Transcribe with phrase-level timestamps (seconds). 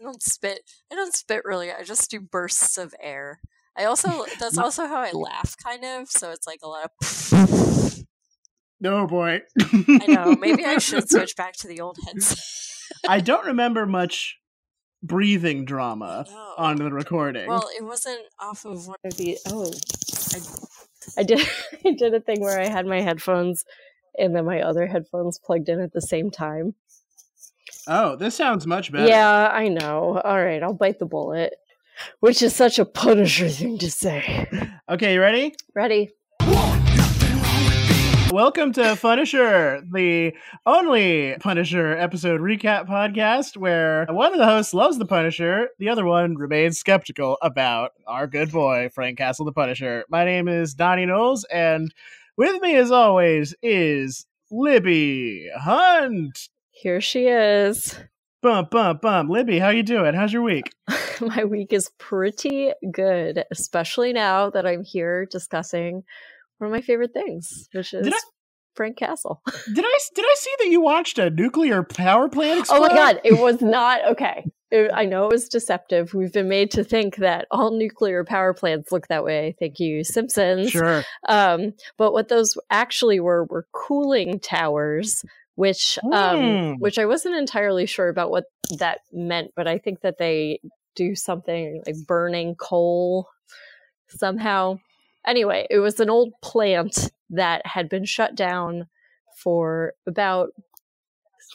[0.00, 0.60] I don't spit.
[0.92, 1.72] I don't spit really.
[1.72, 3.40] I just do bursts of air.
[3.76, 6.08] I also that's also how I laugh, kind of.
[6.10, 8.04] So it's like a lot of.
[8.80, 9.42] No boy.
[9.60, 10.36] I know.
[10.38, 12.86] Maybe I should switch back to the old heads.
[13.08, 14.36] I don't remember much
[15.02, 16.54] breathing drama No.
[16.56, 17.48] on the recording.
[17.48, 19.36] Well, it wasn't off of one of the.
[19.46, 19.72] Oh,
[21.16, 21.40] I did
[21.84, 23.64] I did a thing where I had my headphones
[24.16, 26.74] and then my other headphones plugged in at the same time.
[27.88, 29.08] Oh, this sounds much better.
[29.08, 30.20] Yeah, I know.
[30.22, 31.54] All right, I'll bite the bullet.
[32.20, 34.46] Which is such a punisher thing to say.
[34.88, 35.54] Okay, you ready?
[35.74, 36.10] Ready?
[38.30, 40.34] Welcome to Punisher, the
[40.66, 46.04] only Punisher episode recap podcast where one of the hosts loves the Punisher, the other
[46.04, 50.04] one remains skeptical about our good boy, Frank Castle the Punisher.
[50.10, 51.92] My name is Donnie Knowles, and
[52.36, 56.48] with me, as always, is Libby Hunt.
[56.80, 57.98] Here she is.
[58.40, 59.30] Bump, bump, bump.
[59.30, 60.14] Libby, how you doing?
[60.14, 60.70] How's your week?
[61.20, 66.04] My week is pretty good, especially now that I'm here discussing
[66.58, 68.12] one of my favorite things, which is
[68.76, 69.42] Frank Castle.
[69.74, 72.76] Did I did I see that you watched a nuclear power plant explode?
[72.78, 74.44] Oh my god, it was not okay.
[74.70, 76.14] It- I know it was deceptive.
[76.14, 79.56] We've been made to think that all nuclear power plants look that way.
[79.58, 80.70] Thank you, Simpsons.
[80.70, 81.02] Sure.
[81.28, 85.24] Um, but what those actually were were cooling towers,
[85.58, 86.74] which um, Hmm.
[86.78, 88.44] which I wasn't entirely sure about what
[88.78, 90.60] that meant, but I think that they
[90.94, 93.28] do something like burning coal
[94.08, 94.78] somehow.
[95.26, 98.88] Anyway, it was an old plant that had been shut down
[99.42, 100.50] for about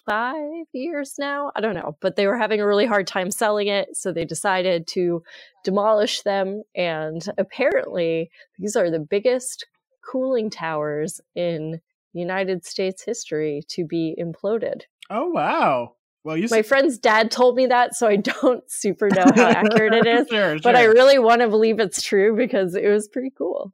[0.10, 1.52] five years now.
[1.56, 4.26] I don't know, but they were having a really hard time selling it, so they
[4.26, 5.24] decided to
[5.64, 6.64] demolish them.
[6.76, 9.66] And apparently, these are the biggest
[10.12, 11.80] cooling towers in
[12.14, 14.82] United States history to be imploded.
[15.10, 15.96] Oh wow.
[16.24, 19.94] Well, you My friend's dad told me that, so I don't super know how accurate
[19.94, 20.28] it is.
[20.30, 23.74] sure, But I really want to believe it's true because it was pretty cool.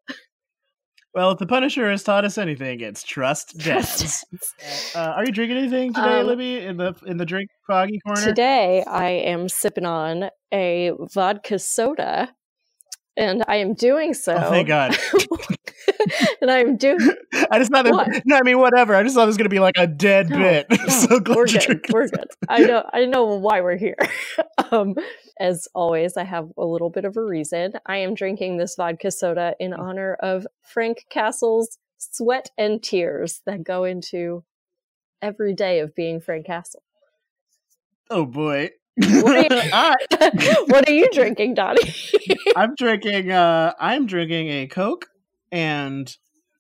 [1.14, 4.24] Well, if the Punisher has taught us anything, it's trust dads.
[4.96, 6.58] Uh, are you drinking anything today, Um, Libby?
[6.59, 8.22] In the in the drink foggy corner?
[8.22, 12.34] Today, I am sipping on a vodka soda,
[13.18, 14.34] and I am doing so.
[14.36, 14.97] Oh, thank God.
[16.42, 17.00] and I am doing.
[17.52, 18.22] I just thought that.
[18.25, 18.96] No, I mean whatever.
[18.96, 20.68] I just thought it was going to be like a dead No, bit.
[20.72, 21.86] No, so glad we're good.
[21.92, 22.28] We're good.
[22.48, 22.84] I know.
[22.94, 23.98] I know why we're here.
[24.72, 24.96] um,
[25.40, 27.74] as always, I have a little bit of a reason.
[27.86, 29.80] I am drinking this vodka soda in Mm.
[29.80, 34.44] honor of Frank Castle's sweat and tears that go into
[35.22, 36.84] every day of being Frank Castle.
[38.09, 38.69] Oh boy.
[39.24, 39.96] What are you- I,
[40.68, 41.94] what are you drinking, Donnie?
[42.56, 43.32] I'm drinking.
[43.32, 45.06] Uh, I'm drinking a Coke
[45.52, 46.16] and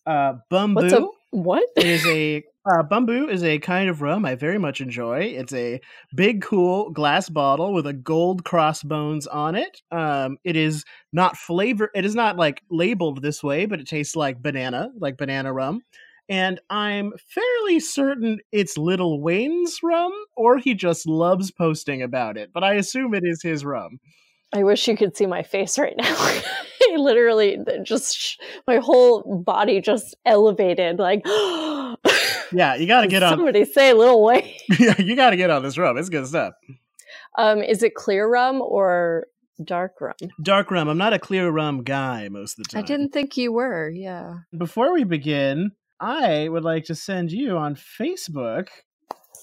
[0.05, 0.75] uh, Bumbu.
[0.75, 1.63] What's a what?
[1.77, 5.19] is a uh, Bumbu is a kind of rum I very much enjoy.
[5.21, 5.79] It's a
[6.15, 9.81] big, cool glass bottle with a gold crossbones on it.
[9.91, 11.89] Um, it is not flavor.
[11.95, 15.81] It is not like labeled this way, but it tastes like banana, like banana rum.
[16.29, 22.51] And I'm fairly certain it's Lil Wayne's rum, or he just loves posting about it.
[22.53, 23.99] But I assume it is his rum.
[24.53, 26.05] I wish you could see my face right now.
[26.91, 31.21] I literally just my whole body just elevated like
[32.51, 33.31] Yeah, you got to get on.
[33.31, 34.51] somebody say Little Wayne.
[34.79, 35.97] Yeah, you got to get on this rum.
[35.97, 36.53] It's good stuff.
[37.37, 39.27] Um, is it clear rum or
[39.63, 40.15] dark rum?
[40.41, 40.87] Dark rum.
[40.87, 42.83] I'm not a clear rum guy most of the time.
[42.83, 43.89] I didn't think you were.
[43.89, 44.33] Yeah.
[44.57, 45.71] before we begin,
[46.01, 48.67] I would like to send you on Facebook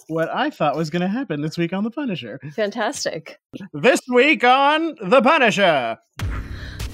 [0.08, 2.40] what I thought was going to happen this week on The Punisher.
[2.54, 3.38] Fantastic.
[3.72, 5.98] This week on The Punisher.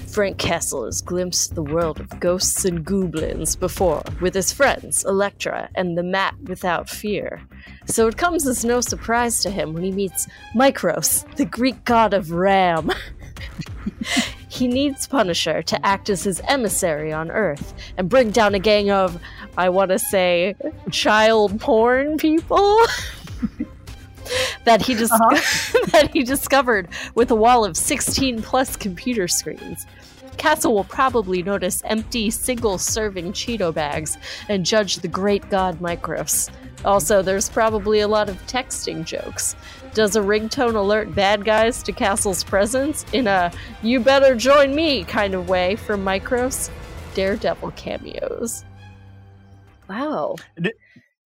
[0.07, 5.69] Frank Castle has glimpsed the world of ghosts and goblins before with his friends, Elektra
[5.73, 7.41] and the Mat Without Fear.
[7.85, 12.13] So it comes as no surprise to him when he meets Micros, the Greek god
[12.13, 12.91] of Ram.
[14.49, 18.91] he needs Punisher to act as his emissary on Earth and bring down a gang
[18.91, 19.19] of,
[19.57, 20.55] I want to say,
[20.91, 22.79] child porn people.
[24.65, 25.85] that he dis- uh-huh.
[25.91, 29.85] that he discovered with a wall of 16 plus computer screens.
[30.37, 34.17] Castle will probably notice empty single serving Cheeto bags
[34.49, 36.49] and judge the great god Micros.
[36.83, 39.55] Also, there's probably a lot of texting jokes.
[39.93, 43.51] Does a ringtone alert bad guys to Castle's presence in a
[43.83, 46.69] you better join me kind of way from Micros?
[47.13, 48.65] Daredevil cameos.
[49.93, 50.35] Wow.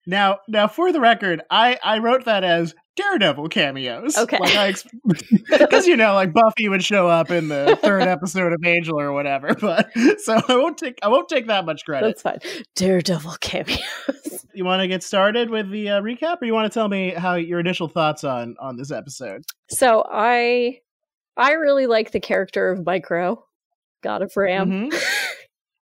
[0.05, 4.17] Now, now for the record, I I wrote that as Daredevil cameos.
[4.17, 4.37] Okay.
[4.41, 9.11] Because you know, like Buffy would show up in the third episode of Angel or
[9.11, 9.53] whatever.
[9.67, 12.07] But so I won't take I won't take that much credit.
[12.07, 12.39] That's fine.
[12.75, 14.45] Daredevil cameos.
[14.53, 17.11] You want to get started with the uh, recap, or you want to tell me
[17.11, 19.43] how your initial thoughts on on this episode?
[19.69, 20.79] So I
[21.35, 23.45] I really like the character of Micro,
[24.01, 24.89] God of Ram.
[24.89, 25.16] Mhm.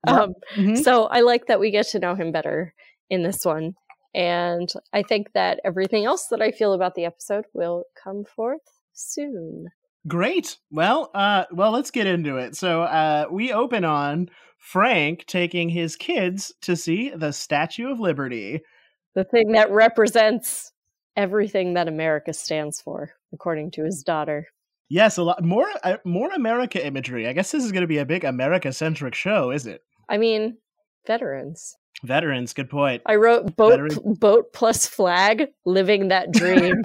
[0.06, 0.79] Um, Mhm.
[0.83, 2.75] So I like that we get to know him better
[3.11, 3.75] in this one.
[4.15, 8.62] And I think that everything else that I feel about the episode will come forth
[8.93, 9.67] soon.
[10.06, 10.59] Great.
[10.71, 12.55] Well, uh, well, let's get into it.
[12.56, 14.29] So uh, we open on
[14.59, 18.61] Frank taking his kids to see the Statue of Liberty.
[19.15, 20.73] The thing that represents
[21.17, 24.49] everything that America stands for, according to his daughter.
[24.89, 27.27] Yes, a lot more uh, more America imagery.
[27.27, 29.81] I guess this is going to be a big America centric show, is it?
[30.09, 30.59] I mean,
[31.06, 31.77] veterans.
[32.03, 33.03] Veterans, good point.
[33.06, 36.85] I wrote boat Veteran- boat plus flag, living that dream.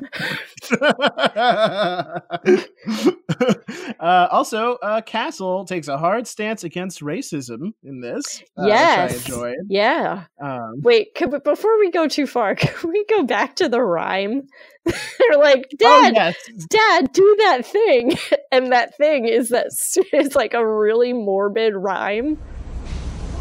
[3.99, 8.43] uh, also, uh, Castle takes a hard stance against racism in this.
[8.57, 9.11] uh, yes.
[9.11, 9.55] which I enjoyed.
[9.67, 10.25] Yeah.
[10.41, 13.81] Um, Wait, could, but before we go too far, can we go back to the
[13.81, 14.43] rhyme?
[14.85, 16.35] They're like, oh Dad, yes,
[16.69, 18.13] Dad, do that thing,
[18.51, 19.67] and that thing is that
[20.13, 22.37] it's like a really morbid rhyme.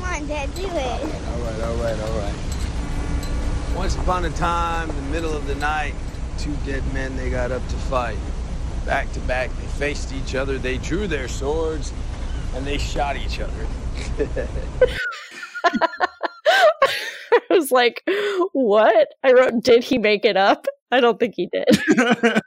[0.09, 0.71] On, Dad, do it.
[0.71, 2.35] All right, all right, all right.
[3.77, 5.95] Once upon a time, in the middle of the night,
[6.39, 8.17] two dead men they got up to fight.
[8.87, 11.93] Back to back, they faced each other, they drew their swords,
[12.55, 13.67] and they shot each other.
[17.51, 18.03] I was like,
[18.53, 19.09] what?
[19.23, 20.67] I wrote, did he make it up?
[20.91, 21.67] I don't think he did.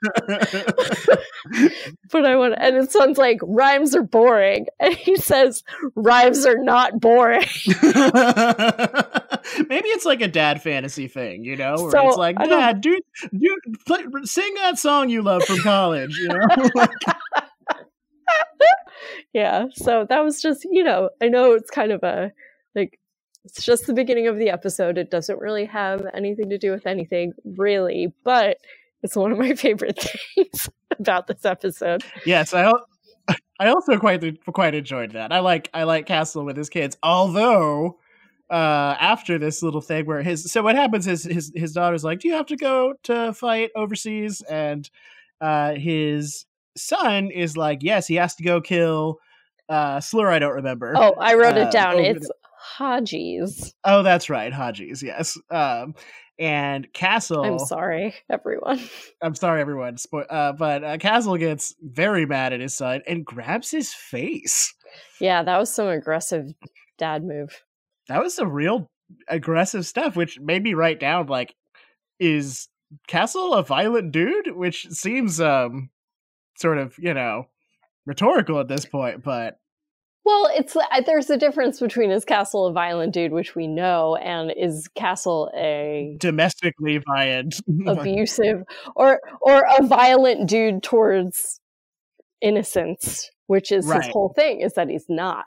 [2.12, 5.64] But I want, and it sounds like rhymes are boring, and he says
[5.96, 7.48] rhymes are not boring.
[9.70, 13.00] Maybe it's like a dad fantasy thing, you know, where So, it's like, Dad, do
[13.38, 13.58] do
[13.88, 16.70] play, sing that song you love from college, you know.
[16.76, 16.90] Like,
[19.34, 22.32] yeah, so that was just, you know, I know it's kind of a
[22.76, 23.00] like
[23.46, 24.98] it's just the beginning of the episode.
[24.98, 28.58] It doesn't really have anything to do with anything, really, but
[29.04, 30.00] it's one of my favorite
[30.36, 32.04] things about this episode.
[32.26, 32.72] yes, I
[33.60, 35.32] I also quite quite enjoyed that.
[35.32, 37.98] I like I like Castle with his kids, although.
[38.50, 42.20] Uh, after this little thing where his so what happens is his his daughter's like,
[42.20, 44.90] "Do you have to go to fight overseas?" And
[45.40, 46.46] uh, his
[46.76, 49.20] son is like, "Yes, he has to go kill."
[49.70, 50.92] Uh, slur I don't remember.
[50.98, 52.00] Oh, I wrote Uh, it down.
[52.00, 52.30] It's
[52.78, 53.74] Haji's.
[53.84, 55.04] Oh, that's right, Haji's.
[55.04, 55.38] Yes.
[55.50, 55.96] Um,
[56.40, 57.44] and Castle.
[57.44, 58.80] I'm sorry, everyone.
[59.22, 59.96] I'm sorry, everyone.
[59.96, 64.74] Spo- uh, but uh, Castle gets very mad at his son and grabs his face.
[65.20, 66.48] Yeah, that was some aggressive
[66.98, 67.64] dad move.
[68.08, 68.90] That was some real
[69.28, 71.54] aggressive stuff, which made me write down like,
[72.20, 72.68] is
[73.08, 74.56] Castle a violent dude?
[74.56, 75.90] Which seems um,
[76.58, 77.48] sort of you know,
[78.06, 79.60] rhetorical at this point, but
[80.24, 84.16] Well, it's uh, there's a difference between is Castle a violent dude, which we know,
[84.18, 87.56] and is Castle a domestically violent.
[87.88, 88.64] abusive
[88.96, 91.60] or or a violent dude towards
[92.42, 94.04] innocence, which is Right.
[94.04, 95.46] his whole thing, is that he's not.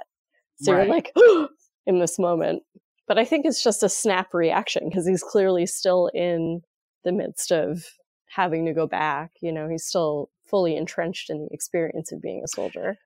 [0.56, 0.86] So Right.
[0.86, 1.12] you're like
[1.86, 2.62] in this moment.
[3.06, 6.62] But I think it's just a snap reaction because he's clearly still in
[7.04, 7.84] the midst of
[8.28, 9.30] having to go back.
[9.40, 12.96] You know, he's still fully entrenched in the experience of being a soldier.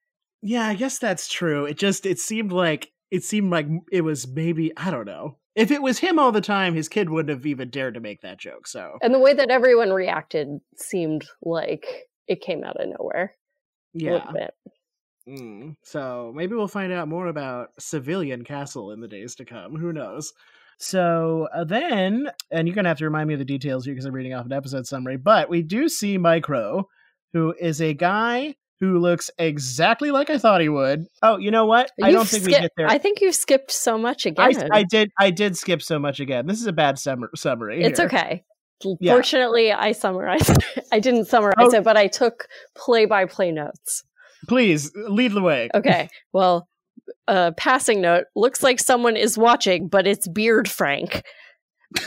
[0.42, 1.64] Yeah, I guess that's true.
[1.64, 5.38] It just it seemed like it seemed like it was maybe I don't know.
[5.54, 8.20] If it was him all the time, his kid wouldn't have even dared to make
[8.22, 8.68] that joke.
[8.68, 11.86] So And the way that everyone reacted seemed like
[12.28, 13.34] it came out of nowhere
[13.94, 14.48] yeah.
[15.28, 15.74] Mm.
[15.82, 19.76] So maybe we'll find out more about civilian castle in the days to come.
[19.76, 20.32] Who knows?
[20.78, 24.06] So uh, then, and you're gonna have to remind me of the details here because
[24.06, 25.16] I'm reading off an episode summary.
[25.16, 26.88] But we do see Micro,
[27.32, 31.06] who is a guy who looks exactly like I thought he would.
[31.22, 31.90] Oh, you know what?
[32.02, 32.86] I don't You've think we skip- get there.
[32.88, 34.68] I think you've skipped so much again.
[34.72, 36.46] I did I did skip so much again.
[36.46, 37.82] This is a bad summer, summary.
[37.82, 38.06] It's here.
[38.06, 38.44] okay.
[39.00, 39.12] Yeah.
[39.12, 40.56] Fortunately, I summarized.
[40.92, 41.74] I didn't summarize Oh.
[41.78, 44.04] it, but I took play-by-play notes.
[44.46, 45.68] Please lead the way.
[45.74, 46.08] Okay.
[46.32, 46.68] well,
[47.26, 51.24] uh, passing note: looks like someone is watching, but it's Beard Frank,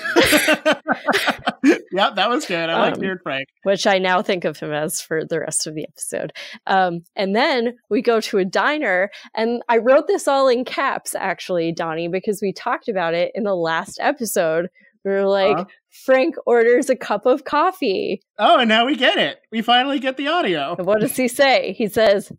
[1.92, 2.70] yep, that was good.
[2.70, 3.48] I like Um, Beard Frank.
[3.64, 6.32] which I now think of him as for the rest of the episode.
[6.68, 11.16] Um, and then we go to a diner, and I wrote this all in caps,
[11.16, 14.68] actually, Donnie, because we talked about it in the last episode.
[15.04, 15.66] We were like, Uh-huh.
[16.06, 18.22] Frank orders a cup of coffee.
[18.40, 19.42] Oh, and now we get it.
[19.52, 20.76] We finally get the audio.
[20.78, 21.74] And what does he say?
[21.74, 22.32] He says,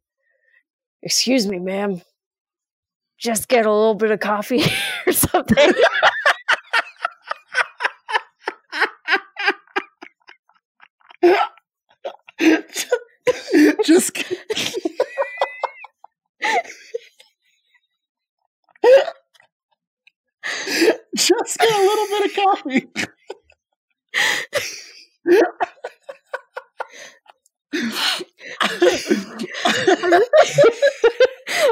[1.03, 2.01] Excuse me, ma'am.
[3.19, 4.63] Just get a little bit of coffee
[5.07, 5.73] or something.
[13.85, 14.17] Just.
[21.14, 22.88] Just get a little bit of coffee.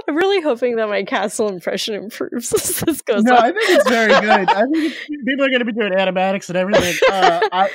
[0.08, 3.44] I'm really hoping that my castle impression improves as this goes no, on.
[3.44, 4.50] I think it's very good.
[4.50, 4.94] I think
[5.26, 6.94] people are going to be doing animatics and everything.
[7.10, 7.70] Uh, I,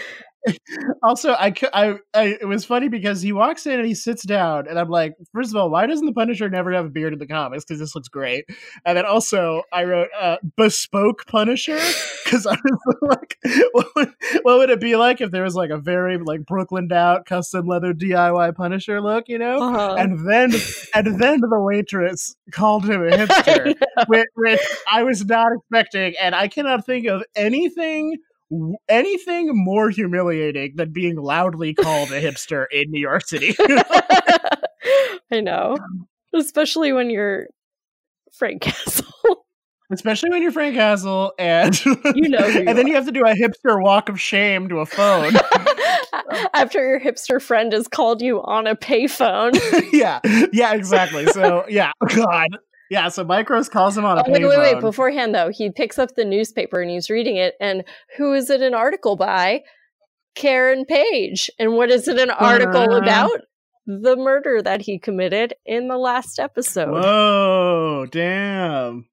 [1.04, 4.68] also, I, I, I, it was funny because he walks in and he sits down,
[4.68, 7.20] and I'm like, first of all, why doesn't the Punisher never have a beard in
[7.20, 7.66] the comics?
[7.66, 8.46] Because this looks great.
[8.86, 11.80] And then also, I wrote uh, bespoke Punisher
[12.24, 13.38] because I was like,
[13.72, 16.92] what would, what would it be like if there was like a very like Brooklyn
[16.92, 19.60] out custom leather DIY Punisher look, you know?
[19.60, 19.96] Uh-huh.
[19.98, 20.52] And then,
[20.94, 23.76] and then the waitress called him a hipster
[24.08, 24.62] which, which
[24.92, 28.18] I was not expecting, and I cannot think of anything
[28.90, 33.56] anything more humiliating than being loudly called a hipster in New York City.
[35.32, 35.78] I know.
[35.80, 37.48] Um, Especially when you're
[38.34, 39.06] Frank Castle.
[39.92, 43.36] Especially when you're Frank Castle and You know and then you have to do a
[43.36, 45.34] hipster walk of shame to a phone.
[46.54, 49.54] After your hipster friend has called you on a payphone.
[49.94, 50.20] yeah,
[50.52, 51.28] yeah, exactly.
[51.28, 52.58] So yeah, God,
[52.90, 53.10] yeah.
[53.10, 54.82] So Micros calls him on a Oh, wait, wait, wait.
[54.82, 57.56] Beforehand, though, he picks up the newspaper and he's reading it.
[57.60, 57.84] And
[58.18, 59.62] who is it an article by?
[60.36, 61.50] Karen Page.
[61.60, 62.98] And what is it an article Uh-huh.
[63.02, 63.42] about?
[63.88, 66.90] The murder that he committed in the last episode.
[66.92, 69.06] Whoa, damn!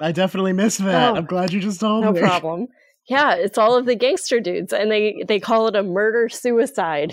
[0.00, 1.12] I definitely missed that.
[1.12, 2.20] Oh, I'm glad you just told No me.
[2.22, 2.68] No problem.
[3.10, 7.12] Yeah, it's all of the gangster dudes, and they they call it a murder suicide.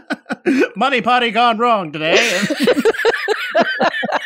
[0.76, 2.16] Money potty gone wrong today.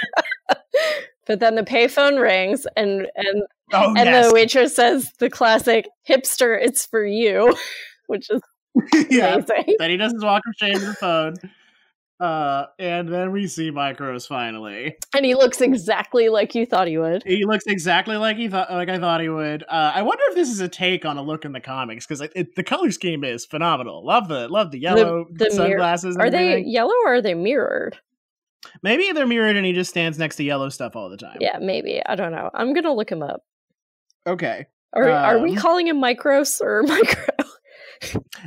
[1.31, 5.87] but then the payphone rings, and and oh and yes, the waitress says the classic
[6.09, 7.57] "hipster, it's for you,"
[8.09, 8.41] which is
[9.09, 9.35] yeah.
[9.37, 9.77] amazing.
[9.79, 11.35] Then he does his walk of shame to the phone.
[12.19, 14.97] Uh, and then we see Micros finally.
[15.15, 17.23] And he looks exactly like you thought he would.
[17.25, 19.63] He looks exactly like he thought, like I thought he would.
[19.63, 22.29] Uh, I wonder if this is a take on a look in the comics because
[22.57, 24.05] the color scheme is phenomenal.
[24.05, 26.17] Love the love the yellow the mirror- sunglasses.
[26.17, 27.97] and Are they yellow or are they mirrored?
[28.83, 31.39] Maybe they're mirrored and he just stands next to yellow stuff all the time.
[31.41, 32.03] Yeah, maybe.
[32.05, 32.51] I don't know.
[32.55, 33.43] I'm gonna look him up.
[34.27, 34.67] Okay.
[34.93, 37.25] Are, are we Um, calling him Micros or Micro?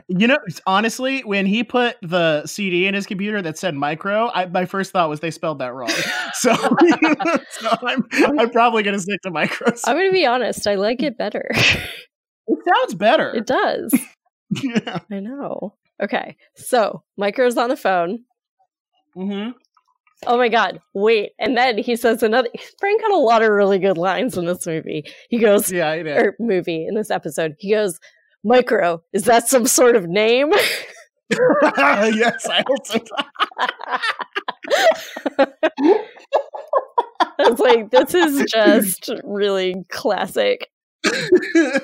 [0.08, 4.48] You know, honestly, when he put the CD in his computer that said micro, I,
[4.48, 5.92] my first thought was they spelled that wrong.
[6.34, 6.54] So,
[7.52, 8.04] so I'm,
[8.40, 9.82] I'm probably going to stick to micros.
[9.86, 10.66] I'm gonna be honest.
[10.66, 11.48] I like it better.
[11.54, 13.32] It sounds better.
[13.36, 13.94] it does.
[14.62, 14.98] yeah.
[15.12, 15.76] I know.
[16.02, 18.24] Okay, so Micro's on the phone.
[19.14, 19.52] hmm
[20.28, 21.32] Oh my god, wait.
[21.40, 22.50] And then he says another
[22.80, 25.04] Frank had a lot of really good lines in this movie.
[25.30, 26.18] He goes Yeah, I did.
[26.18, 27.56] or movie in this episode.
[27.60, 28.00] He goes,
[28.44, 30.52] Micro, is that some sort of name?
[31.32, 33.00] yes, I also
[37.40, 40.68] I was like, this is just really classic,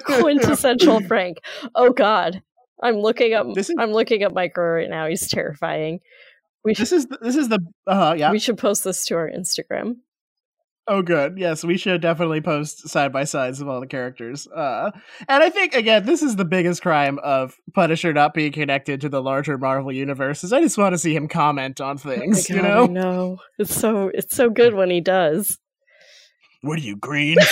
[0.06, 1.38] quintessential Frank.
[1.76, 2.42] Oh god.
[2.82, 5.08] I'm looking up is- I'm looking up Micro right now.
[5.08, 6.00] He's terrifying.
[6.64, 8.32] We should this is this is the uh yeah.
[8.32, 9.96] we should post this to our Instagram.
[10.92, 11.38] Oh, good.
[11.38, 14.48] Yes, we should definitely post side by sides of all the characters.
[14.48, 14.90] Uh,
[15.28, 19.10] and I think again, this is the biggest crime of Punisher not being connected to
[19.10, 20.44] the larger Marvel universe.
[20.44, 22.50] Is I just want to see him comment on Oh things.
[22.50, 25.60] you God, I know, no, It's so it's so good when he does.
[26.62, 27.38] what are you green?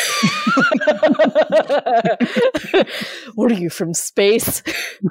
[3.35, 4.63] what are you from space?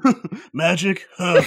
[0.53, 1.07] Magic?
[1.17, 1.43] Huh.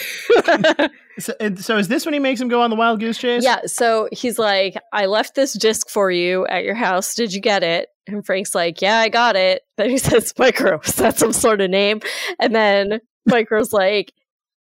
[1.20, 3.44] so, so is this when he makes him go on the wild goose chase?
[3.44, 7.16] yeah, so he's like, I left this disc for you at your house.
[7.16, 7.90] Did you get it?
[8.08, 9.62] And Frank's like, Yeah, I got it.
[9.78, 12.02] Then he says, Micro, is that some sort of name?
[12.40, 14.12] And then Micro's like,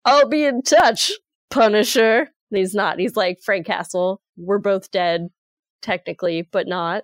[0.06, 1.12] I'll be in touch,
[1.50, 2.30] Punisher.
[2.52, 3.00] And he's not.
[3.00, 5.28] He's like, Frank Castle, we're both dead,
[5.82, 7.04] technically, but not.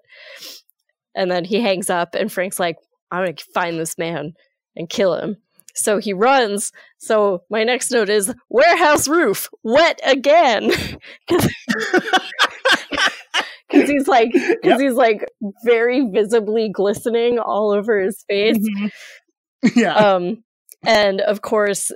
[1.14, 2.78] And then he hangs up, and Frank's like,
[3.12, 4.34] I'm going to find this man
[4.76, 5.38] and kill him.
[5.76, 6.72] So he runs.
[6.98, 10.72] So my next note is warehouse roof wet again.
[13.70, 14.80] Because he's like, because Yep.
[14.80, 15.26] he's like
[15.66, 18.58] very visibly glistening all over his face.
[18.58, 18.92] Mhm.
[19.76, 19.94] yeah.
[19.96, 20.44] Um,
[20.84, 21.92] and of course,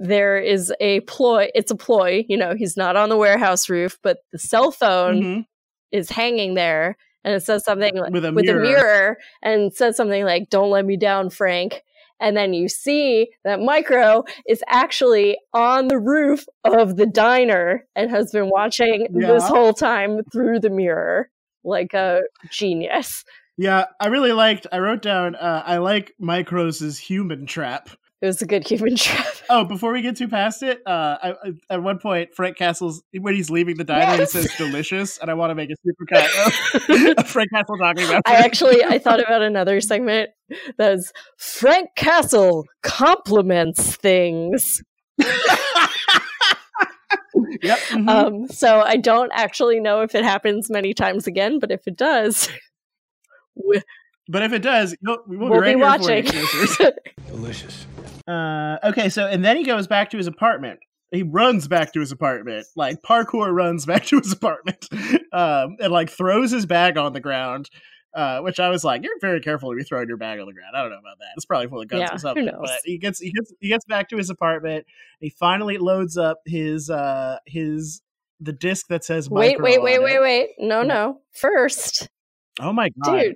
[0.00, 1.48] there is a ploy.
[1.54, 2.24] It's a ploy.
[2.28, 5.46] You know, he's not on the warehouse roof, but the cell phone Mhm.
[5.92, 8.58] is hanging there, and it says something like, With a with mirror.
[8.58, 11.82] a mirror, and says something like "Don't let me down, Frank."
[12.22, 18.10] And then you see that Micro is actually on the roof of the diner and
[18.10, 21.28] has been watching this whole time through the mirror
[21.64, 23.24] like a genius.
[23.56, 24.66] Yeah, I really liked.
[24.72, 25.34] I wrote down.
[25.34, 27.90] Uh, I like Micros' human trap.
[28.22, 29.26] It was a good human trap.
[29.50, 33.02] Oh, before we get too past it, uh, I, I- at one point, Frank Castle's
[33.18, 34.32] when he's leaving the diner, Yes.
[34.32, 38.04] he says "delicious," and I want to make a super cut of Frank Castle talking
[38.04, 38.22] about.
[38.24, 38.44] I food.
[38.44, 40.30] actually I thought about another segment
[40.78, 44.80] that's Frank Castle compliments things.
[47.62, 47.78] yep.
[47.90, 48.08] mhm.
[48.08, 51.96] Um, so I don't actually know if it happens many times again, but if it
[51.96, 52.48] does,
[53.56, 53.82] we-
[54.28, 56.86] but if it does, you'll, we will we'll be right be here for watching.
[56.86, 56.92] you.
[57.26, 57.86] Delicious.
[58.26, 60.80] Uh, okay, so and then he goes back to his apartment.
[61.10, 64.88] He runs back to his apartment, like parkour runs back to his apartment,
[65.32, 67.68] um, and like throws his bag on the ground.
[68.14, 70.52] Uh, which I was like, you're very careful to be throwing your bag on the
[70.52, 70.76] ground.
[70.76, 71.28] I don't know about that.
[71.34, 72.44] It's probably full of guns Yeah, or who something.
[72.44, 72.58] knows?
[72.60, 74.84] But he gets he gets he gets back to his apartment.
[75.18, 78.02] He finally loads up his uh his
[78.38, 80.20] the disc that says wait, wait, wait, wait, it.
[80.20, 80.50] wait.
[80.58, 81.20] No, no.
[81.32, 82.06] First,
[82.60, 83.34] Oh my god, dude,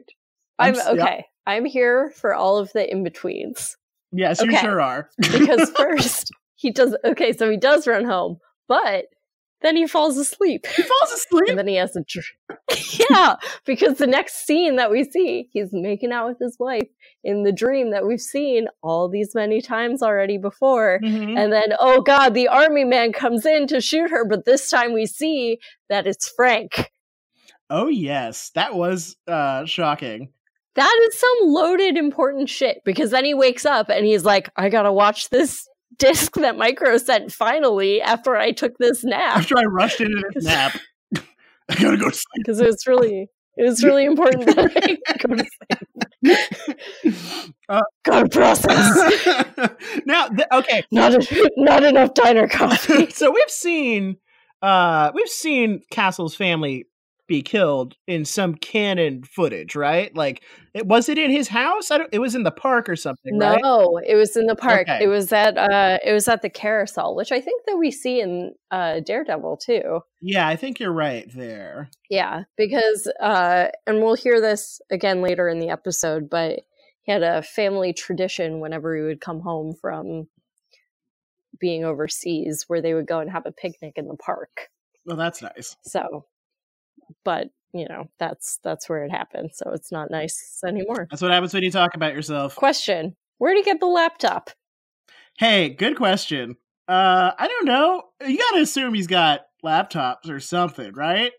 [0.58, 1.02] I'm I'm s- yeah.
[1.04, 1.24] okay.
[1.46, 3.76] I'm here for all of the in betweens
[4.12, 5.10] Yes, you sure are.
[5.18, 6.96] because first he does.
[7.04, 9.06] Okay, so he does run home, but
[9.62, 10.66] then he falls asleep.
[10.66, 11.48] he falls asleep.
[11.48, 12.58] and then he has a dr-
[13.10, 16.88] yeah because the next scene that we see he's making out with his wife
[17.24, 21.38] in the dream that we've seen all these many times already before Mhm.
[21.38, 24.92] and then oh god the army man comes in to shoot her but this time
[24.92, 25.58] we see
[25.88, 26.90] that it's frank
[27.68, 30.32] Oh yes, that was uh shocking.
[30.76, 34.68] That is some loaded important shit because then he wakes up and he's like i
[34.68, 35.66] gotta watch this
[35.98, 40.44] disc that micro sent finally after i took this nap After I rushed into this
[40.54, 40.78] nap,
[41.68, 42.22] I gotta go to sleep.
[42.44, 43.28] because it was really
[43.58, 44.58] it was really important that
[45.08, 45.46] I go to
[46.22, 47.16] sleep.
[47.70, 49.56] Uh, Gotta process.
[50.04, 53.08] now, th- okay, not a, not enough diner coffee.
[53.10, 54.16] so we've seen
[54.62, 56.84] uh we've seen Castle's family
[57.26, 60.14] be killed in some canon footage, right?
[60.14, 60.42] Like,
[60.74, 61.90] it was it in his house?
[61.90, 62.08] I don't.
[62.12, 63.60] It was in the park or something, right?
[63.62, 64.82] No, it was in the park.
[64.82, 65.04] Okay.
[65.04, 68.20] It was at uh it was at the carousel, which I think that we see
[68.20, 70.00] in uh Daredevil too.
[70.20, 71.90] Yeah, I think you're right there.
[72.10, 76.60] Yeah, because uh and we'll hear this again later in the episode, but
[77.02, 80.28] he had a family tradition whenever he would come home from
[81.58, 84.68] being overseas where they would go and have a picnic in the park.
[85.06, 85.76] Well, that's nice.
[85.84, 86.26] So
[87.24, 89.50] but you know, that's that's where it happened.
[89.52, 91.06] So it's not nice anymore.
[91.10, 92.56] That's what happens when you talk about yourself.
[92.56, 93.16] Question.
[93.38, 94.50] Where'd he get the laptop?
[95.38, 96.56] Hey, good question.
[96.88, 98.02] Uh, I don't know.
[98.26, 101.32] You gotta assume he's got laptops or something, right?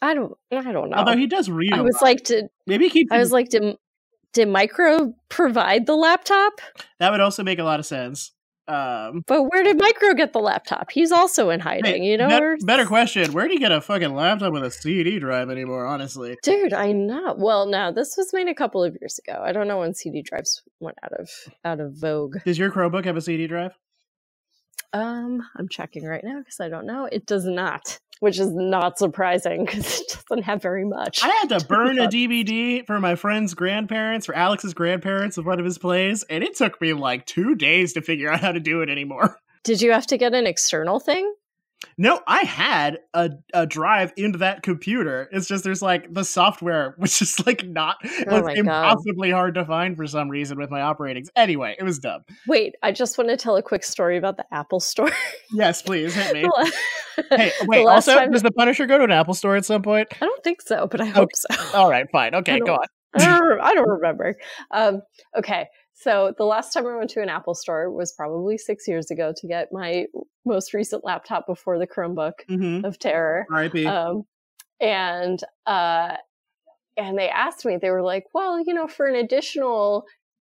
[0.00, 0.96] I don't I don't know.
[0.96, 1.72] Although he does read.
[1.72, 3.06] I was like, did maybe he.
[3.10, 3.76] I was like, did
[4.32, 6.60] did Micro provide the laptop?
[6.98, 8.32] that would also make a lot of sense.
[8.68, 10.90] Um, But where did Micro get the laptop?
[10.90, 12.28] He's also in hiding, hey, you know.
[12.28, 15.86] bet- better question: Where do you get a fucking laptop with a CD drive anymore?
[15.86, 17.34] Honestly, Dude, I know.
[17.38, 19.40] Well, now this was made a couple of years ago.
[19.42, 21.30] I don't know when CD drives went out of
[21.64, 22.38] out of vogue.
[22.44, 23.72] does your Chromebook have a CD drive?
[24.92, 27.08] Um, I'm checking right now because I don't know.
[27.10, 31.22] It does not, which is not surprising because it doesn't have very much.
[31.22, 32.06] I had to burn a.
[32.06, 36.56] DVD for my friend's grandparents, for Alex's grandparents, of one of his plays, and it
[36.56, 39.38] took me like two days to figure out how to do it anymore.
[39.64, 41.34] Did you have to get an external thing?
[41.98, 45.28] No, I had a, a drive into that computer.
[45.32, 48.58] It's just there's like the software, which is like not Oh was my God.
[48.58, 51.28] impossibly hard to find for some reason with my operatings.
[51.36, 52.22] Anyway, it was dumb.
[52.46, 55.10] Wait, I just want to tell a quick story about the Apple Store.
[55.52, 56.48] Yes, please hit me.
[57.30, 57.86] Hey, wait.
[57.86, 60.08] Also, time- does the Punisher go to an Apple store at some point?
[60.20, 61.78] I don't think so, but I hope so.
[61.78, 62.34] All right, fine.
[62.34, 62.86] Okay, go on.
[63.14, 64.34] I don't, I don't remember.
[64.70, 65.00] Um,
[65.38, 65.66] okay,
[65.98, 69.32] so the last time I went to an Apple store was probably six years ago
[69.34, 70.04] to get my
[70.44, 72.84] most recent laptop before the Chromebook Mm-hmm.
[72.84, 73.46] of terror.
[73.50, 73.86] R.I.P.
[73.86, 74.24] Um,
[74.78, 76.16] and uh,
[76.98, 80.04] and they asked me, they were like, "Well, you know, for an additional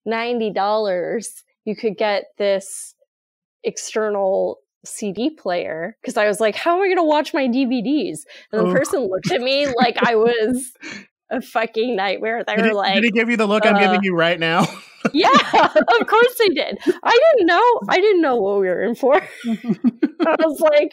[0.04, 2.94] ninety dollars, you could get this
[3.64, 8.18] external." CD player because I was like, How am I going to watch my DVDs?
[8.52, 8.72] And the Oh.
[8.72, 10.72] person looked at me like I was
[11.30, 12.44] a fucking nightmare.
[12.46, 14.14] They did, were he, like, did he give you the look I'm uh, giving you
[14.14, 14.64] right now?
[15.12, 15.28] Yeah,
[16.00, 16.78] of course they did.
[17.02, 17.80] I didn't know.
[17.88, 19.14] I didn't know what we were in for.
[19.16, 20.92] I was like,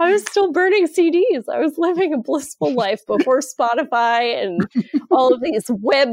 [0.00, 1.44] I was still burning CDs.
[1.52, 4.60] I was living a blissful life before Spotify and
[5.10, 6.08] all of these web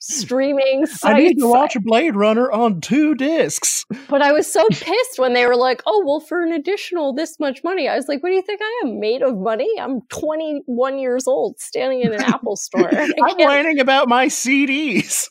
[0.00, 1.04] streaming sites.
[1.04, 3.84] I need to watch Blade Runner on two discs.
[4.08, 7.38] But I was so pissed when they were like, "Oh, well, for an additional this
[7.38, 9.68] much money." I was like, "What do you think I am made of money?
[9.80, 12.90] I'm 21 years old, standing in an Apple store.
[12.94, 15.28] I'm whining about my CDs.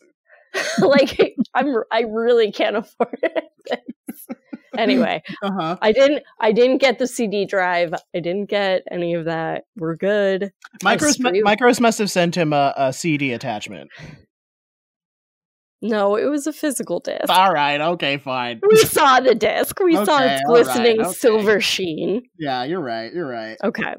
[0.79, 3.81] like I'm I really can't afford it.
[4.77, 5.77] anyway, Uh huh.
[5.81, 7.93] I didn't I didn't get the CD drive.
[8.15, 9.63] I didn't get any of that.
[9.75, 10.51] We're good.
[10.83, 13.89] Micros, Micros must have sent him a, a CD attachment.
[15.81, 17.29] No, it was a physical disc.
[17.29, 18.59] All right, okay, fine.
[18.67, 19.79] We saw the disc.
[19.79, 21.11] We saw Okay, its all right, glistening okay.
[21.11, 22.23] silver sheen.
[22.39, 23.13] Yeah, you're right.
[23.13, 23.57] You're right.
[23.63, 23.93] Okay.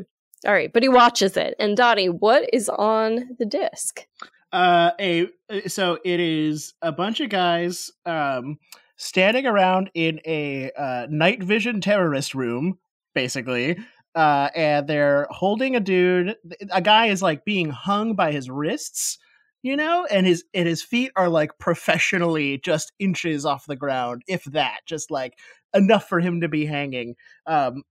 [0.47, 1.55] All right, but he watches it.
[1.61, 4.07] And Donnie, what is on the disc?
[4.53, 5.29] Uh, a
[5.67, 8.59] so it is a bunch of guys um
[8.97, 12.79] standing around in a uh, night vision terrorist room,
[13.15, 13.79] basically.
[14.15, 16.35] Uh, and they're holding a dude.
[16.73, 19.19] A guy is like being hung by his wrists,
[19.63, 24.23] you know, and his and his feet are like professionally just inches off the ground,
[24.27, 25.35] if that, just like
[25.75, 27.15] enough for him to be hanging.
[27.47, 27.83] Um,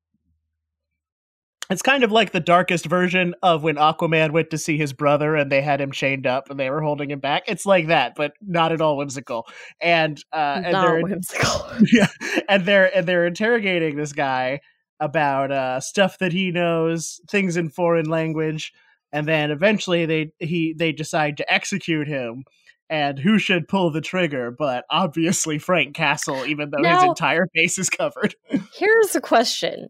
[1.70, 5.36] it's kind of like the darkest version of when Aquaman went to see his brother
[5.36, 7.44] and they had him chained up and they were holding him back.
[7.48, 9.48] It's like that, but not at all whimsical.
[9.82, 11.66] And uh, and Not they're whimsical.
[11.92, 12.08] yeah,
[12.48, 14.62] and they're and they're interrogating this guy
[15.00, 18.72] about uh, stuff that he knows, things in foreign language,
[19.12, 22.44] and then eventually they he they decide to execute him.
[22.90, 24.50] And who should pull the trigger?
[24.50, 28.34] But obviously Frank Castle, even though his entire face is covered.
[28.74, 29.90] Here's a question.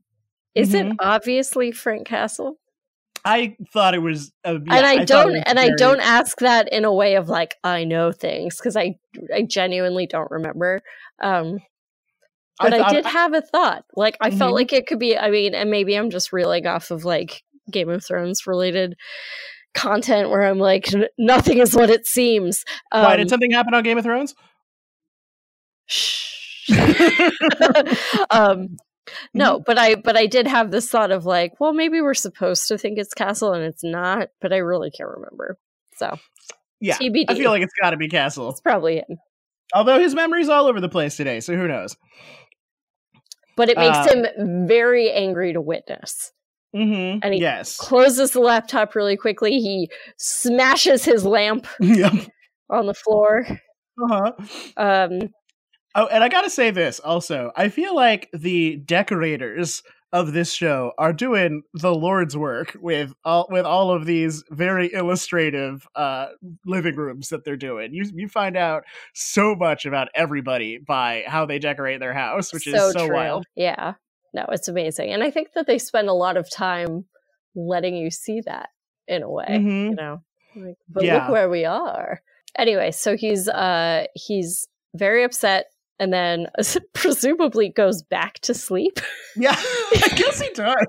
[0.58, 0.92] Is Mhm.
[0.92, 2.58] it obviously Frank Castle?
[3.26, 6.72] I thought it was, uh, yeah, and I, it don't and I don't ask that
[6.72, 8.96] in a way of like I know things because I
[9.34, 10.82] I genuinely don't remember.
[11.22, 11.60] Um
[12.60, 13.84] but I, thought- did have a thought.
[13.96, 14.56] Like I felt Mhm.
[14.56, 17.90] like it could be I mean, and maybe I'm just reeling off of like Game
[17.90, 18.96] of Thrones related
[19.74, 22.64] content where I'm like nothing is what it seems.
[22.94, 24.34] Um, Why did something happen on Game of Thrones?
[25.86, 26.70] shh.
[28.32, 28.78] um
[29.34, 32.68] no but i but i did have this thought of like well maybe we're supposed
[32.68, 35.58] to think it's castle and it's not but i really can't remember
[35.96, 36.18] so
[36.80, 37.26] yeah, TBD.
[37.28, 38.50] I feel like it's got to be Castle.
[38.52, 39.18] it's probably him
[39.74, 41.98] Although his memory's all over the place today, so who knows?
[43.56, 46.32] but it makes Uh, him very angry to witness
[46.76, 47.20] Mm-hmm.
[47.24, 47.78] And he- yes.
[47.78, 52.14] closes the laptop really quickly he smashes his lamp yep.
[52.70, 53.48] on the floor
[54.00, 54.32] Uh-huh.
[54.78, 55.30] um
[55.98, 57.52] Oh, and I gotta say this also.
[57.58, 59.84] I feel like the decorators
[60.14, 64.94] of this show are doing the Lord's work with all with all of these very
[64.94, 66.28] illustrative uh
[66.66, 67.94] living rooms that they're doing.
[67.94, 68.84] You you find out
[69.16, 73.16] so much about everybody by how they decorate their house, which is so true.
[73.16, 73.48] wild.
[73.56, 73.96] yeah
[74.34, 77.06] no it's amazing and i think that they spend a lot of time
[77.56, 78.70] letting you see that
[79.08, 79.90] in a way Mhm.
[79.92, 80.22] you know
[80.56, 81.22] like, but Yeah.
[81.22, 82.22] look where we are
[82.58, 85.68] anyway so he's uh he's very upset
[86.00, 86.48] and then
[86.94, 89.00] presumably goes back to sleep
[89.36, 90.88] Yeah, I guess he does.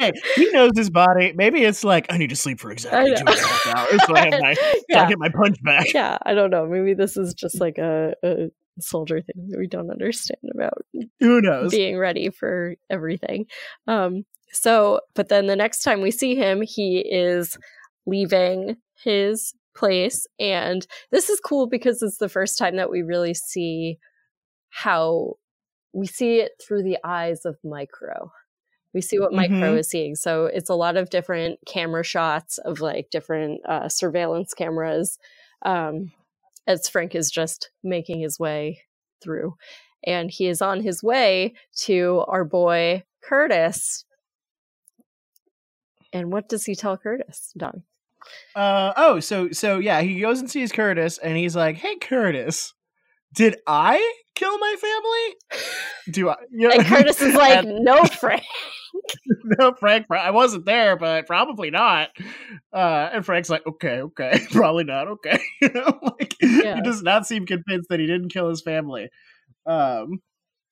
[0.00, 1.32] hey, he knows his body.
[1.34, 4.16] Maybe it's like I need to sleep for exactly two and a half hours so
[4.16, 5.92] I have my so I get my punch back.
[5.94, 8.48] yeah i don't know maybe this is just like a, a
[8.80, 10.84] soldier thing that we don't understand about
[11.20, 11.70] Who knows?
[11.70, 13.46] being ready for everything.
[13.86, 17.56] Um, so, but then the next time we see him, he is
[18.06, 20.26] leaving his place.
[20.38, 23.98] And this is cool because it's the first time that we really see
[24.70, 25.34] how
[25.92, 28.32] we see it through the eyes of Micro.
[28.92, 29.78] We see what Micro Mhm.
[29.78, 30.14] is seeing.
[30.14, 35.18] So it's a lot of different camera shots of like different uh, surveillance cameras.
[35.62, 36.12] Um,
[36.66, 38.82] as Frank is just making his way
[39.22, 39.56] through.
[40.04, 44.04] And he is on his way to our boy Curtis.
[46.12, 47.84] And what does he tell Curtis, Don?
[48.54, 52.72] Uh oh, so so yeah, he goes and sees Curtis and he's like, "Hey Curtis,
[53.34, 55.62] did I kill my family?
[56.12, 58.42] Do I?" You know- And Curtis is like, And- no, Frank.
[59.58, 62.08] "No, Frank, I wasn't there, but probably not."
[62.72, 65.08] Uh, and Frank's like, "Okay, okay, probably not.
[65.08, 66.76] Okay." you know, like Yeah.
[66.76, 69.08] he does not seem convinced that he didn't kill his family.
[69.66, 70.20] Um,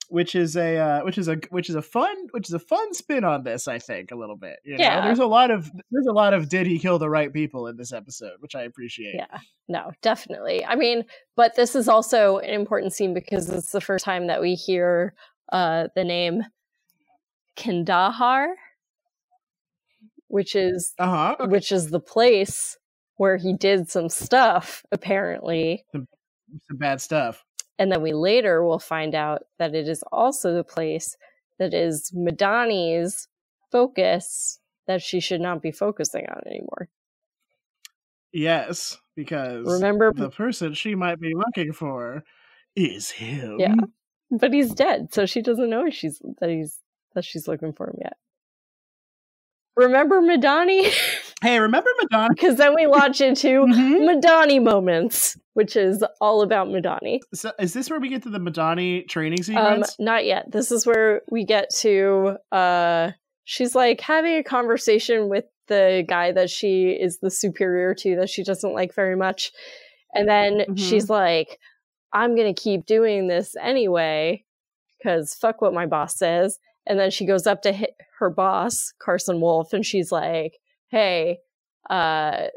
[0.09, 2.93] which is a uh, which is a which is a fun which is a fun
[2.95, 3.69] spin on this.
[3.69, 4.59] I think a little bit.
[4.65, 4.85] You know?
[4.85, 5.05] Yeah.
[5.05, 7.77] there's a lot of there's a lot of did he kill the right people in
[7.77, 9.15] this episode, which I appreciate.
[9.17, 9.39] Yeah,
[9.69, 10.65] no, definitely.
[10.65, 11.05] I mean,
[11.37, 15.15] but this is also an important scene because it's the first time that we hear
[15.53, 16.43] uh, the name
[17.57, 18.49] Kandahar,
[20.29, 21.47] which is Uh huh.
[21.49, 22.77] which is the place
[23.17, 25.85] where he did some stuff, apparently.
[25.93, 26.09] Some
[26.73, 27.45] bad stuff.
[27.79, 31.17] And then we later will find out that it is also the place
[31.59, 33.29] that is Madani's
[33.71, 36.89] focus that she should not be focusing on anymore.
[38.33, 42.25] Yes, because Remember, the person she might be looking for
[42.75, 43.57] is him.
[43.59, 43.77] Yeah.
[44.31, 46.79] but he's dead, so she doesn't know she's that he's
[47.15, 48.17] that she's looking for him yet.
[49.77, 50.93] Remember Madani?
[51.43, 52.29] Hey, remember Madonna?
[52.35, 54.09] Because then we launch into Mhm.
[54.09, 57.21] Madani moments, which is all about Madani.
[57.35, 59.97] So, is this where we get to the Madani training Um, sequence?
[59.99, 60.51] not yet.
[60.51, 62.37] This is where we get to.
[62.53, 63.13] Uh,
[63.45, 68.29] she's like having a conversation with the guy that she is the superior to that
[68.31, 69.51] she doesn't like very much,
[70.17, 70.79] And then Mhm.
[70.79, 71.59] she's like,
[72.13, 74.45] I'm going to keep doing this anyway
[74.99, 76.59] because fuck what my boss says.
[76.87, 80.53] And then she goes up to hit her boss, Carson Wolf, and she's like,
[80.95, 81.41] Hey,
[81.91, 82.51] uh,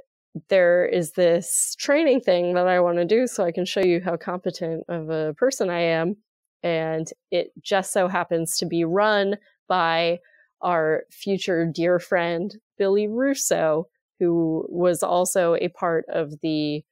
[0.47, 3.99] there is this training thing that I want to do so I can show you
[3.99, 6.17] how competent of a person I am.
[6.61, 10.19] And it just so happens to be run by
[10.61, 13.87] our future dear friend, Billy Russo,
[14.19, 16.83] who was also a part of the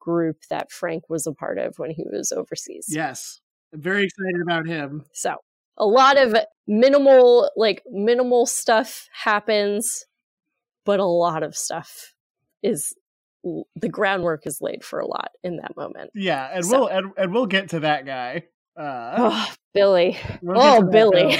[0.00, 2.86] group that Frank was a part of when he was overseas.
[2.88, 3.42] Yes.
[3.74, 5.04] I'm very excited about him.
[5.12, 5.36] So
[5.76, 6.34] a lot of
[6.66, 10.06] minimal, like minimal stuff happens,
[10.86, 12.14] but a lot of stuff
[12.62, 12.94] is
[13.76, 16.10] the groundwork is laid for a lot in that moment.
[16.14, 18.44] Yeah, and So- we'll and, and we'll get to that guy.
[18.78, 20.16] Uh, Oh, Billy.
[20.42, 21.36] we'll oh, that Billy.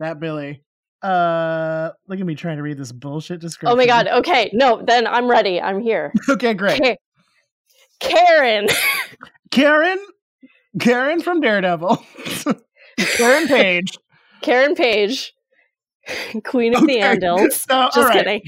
[0.00, 0.62] That Billy.
[1.02, 3.72] Uh, look at me trying to read this bullshit description.
[3.72, 4.08] Oh my god.
[4.08, 5.60] Okay, no, then I'm ready.
[5.60, 6.12] I'm here.
[6.28, 6.82] Okay, great.
[6.82, 6.96] Ka-
[8.00, 8.66] Karen.
[9.50, 9.98] Karen,
[10.80, 12.04] Karen from Daredevil.
[12.98, 13.98] Karen Page.
[14.42, 15.32] Karen Page.
[16.44, 17.52] Queen of the Andals.
[17.52, 18.24] So, Just right.
[18.24, 18.42] kidding.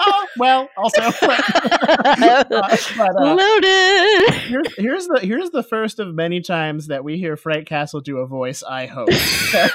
[0.00, 1.02] oh well, also.
[1.02, 4.34] uh, but, uh, Loaded.
[4.34, 8.18] here's, here's the here's the first of many times that we hear Frank Castle do
[8.18, 8.62] a voice.
[8.62, 9.70] I hope because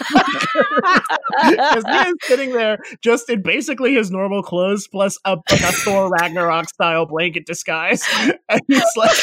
[1.85, 6.09] he is sitting there just in basically his normal clothes plus a, like a Thor
[6.09, 8.03] Ragnarok style blanket disguise,
[8.49, 9.17] and he's like,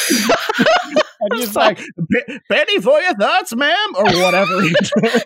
[1.20, 1.79] and he's like,
[2.11, 5.24] "Pe- "Penny for your thoughts, ma'am," or whatever he does.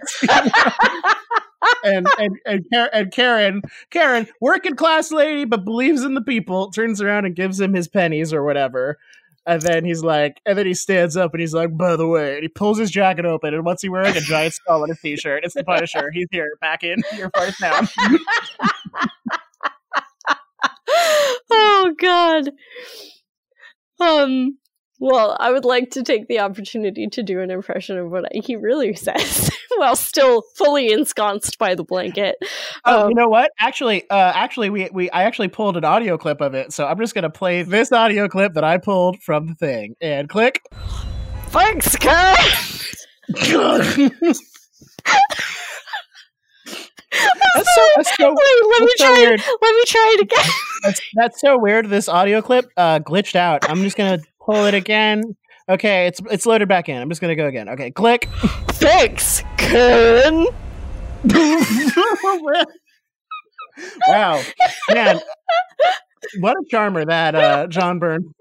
[1.85, 6.71] And and and, Karen, and Karen, Karen, working class lady, but believes in the people,
[6.71, 8.99] turns around and gives him his pennies or whatever.
[9.45, 12.35] And then he's like, and then he stands up and he's like, by the way,
[12.35, 14.17] and he pulls his jacket open, and what's he wearing?
[14.17, 15.45] A giant skull on his t-shirt.
[15.45, 16.13] It's the Punisher.
[16.13, 17.81] He's here, back in your first now.
[21.51, 22.51] oh god.
[23.99, 24.59] Um
[25.03, 28.55] well, I would like to take the opportunity to do an impression of what he
[28.55, 32.37] really says while still fully ensconced by the blanket.
[32.85, 33.51] Oh, Um, you know what?
[33.59, 36.99] Actually, uh, actually, we we I actually pulled an audio clip of it, so I'm
[37.01, 40.63] just gonna play this audio clip that I pulled from the thing, and click.
[41.49, 42.37] Thanks, Karen!
[47.55, 49.41] That's so, that's so, Wait, let me so try weird.
[49.41, 50.51] Let me try it again.
[50.83, 51.91] That's, that's so weird.
[51.91, 53.69] This audio clip uh, glitched out.
[53.69, 55.23] I'm just gonna pull it again.
[55.69, 57.01] Okay, it's it's loaded back in.
[57.01, 57.69] I'm just gonna go again.
[57.69, 58.29] Okay, click.
[58.73, 60.47] Thanks, Karen.
[64.09, 64.43] wow,
[64.93, 65.21] man,
[66.41, 68.33] what a charmer that uh, John Byrne.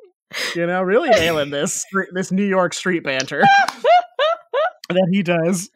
[0.55, 3.41] You know, really nailing this this New York street banter
[4.89, 5.69] that he does.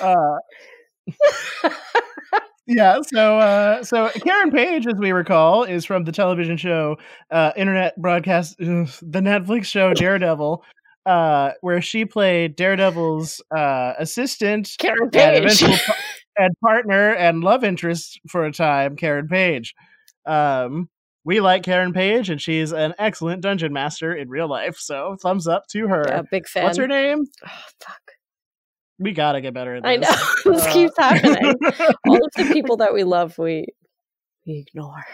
[0.00, 0.38] Uh,
[2.66, 6.96] yeah, so uh, so Karen Page, as we recall, is from the television show,
[7.30, 10.64] uh, internet broadcast, ugh, the Netflix show Daredevil,
[11.06, 15.38] uh, where she played Daredevil's uh, assistant Karen and Page.
[15.44, 15.96] eventual pa-
[16.36, 19.74] and partner and love interest for a time, Karen Page.
[20.26, 20.88] Um,
[21.24, 24.76] we like Karen Page, and she's an excellent dungeon master in real life.
[24.78, 26.04] So thumbs up to her.
[26.08, 26.64] Yeah, big fan.
[26.64, 27.26] What's her name?
[27.46, 27.50] Oh,
[27.80, 28.03] fuck.
[29.04, 29.90] We gotta get better at this.
[29.90, 30.08] I know.
[30.56, 31.54] this Uh, keeps happening.
[32.08, 33.66] All of the people that we love, we
[34.46, 35.04] we ignore.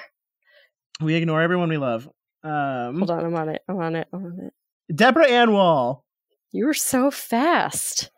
[1.02, 2.08] we ignore everyone we love.
[2.44, 3.62] Um, Hold on, I'm on it.
[3.68, 4.06] I'm on it.
[4.12, 4.94] I'm on it.
[4.96, 6.04] Deborah Ann Woll.
[6.52, 8.10] You were so fast.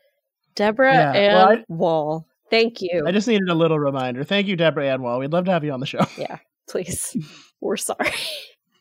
[0.55, 2.27] Deborah Yeah, and well, I- Wall.
[2.51, 3.05] Thank you.
[3.07, 4.25] I just needed a little reminder.
[4.25, 5.21] Thank you, Deborah Ann Woll.
[5.21, 6.05] We'd love to have you on the show.
[6.19, 6.37] Yeah,
[6.69, 7.17] please.
[7.63, 8.11] We're sorry.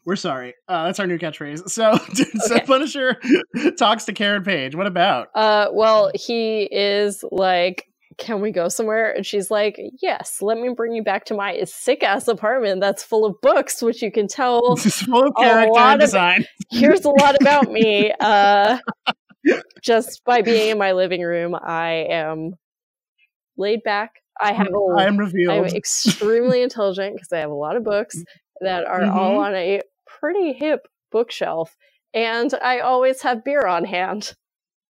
[0.06, 0.56] We're sorry.
[0.68, 1.70] Uh, that's our new catchphrase.
[1.70, 1.96] So,
[2.46, 3.18] so Punisher
[3.78, 4.76] talks to Karen Page.
[4.76, 5.28] What about?
[5.36, 7.86] Uh well, he is like
[8.18, 9.12] can we go somewhere?
[9.16, 13.04] And she's like, Yes, let me bring you back to my sick ass apartment that's
[13.04, 16.46] full of books, which you can tell is full of a character lot of- design.
[16.72, 18.14] here's a lot about me.
[18.20, 18.78] Uh,
[19.82, 22.52] just by being in my living room, I am
[23.58, 24.12] laid back.
[24.40, 25.66] I have a, I am revealed.
[25.68, 28.16] I'm extremely intelligent because I have a lot of books
[28.62, 29.46] that are all Mhm.
[29.46, 29.82] on a
[30.22, 31.76] pretty hip bookshelf,
[32.14, 34.34] and I always have beer on hand.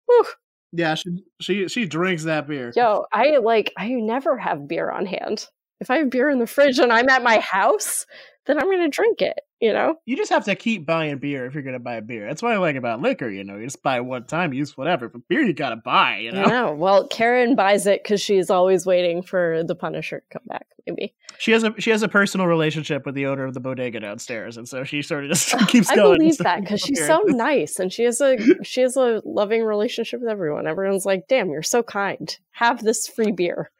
[0.08, 0.26] Whew.
[0.74, 2.74] yeah, she, she she drinks that beer.
[2.76, 5.48] Yo, I like I never have beer on hand.
[5.80, 8.06] If I have beer in the fridge and I'm at my house,
[8.46, 9.40] then I'm gonna drink it.
[9.62, 9.96] You know.
[10.06, 12.28] You just have to keep buying beer if you're gonna buy a beer.
[12.28, 13.30] That's what I like about liquor.
[13.30, 15.10] You know, you just buy one time, use whatever.
[15.10, 16.18] But beer, you gotta buy.
[16.18, 16.74] You know, I know.
[16.74, 20.66] Well, Karen buys it because she's always waiting for the Punisher to come back.
[20.88, 24.00] Maybe she has a she has a personal relationship with the owner of the bodega
[24.00, 26.00] downstairs, and so she sort of just keeps going.
[26.00, 26.18] I going.
[26.20, 30.22] believe that because she's so nice and she has a she has a loving relationship
[30.22, 30.68] with everyone.
[30.68, 32.36] Everyone's like, "Damn, you're so kind.
[32.52, 33.72] Have this free beer."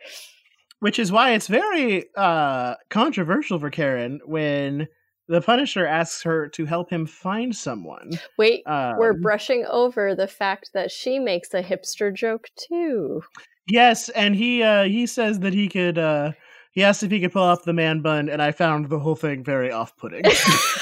[0.80, 4.88] Which is why it's very uh controversial for Karen when
[5.28, 8.10] the Punisher asks her to help him find someone.
[8.38, 13.22] Wait, we're Um, brushing over the fact that she makes a hipster joke too.
[13.68, 16.32] Yes, and he uh he says that he could uh
[16.72, 19.16] he asked if he could pull off the man bun, and I found the whole
[19.16, 20.24] thing very off putting.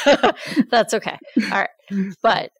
[0.69, 1.17] That's okay.
[1.51, 1.69] All right.
[2.21, 2.51] But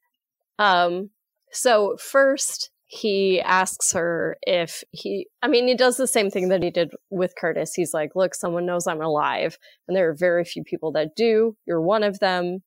[0.60, 1.10] um
[1.54, 6.64] so first he asks her if he I mean he does the same thing that
[6.64, 7.74] he did with Curtis.
[7.74, 11.56] He's like, "Look, someone knows I'm alive, and there are very few people that do.
[11.66, 12.64] You're one of them.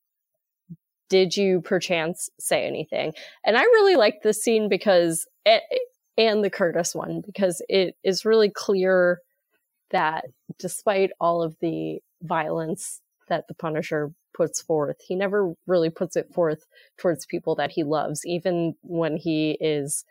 [1.09, 5.63] Did you perchance say anything?" And I really like this scene because it,
[6.19, 9.21] and the Curtis one because it is really clear
[9.91, 10.27] that
[10.59, 16.33] despite all of the violence that the Punisher puts forth, he never really puts it
[16.33, 16.65] forth
[16.99, 20.05] towards people that he loves, even when he is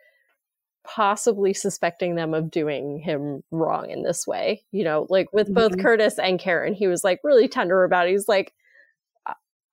[0.82, 4.62] possibly suspecting them of doing him wrong in this way.
[4.72, 5.82] You know, like with both Mhm.
[5.82, 8.12] Curtis and Karen, he was like really tender about it.
[8.12, 8.54] He's like,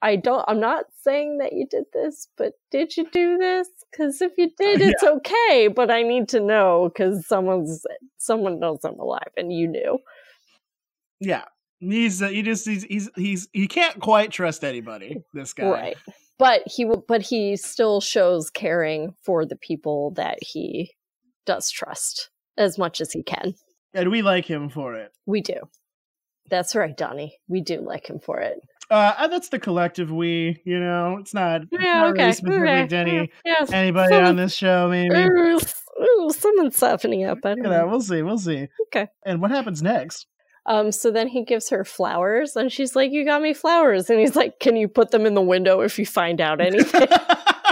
[0.02, 3.68] "I- don't, I'm not saying that you did this, but did you do this?
[3.90, 4.90] Because if you did, Yeah.
[4.90, 7.86] it's okay, but I need to know because someone's,
[8.18, 10.00] someone knows I'm alive and you knew.
[11.20, 11.46] yeah,
[11.80, 15.18] he's uh, he just he's he's he's he can't quite trust anybody.
[15.34, 15.98] This guy, Right.
[16.40, 20.92] But he will but he still shows caring for the people that he
[21.46, 23.54] does trust as much as he can.
[23.94, 25.12] and we like him for it.
[25.26, 25.56] We do.
[26.50, 27.38] That's right, Donnie.
[27.48, 28.60] We do like him for it.
[28.90, 30.62] Uh, and that's the collective we.
[30.66, 32.96] You know, it's not, it's not really specific okay.
[32.98, 33.66] any Yeah.
[33.74, 34.88] anybody Some- on this show.
[34.90, 35.60] Maybe Ooh,
[36.02, 37.40] ooh, someone's softening up.
[37.44, 37.70] I don't you know.
[37.72, 38.68] know, we'll see, we'll see.
[38.88, 39.08] Okay.
[39.26, 40.26] And what happens next?
[40.68, 44.20] Um, so then he gives her flowers, and she's like, "You got me flowers," and
[44.20, 47.08] he's like, "Can you put them in the window if you find out anything?"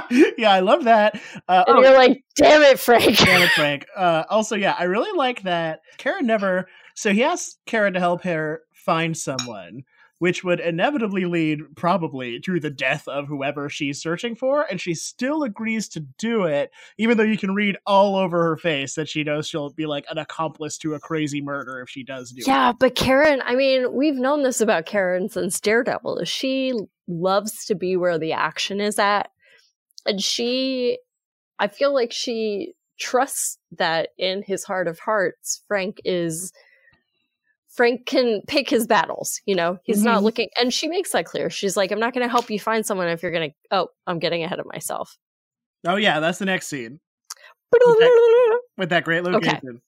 [0.38, 1.16] yeah, I love that.
[1.48, 3.86] Uh, and oh, you're like, "Damn it, Frank!" Damn it, Frank.
[3.96, 6.68] Uh, also, yeah, I really like that Karen never.
[6.96, 9.84] So he asks Karen to help her find someone,
[10.20, 14.94] which would inevitably lead probably to the death of whoever she's searching for, and she
[14.94, 19.10] still agrees to do it, even though you can read all over her face that
[19.10, 22.42] she knows she'll be like an accomplice to a crazy murder if she does do
[22.42, 22.48] it.
[22.48, 26.24] Yeah, but Karen, I mean, we've known this about Karen since Daredevil.
[26.26, 26.74] She
[27.08, 29.30] loves to be where the action is at.
[30.06, 31.00] And she,
[31.60, 36.52] I feel like she trusts that in his heart of hearts, Frank is,
[37.76, 39.78] Frank can pick his battles, you know?
[39.84, 40.24] He's not Mhm.
[40.24, 41.50] looking, and she makes that clear.
[41.50, 43.88] She's like, I'm not going to help you find someone if you're going to, oh,
[44.08, 45.18] I'm getting ahead of myself.
[45.86, 47.00] Oh yeah, that's the next scene
[48.78, 49.34] with that great Okay.
[49.34, 49.82] location.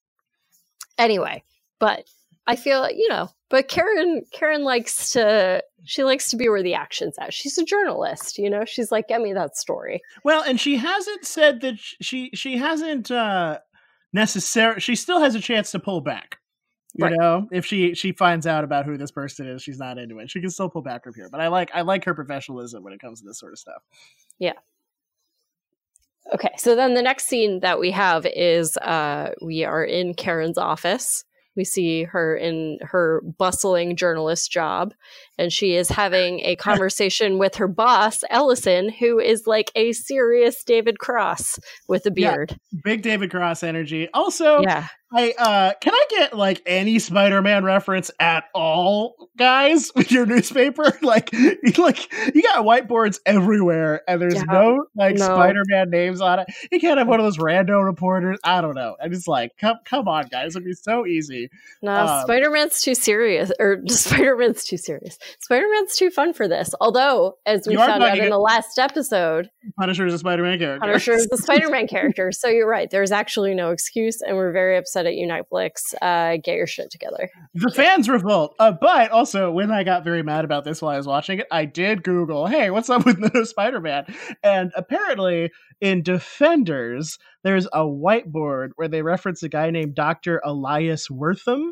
[0.97, 1.43] anyway
[1.79, 2.05] but
[2.47, 6.73] i feel you know but karen karen likes to she likes to be where the
[6.73, 10.59] action's at she's a journalist you know she's like get me that story Well, and
[10.59, 13.59] she hasn't said that she she hasn't uh
[14.13, 16.39] necessarily she still has a chance to pull back.
[16.97, 17.13] You Right.
[17.19, 20.31] know, if she she finds out about who this person is, she's not into it.
[20.31, 21.29] She can still pull back from here.
[21.29, 23.83] But I like I like her professionalism when it comes to this sort of stuff.
[24.39, 24.53] Yeah.
[26.33, 30.57] Okay so then the next scene that we have is uh we are in karen's
[30.57, 31.23] office
[31.55, 34.93] we see her in her bustling journalist job
[35.37, 40.63] and she is having a conversation with her boss ellison who is like a serious
[40.63, 42.31] david cross with a Yeah.
[42.31, 44.07] beard Big David Cross energy.
[44.13, 50.11] Also, yeah I uh can I get like any Spider-Man reference at all, guys, with
[50.11, 50.83] your newspaper?
[51.01, 54.43] like you like you got whiteboards everywhere and there's Yeah.
[54.49, 55.25] no like No.
[55.25, 56.47] Spider-Man names on it.
[56.71, 58.37] You can't have one of those rando reporters.
[58.43, 58.97] I don't know.
[59.01, 60.55] I'm just like, come come on, guys.
[60.57, 61.49] It'd be so easy.
[61.81, 65.17] No, Um, Spider Man's too serious, or Spider Man's too serious.
[65.39, 66.73] Spider Man's too fun for this.
[66.81, 70.79] Although, as we You found out in the last episode, Punisher is a Spider-Man character.
[70.85, 72.31] Punisher is a Spider Man character.
[72.31, 72.89] So you're right.
[72.89, 75.93] There's actually no excuse, and we're very upset at you, Netflix.
[76.01, 77.29] Uh, get your shit together.
[77.53, 78.55] the fans revolt.
[78.59, 81.47] Uh, but also, when I got very mad about this while I was watching it,
[81.51, 84.05] I did Google, "Hey, what's up with no Spider-Man?"
[84.43, 91.07] And apparently, in Defenders, there's a whiteboard where they reference a guy named Doctor Elias
[91.09, 91.71] Wirtham,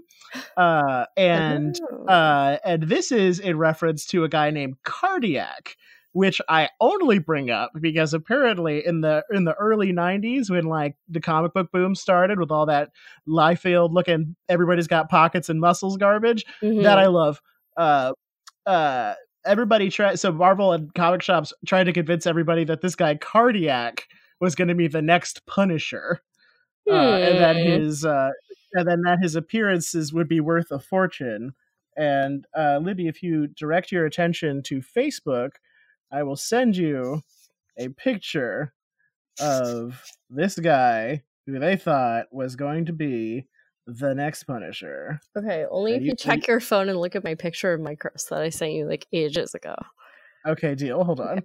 [0.58, 2.06] uh, and Oh.
[2.06, 5.76] uh, and this is in reference to a guy named Cardiac,
[6.12, 10.96] which I only bring up because apparently in the in the early '90s, when like
[11.10, 12.92] the comic book boom started with all that
[13.28, 16.84] Liefeld looking, everybody's got pockets and muscles garbage Mhm.
[16.84, 17.42] that I love.
[17.76, 18.14] Uh,
[18.66, 19.16] uh,
[19.46, 20.20] everybody tried.
[20.20, 24.08] So Marvel and comic shops tried to convince everybody that this guy Cardiac
[24.42, 26.22] was going to be the next Punisher,
[26.90, 27.64] uh, and that Hmm.
[27.64, 28.32] his uh,
[28.74, 31.54] and then that his appearances would be worth a fortune.
[31.98, 35.52] And uh, Libby, if you direct your attention to Facebook,
[36.12, 37.22] I will send you
[37.78, 38.74] a picture
[39.40, 43.48] of this guy who they thought was going to be
[43.88, 45.20] the next Punisher.
[45.38, 47.96] Okay, only if you- you check your phone and look at my picture of my
[47.96, 49.76] Micros that I sent you like ages ago.
[50.46, 51.04] Okay, deal.
[51.04, 51.44] Hold on.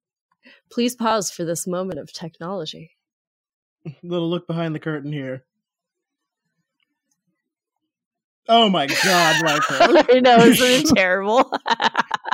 [0.70, 2.92] Please pause for this moment of technology.
[4.02, 5.44] Little look behind the curtain here.
[8.48, 10.06] Oh my god, Lycra.
[10.16, 11.50] I know, isn't it terrible?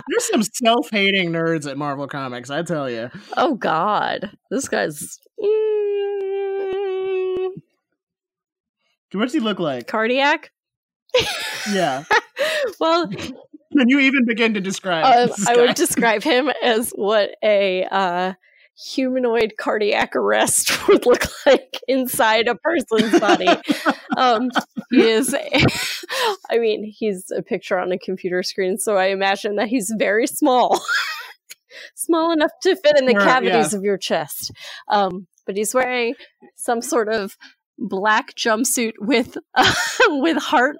[0.08, 3.10] There's some self-hating nerds at Marvel Comics, I tell you.
[3.38, 6.21] oh God, this guy's mm,
[9.12, 9.86] What's he look like?
[9.86, 10.50] cardiac.
[11.70, 12.04] Yeah.
[12.80, 17.84] well, Can you even begin to describe this I would describe him as what a
[17.84, 18.32] uh,
[18.76, 23.48] humanoid cardiac arrest would look like inside a person's body.
[24.16, 24.50] um,
[24.90, 25.34] he is,
[26.50, 30.26] I mean, he's a picture on a computer screen, so I imagine that he's very
[30.26, 30.80] small,
[31.94, 33.78] small enough to fit in the cavities yeah.
[33.78, 34.52] of your chest.
[34.88, 36.14] Um, but he's wearing
[36.56, 37.36] some sort of
[37.88, 39.36] black jumpsuit with
[40.08, 40.76] with heart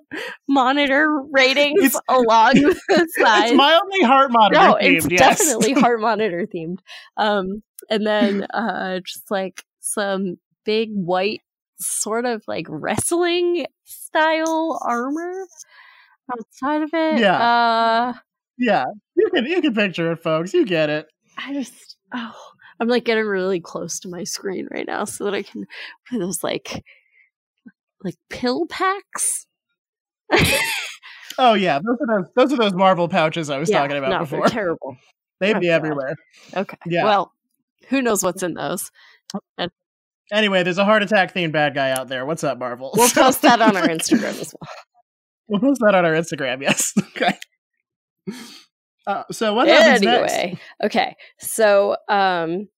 [0.48, 3.48] monitor ratings It's- along the side.
[3.48, 5.38] it's mildly heart monitor No, themed, it's yes.
[5.38, 6.78] definitely heart monitor themed.
[7.16, 11.40] Um, and then uh, just like some big white,
[11.80, 15.46] sort of like wrestling style armor
[16.30, 17.18] outside of it.
[17.20, 17.36] Yeah.
[17.36, 18.12] Uh,
[18.58, 18.84] yeah.
[19.16, 20.54] You can you can picture it, folks.
[20.54, 21.06] You get it.
[21.36, 22.32] I just oh,
[22.82, 25.66] I'm like getting really close to my screen right now so that I can
[26.10, 26.82] those like
[28.02, 29.46] like pill packs.
[31.38, 34.10] Oh yeah, those are those those are those Marvel pouches I was Yeah, talking about
[34.10, 34.40] no, before.
[34.40, 34.96] They're terrible.
[35.40, 35.72] They'd Oh, be God.
[35.72, 36.14] everywhere.
[36.54, 36.76] Okay.
[36.84, 37.04] Yeah.
[37.04, 37.32] Well,
[37.88, 38.90] who knows what's in those?
[40.30, 42.26] Anyway, there's a heart attack themed bad guy out there.
[42.26, 42.92] What's up, Marvel?
[42.94, 44.68] We'll post that on our Instagram as well.
[45.48, 46.60] We'll post that on our Instagram.
[46.60, 46.92] Yes.
[46.98, 47.38] okay.
[49.06, 52.68] Uh, so what happens anyway okay so um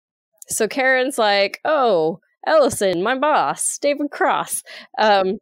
[0.48, 4.62] so karen's like oh ellison my boss david cross
[4.98, 5.38] um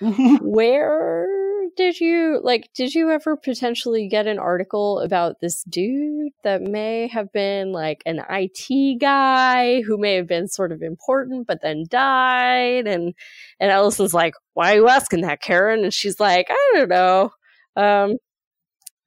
[0.40, 1.26] where
[1.76, 7.08] did you like did you ever potentially get an article about this dude that may
[7.08, 11.84] have been like an it guy who may have been sort of important but then
[11.88, 12.86] died?
[12.86, 13.14] And
[13.60, 15.84] and ellison's like why are you asking that karen?
[15.84, 17.30] And she's like i don't know
[17.76, 18.16] um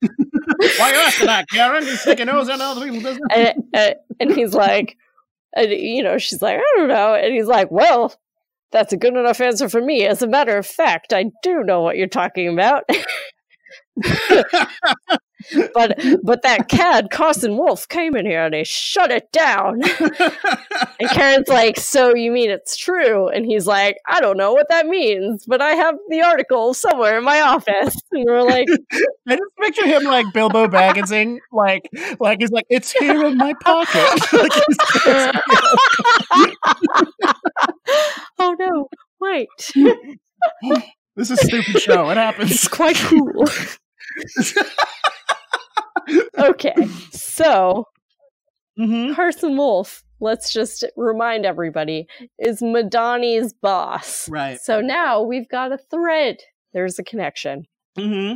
[0.02, 1.86] Why you asking that, Karen?
[1.86, 3.28] You stick your nose in other people's business.
[3.34, 4.98] and, and, and he's like,
[5.56, 7.16] and, you know, she's like, I don't know.
[7.16, 8.14] And he's like, well,
[8.72, 10.06] that's a good enough answer for me.
[10.06, 12.84] As a matter of fact, I do know what you're talking about.
[15.74, 19.82] but but that cad Carson Wolf came in here and he shut it down.
[21.00, 24.68] And Karen's like, "So you mean it's true?" And he's like, "I don't know what
[24.70, 28.68] that means, but I have the article somewhere in my office." And we're like,
[29.28, 31.90] I just picture him like Bilbo Bagginsing, like
[32.20, 34.34] like he's like, it's here in my pocket.
[34.34, 34.52] like
[38.40, 38.90] "Oh no,
[39.22, 39.48] wait,
[41.16, 42.10] this is a stupid show.
[42.10, 42.52] It happens?
[42.52, 43.46] it's quite cool."
[46.40, 46.74] okay,
[47.12, 47.86] so
[48.78, 52.08] hmm Carson Wolf, let's just remind everybody,
[52.38, 54.30] is Madani's boss.
[54.30, 54.60] Right.
[54.60, 56.38] So now we've got a thread.
[56.74, 57.66] There's a connection.
[57.98, 58.34] hmm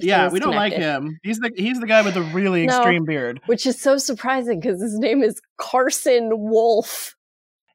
[0.00, 1.18] Yeah, we don't like him.
[1.22, 2.76] He's the he's the guy with the really No.
[2.78, 3.40] extreme beard.
[3.46, 7.14] Which is so surprising because his name is Carson Wolf.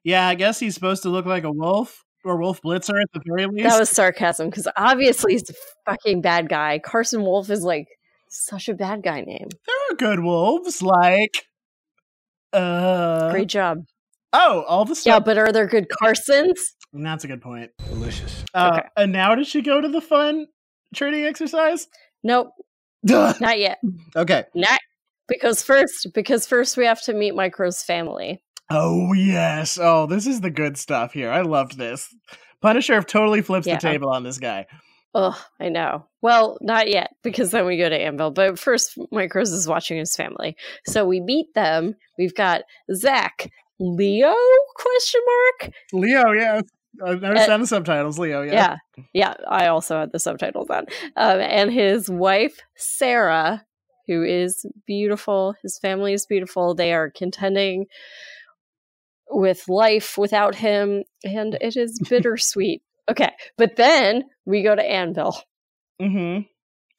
[0.04, 3.20] Yeah, I guess he's supposed to look like a wolf or Wolf Blitzer at the
[3.26, 3.68] very least.
[3.68, 5.54] That was sarcasm because obviously he's a
[5.86, 6.78] fucking bad guy.
[6.78, 7.88] Carson Wolf is like
[8.28, 9.48] such a bad guy name.
[9.66, 11.44] there are good wolves, like
[12.52, 13.84] uh Great job.
[14.32, 15.10] Oh, all the stuff.
[15.10, 16.58] Yeah, but are there good Carsons?
[16.92, 17.70] That's a good point.
[17.88, 18.44] Delicious.
[18.54, 18.88] Uh, Okay.
[18.96, 20.46] And now does she go to the fun
[20.94, 21.86] training exercise?
[22.22, 22.48] Nope,
[23.04, 23.34] Duh.
[23.40, 23.78] not yet.
[24.16, 24.44] Okay.
[24.54, 24.78] Not
[25.28, 28.42] because first, because first we have to meet Micro's family.
[28.74, 29.78] Oh yes.
[29.80, 31.30] Oh, this is the good stuff here.
[31.30, 32.14] I loved this.
[32.60, 33.76] Punisher totally flips Yeah.
[33.76, 34.66] the table on this guy.
[35.14, 36.06] Oh, I know.
[36.22, 38.30] Well, not yet, because then we go to Anvil.
[38.30, 40.56] But first, Micros is watching his family.
[40.86, 41.96] So we meet them.
[42.16, 42.62] We've got
[42.94, 44.34] Zach, Leo?
[44.76, 45.74] Question mark.
[45.92, 46.62] Leo, yeah.
[47.04, 48.52] I understand the subtitles, Leo, yeah.
[48.52, 49.34] Yeah, yeah.
[49.48, 50.86] I also had the subtitles on.
[51.16, 53.64] Um, and his wife Sarah,
[54.06, 55.54] who is beautiful.
[55.62, 56.74] His family is beautiful.
[56.74, 57.86] They are contending
[59.30, 62.82] with life without him, and it is bittersweet.
[63.10, 65.36] okay, but then we go to Anvil.
[66.00, 66.42] Mm-hmm.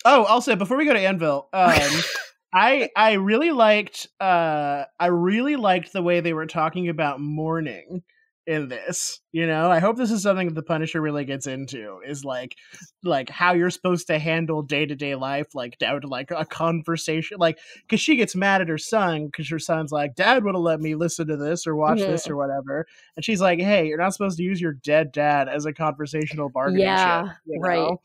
[0.06, 1.74] Oh, also before we go to Anvil, um,
[2.54, 8.04] I I really liked uh I really liked the way they were talking about mourning
[8.46, 9.20] in this.
[9.32, 12.56] You know, I hope this is something that the Punisher really gets into is like
[13.04, 17.58] like how you're supposed to handle day-to-day life like down to like a conversation like
[17.90, 20.80] cuz she gets mad at her son cuz her son's like dad would have let
[20.80, 22.86] me listen to this or watch this or whatever
[23.16, 26.50] and she's like hey you're not supposed to use your dead dad as a conversational
[26.50, 27.98] bargaining Yeah, chip, you right.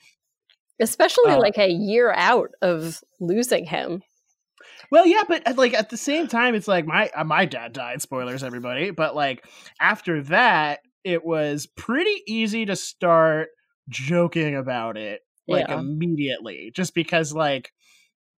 [0.81, 4.03] Especially Uh, like a year out of losing him.
[4.91, 7.73] Well, yeah, but uh, like at the same time, it's like my uh, my dad
[7.73, 8.03] died.
[8.03, 8.91] Spoilers, everybody.
[8.91, 9.45] But like
[9.81, 13.49] after that, it was pretty easy to start
[13.89, 15.79] joking about it like Yeah.
[15.79, 17.73] immediately, just because like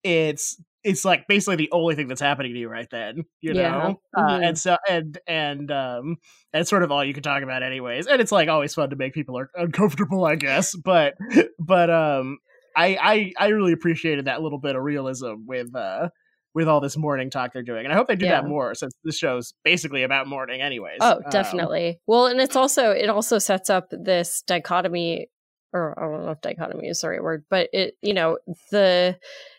[0.05, 3.71] it's it's like basically the only thing that's happening to you right then, you Yeah.
[3.73, 4.01] know.
[4.17, 4.45] Uh, Mhm.
[4.45, 6.17] and so and and um
[6.53, 8.07] that's sort of all you can talk about, anyways.
[8.07, 10.75] And it's like always fun to make people uncomfortable, I guess.
[10.77, 11.15] But
[11.59, 12.39] but um,
[12.77, 12.97] I
[13.39, 16.09] I I really appreciated that little bit of realism with uh
[16.55, 17.85] with all this mourning talk they're doing.
[17.85, 20.99] And I hope they do that more since this show's basically about mourning anyways.
[21.01, 22.01] Oh, Um, definitely.
[22.07, 25.29] well, and it's also it also sets up this dichotomy
[25.73, 28.39] or I don't know if dichotomy is the right word, but it you know,
[28.71, 29.19] the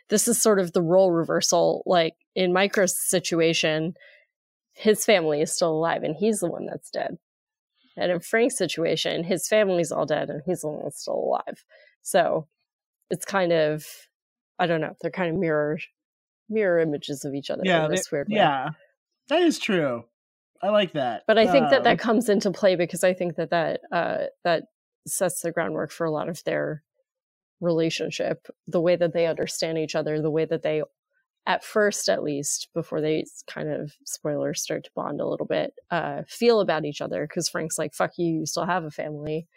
[0.10, 1.84] this is sort of the role reversal.
[1.86, 3.94] Like in Micro's situation,
[4.74, 7.18] his family is still alive and he's the one that's dead.
[7.96, 11.64] And in Frank's situation, his family's all dead and he's the one that's still alive.
[12.02, 12.48] So
[13.10, 13.86] it's kind of
[14.60, 15.80] I don't know, they're kind of mirror
[16.52, 18.36] mirror images of each other yeah, in they- weird way.
[18.36, 18.70] yeah.
[19.30, 20.04] That is true.
[20.62, 21.24] I like that.
[21.26, 24.26] but I think that Um, that comes into play because I think that that uh,
[24.44, 24.66] that
[25.08, 26.84] sets the groundwork for a lot of their
[27.62, 30.84] relationship, the way that they understand each other, the way that they,
[31.48, 35.74] at first at least, before they kind of spoilers start to bond a little bit,
[35.90, 37.26] uh, feel about each other.
[37.28, 39.48] Because Frank's like, "Fuck you, you still have a family,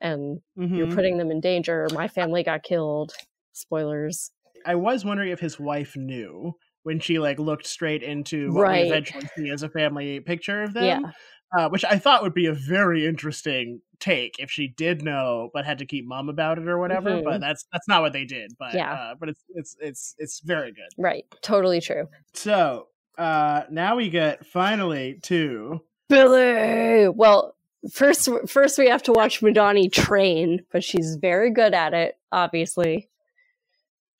[0.00, 0.94] and you're mhm.
[0.94, 1.88] putting them in danger.
[1.92, 3.12] My family got killed."
[3.52, 4.30] Spoilers.
[4.64, 8.82] I was wondering if his wife knew when she like looked straight into what Right.
[8.84, 10.84] we eventually see as a family picture of them.
[10.84, 11.10] Yeah.
[11.56, 15.64] Uh, which I thought would be a very interesting take if she did know but
[15.64, 17.10] had to keep mum about it or whatever.
[17.10, 17.24] Mhm.
[17.24, 18.52] But that's that's not what they did.
[18.58, 18.92] But Yeah.
[18.92, 20.88] uh, but it's it's it's it's very good.
[20.98, 21.24] Right.
[21.42, 22.08] Totally true.
[22.32, 27.08] So uh, now we get finally to Billy.
[27.08, 27.54] Well,
[27.92, 32.16] first, first we have to watch Madani train, but she's very good at it.
[32.32, 33.08] Obviously,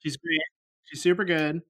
[0.04, 0.40] she's great.
[0.84, 1.62] She's super good.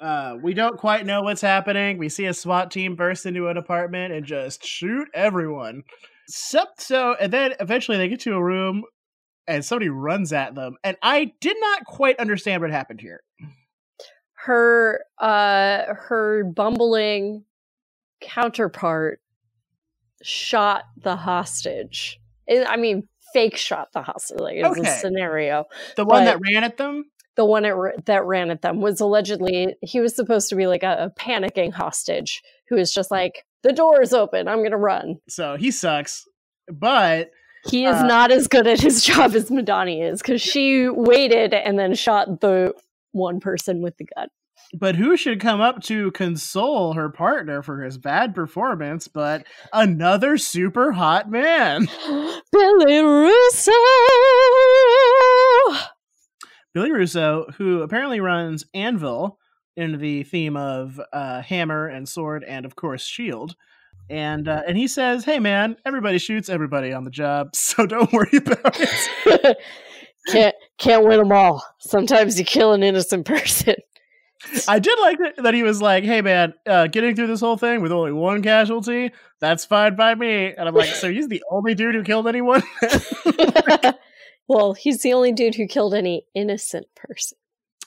[0.00, 1.96] Uh, we don't quite know what's happening.
[1.98, 5.84] We see a SWAT team burst into an apartment and just shoot everyone.
[6.28, 8.84] So, so and then eventually they get to a room
[9.46, 10.76] and somebody runs at them.
[10.84, 13.22] And I did not quite understand what happened here.
[14.44, 17.44] her, uh, her bumbling
[18.20, 19.20] counterpart
[20.22, 22.20] shot the hostage.
[22.48, 24.38] I mean, fake shot the hostage.
[24.38, 24.88] Like it's Okay.
[24.88, 25.64] a scenario.
[25.96, 27.10] The one But- that ran at them?
[27.36, 30.82] The one at, that ran at them was allegedly he was supposed to be like
[30.82, 34.48] a, a panicking hostage who is just like the door is open.
[34.48, 35.16] I'm gonna run.
[35.28, 36.26] So he sucks.
[36.72, 37.30] But
[37.68, 41.52] He is Uh, not as good at his job as Madani is because she waited
[41.54, 42.72] and then shot the
[43.12, 44.28] one person with the gun.
[44.78, 50.36] but who should come up to console her partner for his bad performance but another
[50.38, 51.86] super hot man?
[52.52, 53.72] Billy Russo.
[56.76, 59.38] Billy Russo, who apparently runs Anvil
[59.78, 63.56] in the theme of uh, hammer and sword and of course shield.
[64.10, 68.12] And uh, and he says, "Hey man, everybody shoots everybody on the job, so don't
[68.12, 69.56] worry about it."
[70.28, 71.64] can't can't win them all.
[71.78, 73.76] Sometimes you kill an innocent person.
[74.68, 77.80] I did like that he was like, "Hey man, uh, getting through this whole thing
[77.80, 81.74] with only one casualty, that's fine by me." And I'm like, "So he's the only
[81.74, 82.62] dude who killed anyone?"
[84.48, 87.38] well, he's the only dude who killed any innocent person.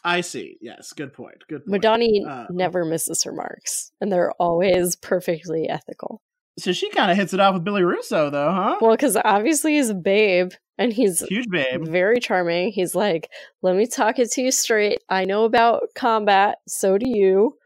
[0.04, 0.58] I see.
[0.62, 1.44] Yes, good point.
[1.50, 1.84] Good point.
[1.84, 6.22] Madani Uh, never misses her marks, and they're always perfectly ethical.
[6.58, 8.78] So she kind of hits it off with Billy Russo, though, huh?
[8.82, 11.86] Well, because obviously he's a babe, and he's Huge babe.
[11.88, 12.72] very charming.
[12.72, 13.30] He's like,
[13.62, 15.00] "Let me talk it to you straight.
[15.10, 16.58] I know about combat.
[16.68, 17.58] So do you.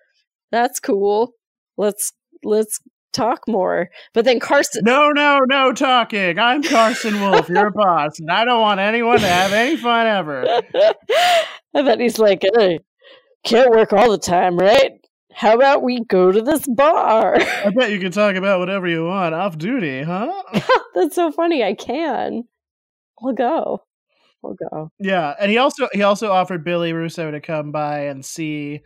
[0.51, 1.33] That's cool.
[1.77, 2.13] Let's
[2.43, 2.79] let's
[3.13, 6.37] talk more." But then Carson, No, no, no talking.
[6.39, 10.41] I'm Carson Wolf, your boss, and I don't want anyone to have any fun ever.
[11.73, 12.79] and then he's like, hey,
[13.45, 14.91] "Can't work all the time, right?
[15.33, 19.05] How about we go to this bar?" I bet you can talk about whatever you
[19.05, 20.31] want off duty, huh?
[20.95, 21.63] That's so funny.
[21.63, 22.43] I can.
[23.23, 23.79] I'll go.
[24.43, 24.91] I'll go.
[24.99, 28.81] Yeah, and he also he also offered Billy Russo to come by and see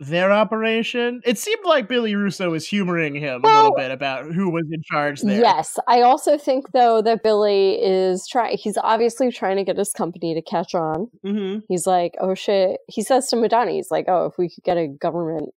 [0.00, 1.20] their operation.
[1.24, 4.82] It seemed like Billy Russo was humoring him a little bit about who was in
[4.82, 5.38] charge there.
[5.38, 8.56] Yes, I also think though that Billy is trying.
[8.56, 11.08] He's obviously trying to get his company to catch on.
[11.24, 11.60] Mm-hmm.
[11.68, 14.78] He's like, "Oh shit!" He says to Madani, "He's like, oh, if we could get
[14.78, 15.50] a government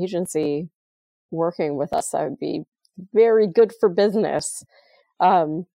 [0.00, 0.68] agency
[1.30, 2.64] working with us, that would be
[3.14, 4.64] very good for business.
[5.20, 5.66] Um,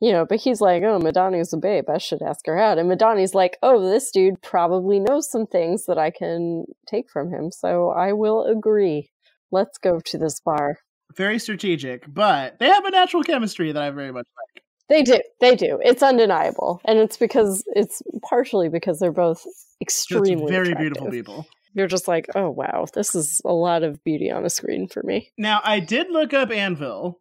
[0.00, 1.88] you know, but he's like, oh, Madani's a babe.
[1.88, 2.78] I should ask her out.
[2.78, 7.30] And Madani's like, oh, this dude probably knows some things that I can take from
[7.30, 7.50] him.
[7.50, 9.10] So I will agree.
[9.50, 10.78] Let's go to this bar.
[11.16, 14.62] Very strategic, but they have a natural chemistry that I very much like.
[14.88, 15.20] They do.
[15.40, 15.80] They do.
[15.82, 16.80] It's undeniable.
[16.84, 20.78] And it's because it's partially because they're both Just extremely very attractive.
[20.78, 21.46] beautiful people.
[21.74, 25.02] You're just like, oh wow, this is a lot of beauty on a screen for
[25.02, 25.32] me.
[25.36, 27.20] Now, I did look up Anvil,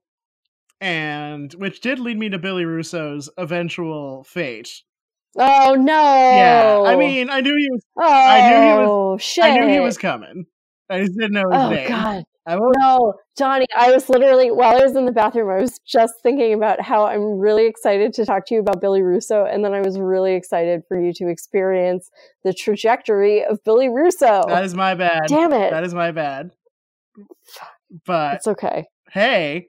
[0.82, 4.72] and which did lead me to Billy Russo's eventual fate.
[5.38, 5.94] Oh no!
[5.94, 7.84] Yeah, I mean, I knew he was.
[7.98, 9.44] oh I knew he was- shit!
[9.44, 10.46] I knew he was coming.
[10.90, 11.88] I just didn't know his Oh name.
[11.90, 12.76] god, I won't.
[12.78, 13.66] no, Johnny!
[13.76, 17.06] I was literally while I was in the bathroom, I was just thinking about how
[17.06, 20.36] I'm really excited to talk to you about Billy Russo, and then I was really
[20.36, 22.10] excited for you to experience
[22.46, 24.44] the trajectory of Billy Russo.
[24.48, 25.24] That is my bad.
[25.28, 25.72] Damn it!
[25.72, 26.52] That is my bad.
[28.06, 28.86] But it's okay.
[29.12, 29.68] hey,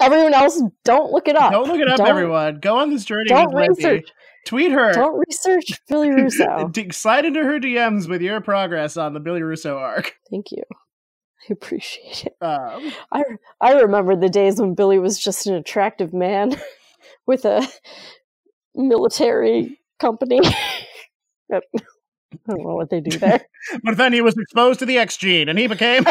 [0.00, 1.50] Everyone else, don't look it up.
[1.50, 2.60] don't look it up, Don't- everyone.
[2.60, 4.08] Go on this journey Don't research.
[4.46, 4.92] Tweet her.
[4.92, 6.70] Don't research Billy Russo.
[6.92, 10.14] Slide into her DMs with your progress on the Billy Russo arc.
[10.30, 10.62] Thank you.
[10.70, 12.36] I appreciate it.
[12.40, 13.24] Um, I
[13.60, 16.56] I remember the days when Billy was just an attractive man
[17.26, 17.66] with a
[18.74, 20.40] military company.
[21.52, 21.60] I
[22.48, 23.40] don't know what they do there.
[23.82, 26.04] but then he was exposed to the X gene, and he became.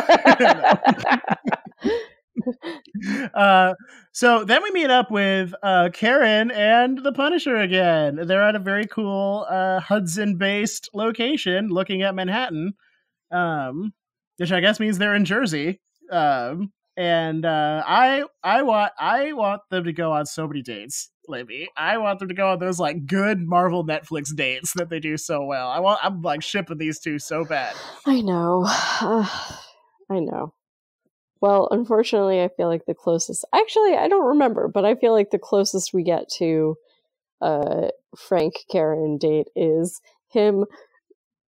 [3.33, 3.73] uh,
[4.11, 8.19] so then we meet up with uh, Karen and the Punisher again.
[8.25, 12.73] They're at a very cool uh, Hudson-based location, looking at Manhattan,
[13.31, 13.93] um,
[14.37, 15.79] which I guess means they're in Jersey.
[16.11, 21.11] Um, and uh, I, I want, I want them to go on so many dates.
[21.29, 24.99] Libby, I want them to go on those like good Marvel Netflix dates that they
[24.99, 25.69] do so well.
[25.69, 27.75] I want, I'm like shipping these two so bad.
[28.05, 28.63] I know.
[30.09, 30.53] I know.
[31.41, 33.45] Well, unfortunately, I feel like the closest.
[33.53, 36.75] Actually, I don't remember, but I feel like the closest we get to
[37.41, 40.65] a Frank Karen date is him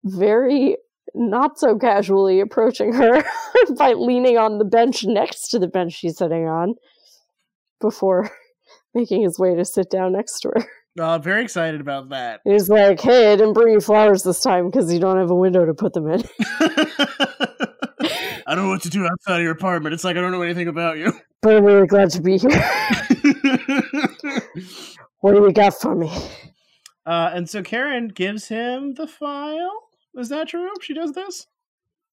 [0.05, 0.77] very
[1.15, 3.23] not so casually approaching her
[3.79, 6.75] by leaning on the bench next to the bench she's sitting on
[7.81, 8.31] before
[8.95, 10.67] making his way to sit down next to her.
[10.99, 12.41] Uh, I'm very excited about that.
[12.45, 15.35] He's like, "Hey, I didn't bring you flowers this time because you don't have a
[15.35, 16.23] window to put them in."
[18.47, 19.95] I don't know what to do outside of your apartment.
[19.95, 21.13] It's like I don't know anything about you.
[21.43, 22.51] but I'm really glad to be here.
[25.21, 26.11] what do you got for me?
[27.07, 29.89] uh, and so Karen gives him the file.
[30.15, 30.71] Is that true?
[30.81, 31.47] She does this?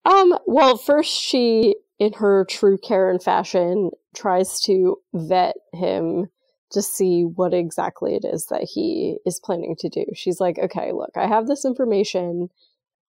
[0.05, 6.27] Um, well, first she, in her true Karen fashion, tries to vet him
[6.71, 10.05] to see what exactly it is that he is planning to do.
[10.15, 12.49] She's like, okay, look, I have this information.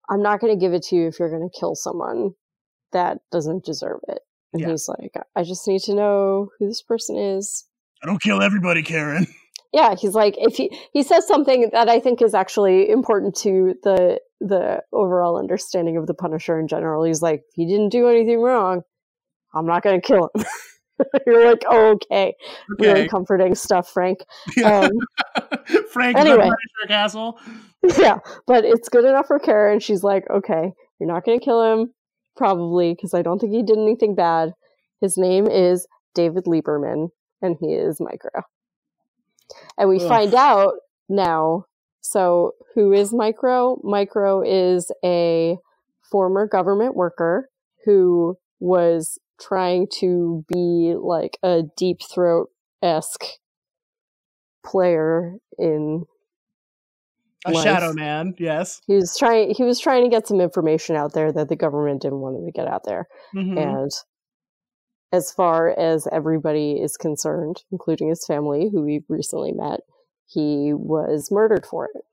[0.09, 2.33] I'm not going to give it to you if you're going to kill someone
[2.93, 4.19] that doesn't deserve it.
[4.53, 4.69] And Yeah.
[4.69, 7.65] he's like, I just need to know who this person is.
[8.03, 9.27] I don't kill everybody, Karen.
[9.73, 13.73] Yeah, he's like if he he says something that I think is actually important to
[13.83, 17.05] the the overall understanding of the Punisher in general.
[17.05, 18.81] He's like, he didn't do anything wrong,
[19.55, 20.43] I'm not going to kill him.
[21.25, 22.33] You're like, oh, okay,
[22.79, 24.19] really comforting stuff, Frank.
[24.61, 24.89] Um,
[25.91, 26.35] Frank anyway.
[26.35, 27.39] the Punisher Castle.
[27.97, 28.17] yeah,
[28.47, 29.79] but it's good enough for Karen.
[29.79, 31.93] She's like, okay, you're not going to kill him,
[32.35, 34.53] probably, because I don't think he did anything bad.
[35.01, 37.09] His name is David Lieberman,
[37.41, 38.43] and he is Micro.
[39.77, 40.07] And we Ugh.
[40.07, 40.73] find out
[41.09, 41.65] now.
[42.01, 43.79] So, who is Micro?
[43.83, 45.57] Micro is a
[46.09, 47.49] former government worker
[47.85, 52.49] who was trying to be like a deep throat
[52.81, 53.25] esque
[54.65, 56.05] player in
[57.45, 57.53] A.
[57.53, 58.81] Shadow Man, yes.
[58.87, 62.01] he was trying he was trying to get some information out there that the government
[62.01, 63.57] didn't want him to get out there Mhm.
[63.57, 63.91] and
[65.11, 69.79] as far as everybody is concerned including his family who we recently met
[70.27, 72.03] he was murdered for it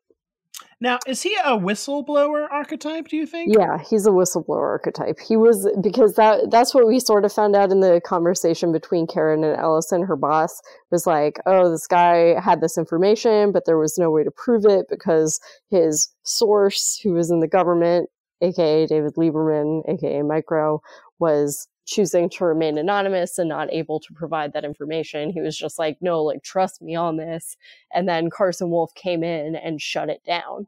[0.80, 3.54] Now, is he a whistleblower archetype, do you think?
[3.56, 7.56] yeah he's a whistleblower archetype he was because that that's what we sort of found
[7.56, 10.60] out in the conversation between karen and ellison her boss
[10.90, 14.64] was like oh this guy had this information but there was no way to prove
[14.64, 18.08] it because his source who was in the government
[18.42, 20.80] aka david lieberman aka micro
[21.18, 25.78] was choosing to remain anonymous and not able to provide that information he was just
[25.78, 27.56] like no like trust me on this
[27.94, 30.66] and then carson wolf came in and shut it down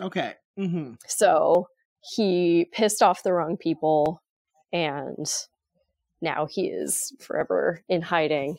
[0.00, 0.34] Okay.
[0.58, 0.94] Mm-hmm.
[1.06, 1.68] so
[2.00, 4.22] he pissed off the wrong people
[4.72, 5.26] and
[6.22, 8.58] now he is forever in hiding.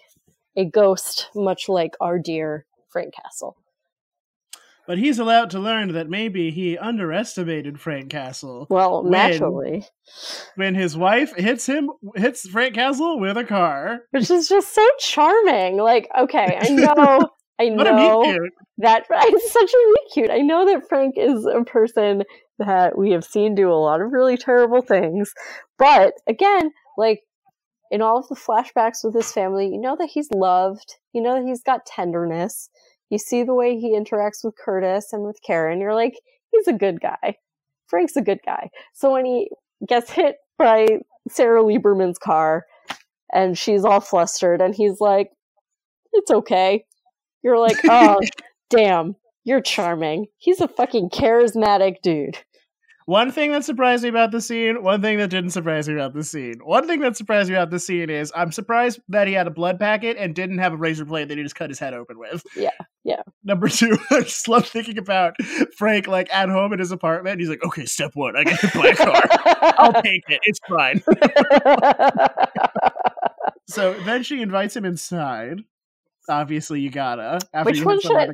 [0.56, 3.58] A ghost, much like our dear Frank Castle.
[4.88, 9.86] But he's allowed to learn that maybe he underestimated Frank Castle Well, When- naturally.
[10.56, 14.00] when his wife hits him, hits Frank Castle with a car.
[14.12, 15.78] Which is just so charming.
[15.78, 17.30] Like, okay, I know
[17.60, 18.24] I know
[18.78, 20.30] that it's such a meet cute.
[20.30, 22.24] I know that Frank is a person
[22.60, 25.34] that we have seen do a lot of really terrible things.
[25.78, 27.22] But again, like
[27.92, 30.96] in all of the flashbacks with his family, you know that he's loved.
[31.14, 32.70] You know that he's got tenderness.
[33.10, 35.80] You see the way he interacts with Curtis and with Karen.
[35.80, 36.20] You're like,
[36.52, 37.38] he's a good guy.
[37.88, 38.70] Frank's a good guy.
[38.94, 39.50] So when he
[39.88, 41.00] gets hit by
[41.30, 42.66] Sarah Lieberman's car
[43.34, 45.32] and she's all flustered and he's like,
[46.14, 46.84] it's okay.
[47.44, 48.20] You're like, oh,
[48.70, 50.28] damn, you're charming.
[50.38, 52.38] He's a fucking charismatic dude.
[53.08, 56.14] One thing that surprised me about the scene, one thing that didn't surprise me about
[56.14, 56.60] the scene.
[56.62, 59.50] One thing that surprised me about the scene is I'm surprised that he had a
[59.50, 62.20] blood packet and didn't have a razor blade that he just cut his head open
[62.20, 62.44] with.
[62.54, 62.72] Yeah,
[63.06, 63.22] yeah.
[63.46, 65.42] Number two, I just love thinking about
[65.78, 67.40] Frank like at home in his apartment.
[67.40, 69.24] He's like, okay, step one, I get a black car.
[69.78, 70.42] I'll take it.
[70.44, 71.02] It's fine.
[73.70, 75.60] So then she invites him inside.
[76.30, 77.40] Obviously, you gotta.
[77.54, 78.28] After Which one should I?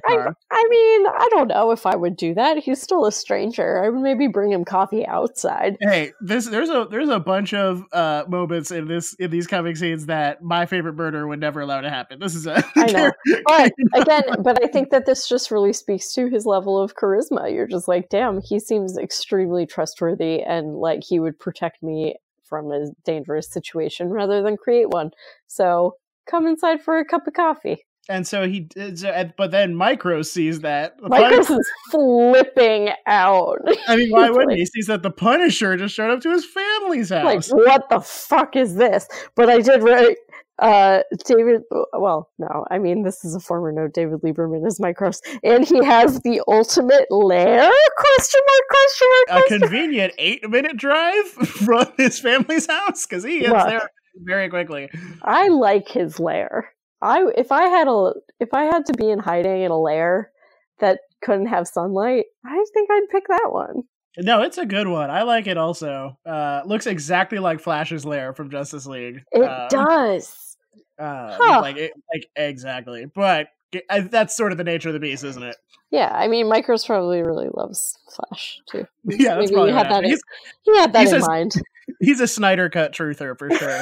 [0.51, 2.57] I mean, I don't know if I would do that.
[2.57, 3.83] He's still a stranger.
[3.83, 5.77] I would maybe bring him coffee outside.
[5.81, 9.75] Hey, this there's a there's a bunch of uh moments in this in these coming
[9.75, 12.19] scenes that my favorite murder would never allow to happen.
[12.19, 13.11] This is a I know.
[13.45, 17.53] But again, but I think that this just really speaks to his level of charisma.
[17.53, 22.71] You're just like, damn, he seems extremely trustworthy and like he would protect me from
[22.71, 25.11] a dangerous situation rather than create one.
[25.47, 25.95] So
[26.29, 27.85] come inside for a cup of coffee.
[28.09, 30.99] and so he so, but then Micro sees that.
[31.01, 33.59] Micros Pun- is flipping out.
[33.87, 34.61] I mean, why wouldn't like- he?
[34.61, 37.49] He sees that the Punisher just showed up to his family's house.
[37.51, 39.07] like, what the fuck is this?
[39.35, 40.17] But I did write,
[40.59, 41.61] uh, David,
[41.93, 43.93] well, no, I mean, this is a former note.
[43.93, 47.71] David Lieberman is Micros, and he has the ultimate lair?
[47.97, 53.45] Question mark, question mark, a convenient eight minute drive from his family's house because he
[53.45, 53.65] is Look.
[53.67, 54.89] there very quickly.
[55.21, 56.69] I like his lair.
[57.01, 60.31] I if I had a if I had to be in hiding in a lair
[60.79, 63.83] that couldn't have sunlight, I think I'd pick that one.
[64.17, 65.09] No, it's a good one.
[65.09, 66.17] I like it also.
[66.25, 69.21] Uh, looks exactly like Flash's lair from Justice League.
[69.31, 70.55] It Um, does.
[70.99, 71.61] Uh, Huh.
[71.61, 73.05] Like, it, like exactly.
[73.05, 73.47] But
[73.89, 75.55] I, that's sort of the nature of the beast, isn't it?
[75.89, 78.85] Yeah, I mean, Micros probably really loves Flash too.
[79.05, 80.03] Yeah, that's Maybe probably he had that.
[80.03, 80.17] In,
[80.63, 81.53] he had that in says- mind.
[81.99, 83.81] He's a Snyder cut truther for sure.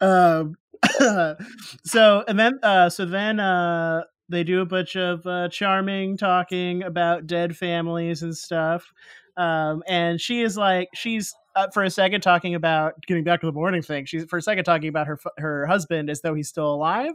[0.00, 0.56] um,
[1.84, 6.82] so and then uh, so then uh, they do a bunch of uh, charming talking
[6.82, 8.92] about dead families and stuff.
[9.36, 13.46] Um, and she is like she's uh, for a second talking about getting back to
[13.46, 14.06] the mourning thing.
[14.06, 17.14] She's for a second talking about her her husband as though he's still alive,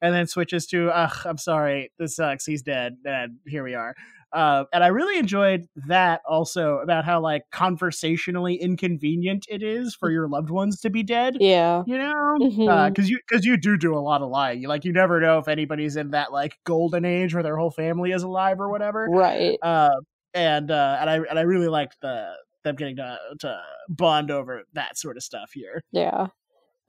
[0.00, 2.44] and then switches to, "Ugh, I'm sorry, this sucks.
[2.44, 3.94] He's dead." And here we are.
[4.32, 10.10] Uh, and I really enjoyed that also about how like conversationally inconvenient it is for
[10.10, 11.36] your loved ones to be dead.
[11.38, 11.82] yeah.
[11.86, 14.62] You know, because you because you do do a lot of lying.
[14.62, 17.70] You like you never know if anybody's in that like golden age where their whole
[17.70, 19.06] family is alive or whatever.
[19.10, 19.58] Right.
[19.60, 19.90] Uh,
[20.34, 22.32] and uh, and I and I really liked the
[22.64, 25.82] them getting to to bond over that sort of stuff here.
[25.92, 26.28] Yeah.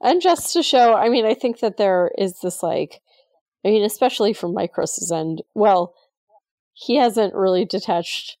[0.00, 3.00] And just to show, I mean, I think that there is this like,
[3.64, 5.94] I mean, especially from Micros' end, well,
[6.74, 8.36] he hasn't really detached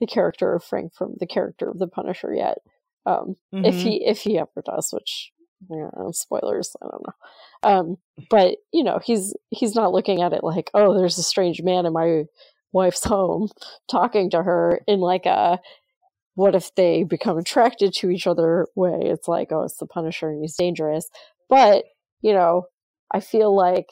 [0.00, 2.58] the character of Frank from the character of the Punisher yet.
[3.06, 3.82] Um, if Mhm.
[3.82, 5.32] he if he ever does, which
[5.68, 7.68] you know, spoilers, I don't know.
[7.68, 7.98] Um,
[8.30, 11.84] but you know, he's he's not looking at it like, oh, there's a strange man
[11.86, 12.24] in my
[12.72, 13.48] wife's home
[13.90, 15.58] talking to her in like a
[16.36, 19.00] what if they become attracted to each other way.
[19.02, 21.10] It's like, oh, it's the Punisher and he's dangerous.
[21.48, 21.84] But,
[22.20, 22.66] you know,
[23.10, 23.88] I feel like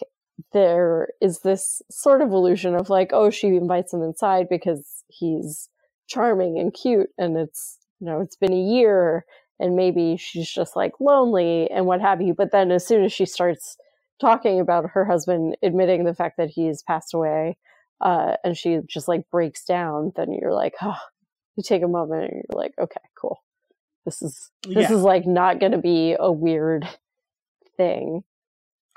[0.53, 5.69] there is this sort of illusion of like, oh, she invites him inside because he's
[6.09, 9.25] charming and cute and it's, you know, it's been a year
[9.61, 12.35] and maybe she's just like lonely and what have you.
[12.35, 13.77] But then as soon as she starts
[14.21, 17.57] talking about her husband admitting the fact that he's passed away,
[18.01, 20.99] uh, and she just like breaks down, then you're like, oh,
[21.57, 23.43] you take a moment and you're like, okay, cool.
[24.05, 24.91] This is this Yeah.
[24.91, 26.89] is like not going to be a weird
[27.77, 28.25] thing.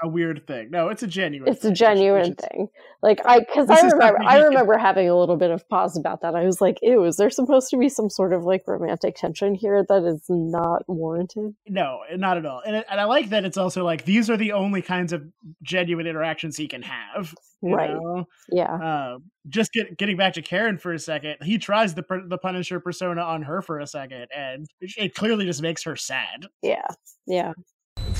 [0.01, 0.69] A weird thing.
[0.71, 1.51] No, it's a genuine.
[1.51, 2.67] It's a thing, which- genuine which thing.
[3.01, 6.35] Like I, because I remember, I remember having a little bit of pause about that.
[6.35, 9.55] I was like, ew, is there supposed to be some sort of like romantic tension
[9.55, 11.55] here that is not warranted?
[11.67, 12.61] No, not at all.
[12.65, 15.23] And it, and I like that it's also like these are the only kinds of
[15.63, 17.33] genuine interactions he can have.
[17.61, 17.91] Right.
[17.91, 18.25] know?
[18.51, 18.73] Yeah.
[18.73, 22.79] Uh, just get, getting back to Karen for a second, he tries the the Punisher
[22.79, 26.47] persona on her for a second, and it clearly just makes her sad.
[26.61, 26.87] Yeah.
[27.27, 27.53] Yeah.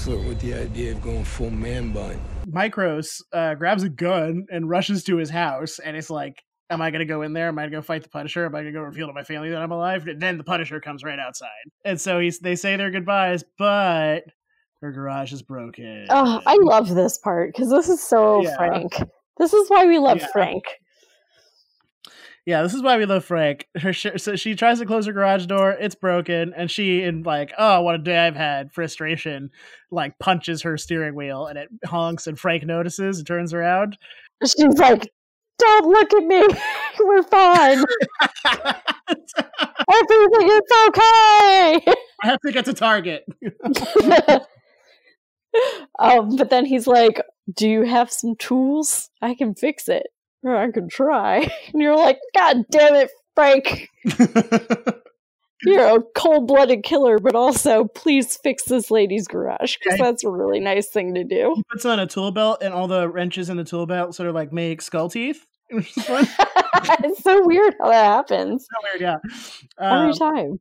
[0.10, 2.20] I flirt with the idea of going full man bun.
[2.48, 6.90] Micros uh, grabs a gun and rushes to his house, and it's like, "Am I
[6.90, 7.50] going to go in there?
[7.50, 8.44] Am I going to go fight the Punisher?
[8.44, 10.44] Am I going to go reveal to my family that I'm alive?" And then the
[10.44, 11.50] Punisher comes right outside,
[11.86, 14.22] and so he's they say their goodbyes, but
[14.82, 16.08] her garage is broken.
[16.10, 18.56] Oh, I love this part because this is so Yeah.
[18.56, 18.94] Frank.
[19.38, 20.28] This is why we love Yeah.
[20.32, 20.64] Frank.
[22.50, 23.68] Yeah, this is why we love Frank.
[23.76, 27.22] Her sh- so she tries to close her garage door, it's broken, and she in
[27.22, 29.52] like, oh, what a day I've had, frustration,
[29.92, 34.00] like punches her steering wheel, and it honks, and Frank notices and turns around.
[34.44, 35.08] She's like,
[35.60, 36.42] "Don't look at me.
[37.00, 37.86] We're fine.
[39.88, 41.84] Everything is okay."
[42.24, 43.26] I have to get to Target.
[46.00, 47.22] um, but then he's like,
[47.56, 49.12] "Do you have some tools?
[49.22, 50.08] I can fix it,
[50.46, 53.90] I can try." And you're like, "God damn it, Frank!
[55.66, 60.62] You're a cold-blooded killer, but also please fix this lady's garage because that's a really
[60.62, 63.58] nice thing to do." he puts on a tool belt, and all the wrenches in
[63.58, 65.46] the tool belt sort of like make skull teeth.
[65.72, 66.26] Which is fun.
[67.04, 69.18] it's so weird how that happens so weird, yeah.
[69.80, 70.60] every Um, time.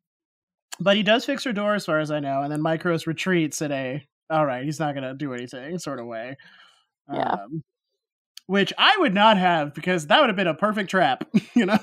[0.81, 3.62] but he does fix her door, as far as I know, and then Micros retreats
[3.62, 6.37] in a all right, he's not gonna do anything sort of way.
[7.12, 7.35] Yeah.
[7.35, 7.62] Um,
[8.49, 11.78] which I would not have because that would have been a perfect trap, you know.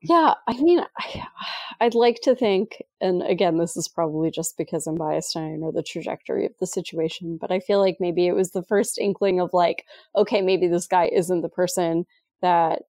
[0.00, 1.22] Yeah, I mean, I,
[1.80, 5.56] I'd like to think, and again, this is probably just because I'm biased and I
[5.56, 8.98] know the trajectory of the situation, but I feel like maybe it was the first
[8.98, 9.84] inkling of like,
[10.16, 12.06] okay, maybe this guy isn't the person
[12.40, 12.82] that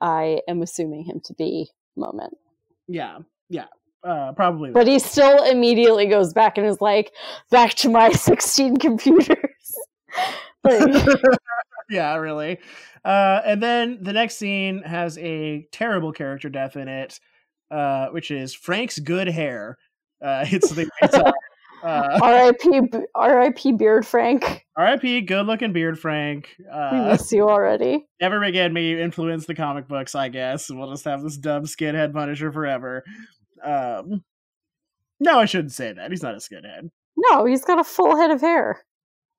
[0.00, 2.38] I am assuming him to be moment.
[2.88, 3.18] Yeah,
[3.50, 3.66] yeah,
[4.02, 4.70] uh, probably.
[4.70, 7.12] But he still immediately goes back and is like,
[7.50, 9.36] back to my 16 computers.
[11.90, 12.58] Yeah, really.
[13.04, 17.18] Uh, and then the next scene has a terrible character death in it,
[17.72, 19.76] uh, which is Frank's good hair.
[20.24, 21.32] Uh, it's the uh,
[21.82, 22.80] uh, R.I.P.
[23.16, 23.72] R.I.P.
[23.72, 24.64] Beard Frank.
[24.76, 25.22] R.I.P.
[25.22, 26.54] Good looking beard Frank.
[26.60, 28.06] We Uh, miss you already.
[28.20, 30.70] never again may you influence the comic books, I guess.
[30.70, 33.02] We'll just have this dumb skinhead Punisher forever.
[33.64, 34.22] Um,
[35.18, 36.12] no, I shouldn't say that.
[36.12, 36.90] He's not a skinhead.
[37.16, 38.84] No, he's got a full head of hair.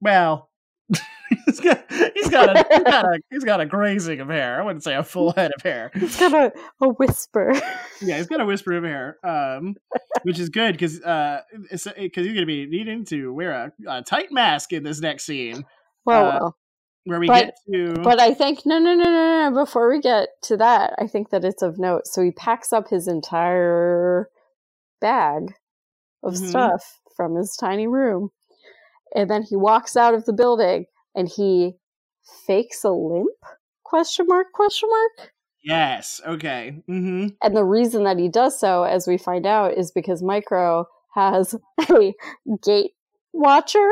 [0.01, 0.49] Well,
[1.45, 1.83] he's got
[2.13, 4.59] he's got a he's got a he's got a grazing of hair.
[4.61, 5.91] I wouldn't say a full head of hair.
[5.93, 7.53] He's got a, a whisper.
[8.01, 9.75] Yeah, he's got a whisper of hair, um,
[10.23, 14.01] which is good because uh, because he's going to be needing to wear a, a
[14.01, 15.63] tight mask in this next scene
[16.05, 16.57] Well, Uh, well.
[17.05, 17.93] where we But- get to.
[18.01, 19.63] But I think no, no, no, no, no.
[19.63, 22.07] Before we get to that, I think that it's of note.
[22.07, 24.27] So he packs up his entire
[24.99, 25.53] bag
[26.23, 26.49] of Mhm.
[26.49, 28.29] stuff from his tiny room,
[29.15, 30.85] and then he walks out of the building
[31.15, 31.73] and he
[32.45, 33.27] fakes a limp?
[33.83, 34.47] Question mark?
[34.53, 35.31] Question mark?
[35.63, 39.91] yes, okay, hmm And the reason that he does so, as we find out, is
[39.91, 41.53] because Micro has
[41.89, 42.13] a
[42.63, 42.91] gait
[43.33, 43.89] watcher.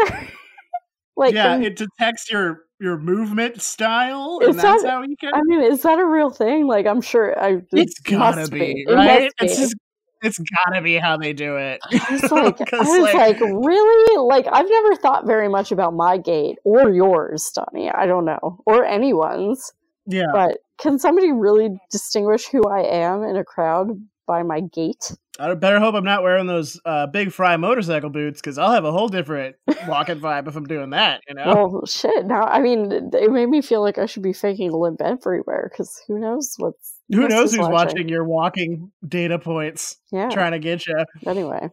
[1.17, 5.15] like, yeah, um, it detects your your movement style, Is and that's that- how you
[5.19, 5.33] can.
[5.35, 6.65] I mean, is that a real thing?
[6.65, 7.37] Like, I'm sure.
[7.39, 9.23] I, it's it gotta must be, right?
[9.23, 9.61] must It's be.
[9.63, 9.75] just
[10.21, 11.79] it's gotta be how they do it.
[11.83, 14.17] I was like, I was like, really?
[14.27, 17.89] Like, I've never thought very much about my gait or yours, Donnie.
[17.89, 19.71] I don't know, or anyone's.
[20.05, 23.89] yeah, But can somebody really distinguish who I am in a crowd
[24.27, 25.11] by my gait?
[25.39, 28.83] I better hope I'm not wearing those uh, big Frye motorcycle boots because I'll have
[28.83, 29.55] a whole different
[29.87, 31.21] walking vibe if I'm doing that.
[31.29, 31.45] You know.
[31.45, 32.25] Well, shit.
[32.25, 36.01] Now, I mean, it made me feel like I should be faking limp everywhere because
[36.07, 40.29] who knows what's Who knows who's watching your walking data points Yeah.
[40.29, 40.95] trying to get you?
[41.25, 41.69] Anyway,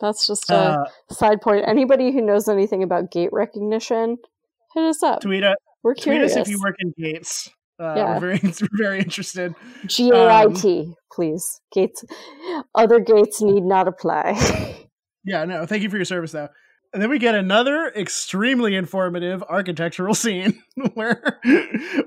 [0.00, 1.64] that's just a Uh, side point.
[1.68, 4.18] Anybody who knows anything about gait recognition,
[4.74, 5.20] hit us up.
[5.20, 6.32] tweet, us, We're tweet curious.
[6.36, 7.48] us if you work in gates.
[7.78, 8.14] Uh, Yeah.
[8.14, 9.54] We're very, we're very interested.
[9.86, 11.60] G A I T, please.
[11.72, 12.04] Gates.
[12.74, 14.76] Other gates need not apply.
[15.22, 16.48] Yeah, no, thank you for your service, though.
[16.92, 20.60] And then we get another extremely informative architectural scene
[20.94, 21.38] where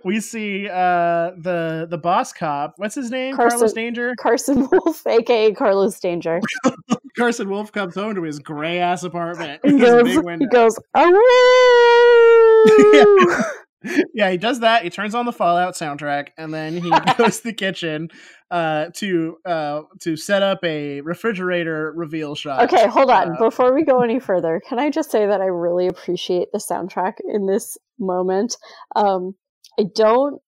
[0.03, 2.73] we see uh, the the boss cop.
[2.77, 3.33] What's his name?
[3.35, 4.13] Carson- Carlos Danger.
[4.19, 6.41] Carson Wolf, aka Carlos Danger,
[7.17, 9.61] Carson Wolf comes home to his gray ass apartment.
[9.63, 10.07] he goes,
[10.39, 13.41] he goes, "Awoo!" yeah,
[14.13, 14.83] he does that.
[14.83, 18.09] He turns on the Fallout soundtrack, and then he goes to the kitchen
[18.51, 22.63] uh, to uh, to set up a refrigerator reveal shot.
[22.63, 23.35] Okay, hold on.
[23.35, 26.59] Uh, Before we go any further, can I just say that I really appreciate the
[26.59, 28.55] soundtrack in this moment?
[28.95, 29.35] Um,
[29.79, 30.41] I don't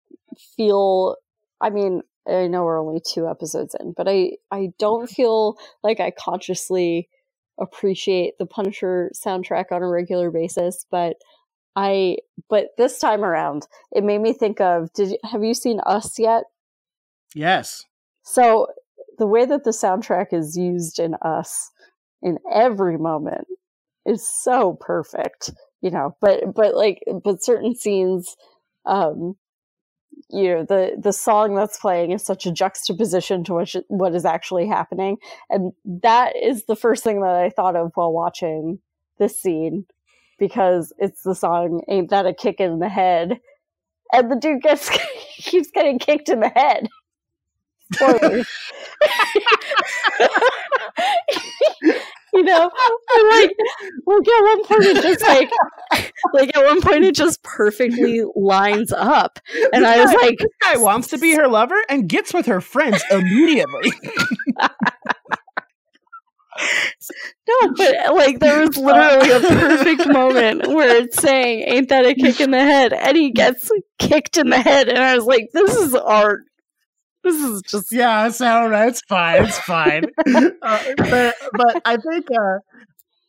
[0.57, 1.17] feel.
[1.61, 6.01] I mean, I know we're only two episodes in, but I I don't feel like
[6.01, 7.09] I consciously
[7.59, 11.17] appreciate the Punisher soundtrack on a regular basis, but
[11.77, 12.19] I
[12.49, 14.93] but this time around, it made me think of.
[14.93, 16.45] Did you, have you seen Us yet?
[17.35, 17.85] Yes.
[18.23, 18.69] So
[19.19, 21.71] the way that the soundtrack is used in Us
[22.23, 23.47] in every moment
[24.07, 25.51] is so perfect.
[25.85, 28.37] you know, but but like but certain scenes,
[28.87, 29.37] um,
[30.31, 34.25] you know, the the song that's playing is such a juxtaposition to what what is
[34.25, 35.19] actually happening,
[35.51, 38.79] and that is the first thing that I thought of while watching
[39.19, 39.85] this scene
[40.39, 43.41] because it's the song "Ain't That a Kick in the Head,"
[44.13, 44.91] and the dude gets
[45.37, 46.89] keeps getting kicked in the head.
[52.35, 53.51] You know, and like,
[54.07, 55.51] like at one point it just like,
[56.33, 59.39] like at one point it just perfectly lines up,
[59.73, 62.61] and I was like, this guy wants to be her lover and gets with her
[62.61, 63.93] friends immediately.
[67.49, 72.15] no, but like there was literally a perfect moment where it's saying, "Ain't that a
[72.15, 75.49] kick in the head?" and he gets kicked in the head, and I was like,
[75.53, 76.43] "This is art."
[77.23, 78.89] This is just yeah, it's all right.
[78.89, 79.45] It's fine.
[79.45, 80.05] It's fine.
[80.63, 82.59] uh, but but I think uh,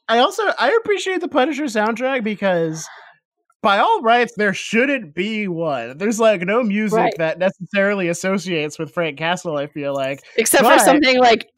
[0.08, 2.88] I also I appreciate the Punisher soundtrack because
[3.66, 5.98] by all rights, there shouldn't be one.
[5.98, 7.14] There's like no music right.
[7.18, 9.58] that necessarily associates with Frank Castle.
[9.58, 11.50] I feel like, except but, for something like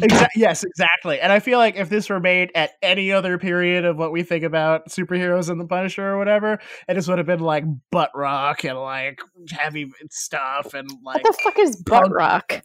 [0.00, 1.20] exa- yes, exactly.
[1.20, 4.22] And I feel like if this were made at any other period of what we
[4.22, 8.12] think about superheroes and the Punisher or whatever, it just would have been like butt
[8.14, 9.20] rock and like
[9.50, 12.62] heavy stuff and like what the fuck is butt rock?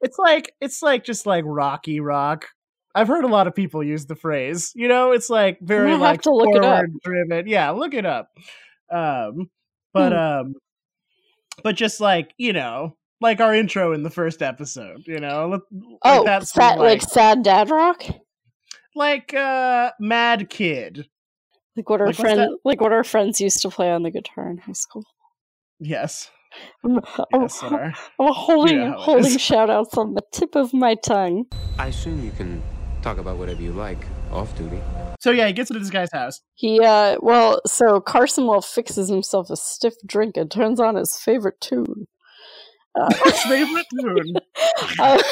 [0.00, 2.48] It's like it's like just like rocky rock
[2.94, 4.72] I've heard a lot of people use the phrase.
[4.74, 6.62] You know, it's like very gonna have like to look it up.
[6.62, 7.48] forward driven.
[7.48, 8.28] Yeah, look it up.
[8.90, 9.50] Um,
[9.92, 10.18] but Hmm.
[10.18, 10.54] um,
[11.62, 15.02] but just like you know, like our intro in the first episode.
[15.06, 15.60] You know, like
[16.02, 18.04] Oh, that's sad, like, like sad dad rock.
[18.94, 21.06] like uh, Mad Kid.
[21.76, 24.50] Like what our Like, friend, like what our friends used to play on the guitar
[24.50, 25.04] in high school.
[25.80, 26.30] Yes,
[26.84, 26.98] I'm,
[27.32, 27.48] I'm.
[28.20, 31.46] I'm holding how it holding shout outs on the tip of my tongue.
[31.78, 32.62] I assume you can
[33.02, 34.80] talk about whatever you like off duty.
[35.20, 36.40] So yeah, he gets into this guy's house.
[36.54, 41.18] He uh well, so Carson Wolf fixes himself a stiff drink and turns on his
[41.18, 42.06] favorite tune.
[43.00, 44.34] Uh, His favorite tune
[44.98, 45.22] uh,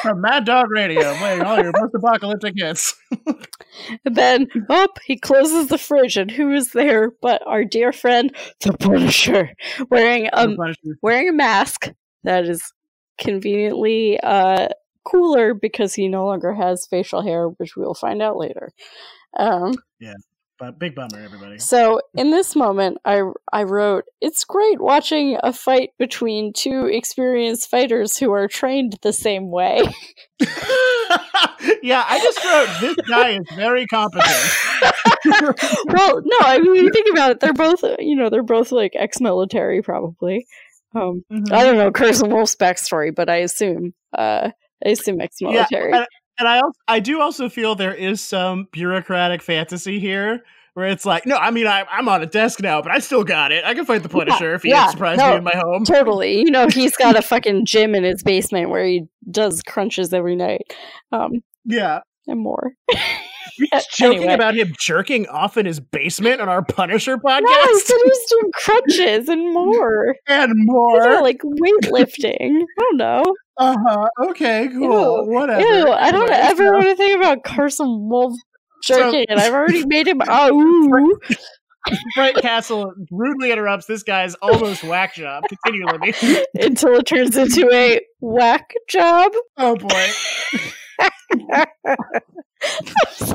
[0.00, 2.94] from Mad Dog Radio, playing all your post-apocalyptic hits.
[4.06, 8.72] then up he closes the fridge and who is there but our dear friend the
[8.78, 9.50] Punisher
[9.90, 10.98] wearing The um Punisher.
[11.02, 11.90] wearing a mask
[12.22, 12.72] that is
[13.18, 14.68] conveniently uh
[15.04, 18.72] cooler because he no longer has facial hair, which we will find out later.
[19.38, 19.74] Um
[20.56, 21.58] But big bummer, everybody.
[21.58, 27.68] So in this moment, I I wrote, "It's great watching a fight between two experienced
[27.68, 29.82] fighters who are trained the same way."
[31.82, 34.32] yeah, I just wrote this guy is very competent.
[35.86, 38.72] well, no, I mean, when you think about it, they're both, you know, they're both
[38.72, 40.46] like ex-military, probably.
[40.94, 41.52] Um, Mhm.
[41.52, 44.50] I don't know Carson Wolf's backstory, but I assume, uh,
[44.86, 45.92] I assume ex-military.
[45.92, 46.06] and,
[46.38, 50.44] and I I do also feel there is some bureaucratic fantasy here
[50.74, 53.22] where it's like, no, I mean, I, I'm on a desk now, but I still
[53.22, 53.64] got it.
[53.64, 55.30] I can fight the Punisher if he yeah, surprised no.
[55.30, 55.84] me in my home.
[55.84, 60.12] Totally, you know, he's got a fucking gym in his basement where he does crunches
[60.12, 60.62] every night,
[61.12, 61.30] um,
[61.64, 62.00] Yeah.
[62.26, 62.72] and more.
[63.56, 64.34] He's joking Anyway.
[64.34, 68.08] about him jerking off in his basement on our Punisher podcast No, I said he
[68.08, 70.16] was doing crunches and more.
[70.26, 71.22] and more.
[71.22, 72.62] like weightlifting.
[72.62, 73.22] I don't know.
[73.56, 74.08] Uh huh.
[74.30, 74.68] Okay.
[74.72, 75.24] Cool.
[75.26, 75.32] Ew.
[75.32, 75.60] Whatever.
[75.60, 78.34] Ew, I don't Anyway, ever so- want to think about Carson Wolf
[78.82, 80.20] So- jerking, and I've already made him.
[80.26, 81.18] Oh,
[82.14, 85.44] Frank Castle rudely interrupts this guy's almost whack job.
[85.48, 86.14] Continue, Libby.
[86.58, 89.32] until it turns into a whack job.
[89.58, 90.06] Oh boy.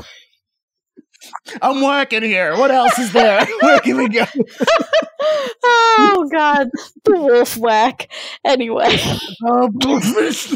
[1.62, 2.56] I'm working here.
[2.56, 3.46] What else is there?
[3.60, 4.24] Where can we go?
[5.64, 6.68] oh God,
[7.04, 8.10] the wolf whack.
[8.44, 8.96] Anyway,
[9.44, 10.50] Oh, bluefish.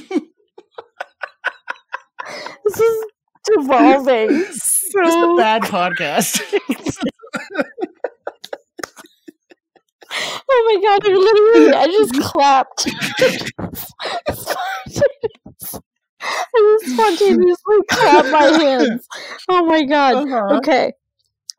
[2.65, 3.05] this is
[3.45, 6.41] devolving It's a bad oh, podcast.
[10.47, 12.89] Oh my God, I literally, I just clapped.
[16.25, 19.07] I just spontaneously clapped my hands.
[19.49, 20.15] Oh my God.
[20.29, 20.57] Uh-huh.
[20.59, 20.93] Okay.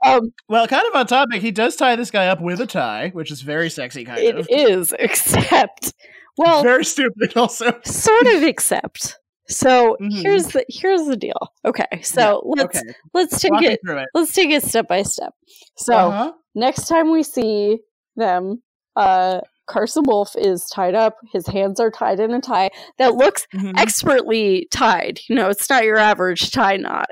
[0.06, 3.10] Um, Well, kind of on topic, he does tie this guy up with a tie,
[3.14, 4.48] which is very sexy, kind it of.
[4.50, 5.94] is, except,
[6.38, 7.80] well, very stupid, also.
[7.86, 9.18] sort of except.
[9.48, 10.22] So Mhm.
[10.24, 11.52] here's the here's the deal.
[11.66, 14.08] Okay, so let's Okay, let's take it it.
[14.16, 15.34] let's take it step by step.
[15.78, 16.32] So uh-huh.
[16.56, 17.78] next time we see
[18.16, 18.64] them,
[18.96, 21.18] uh, Carson Wolf is tied up.
[21.32, 25.20] His hands are tied in a tie that looks Mhm, expertly tied.
[25.28, 27.10] You know, it's not your average tie knot.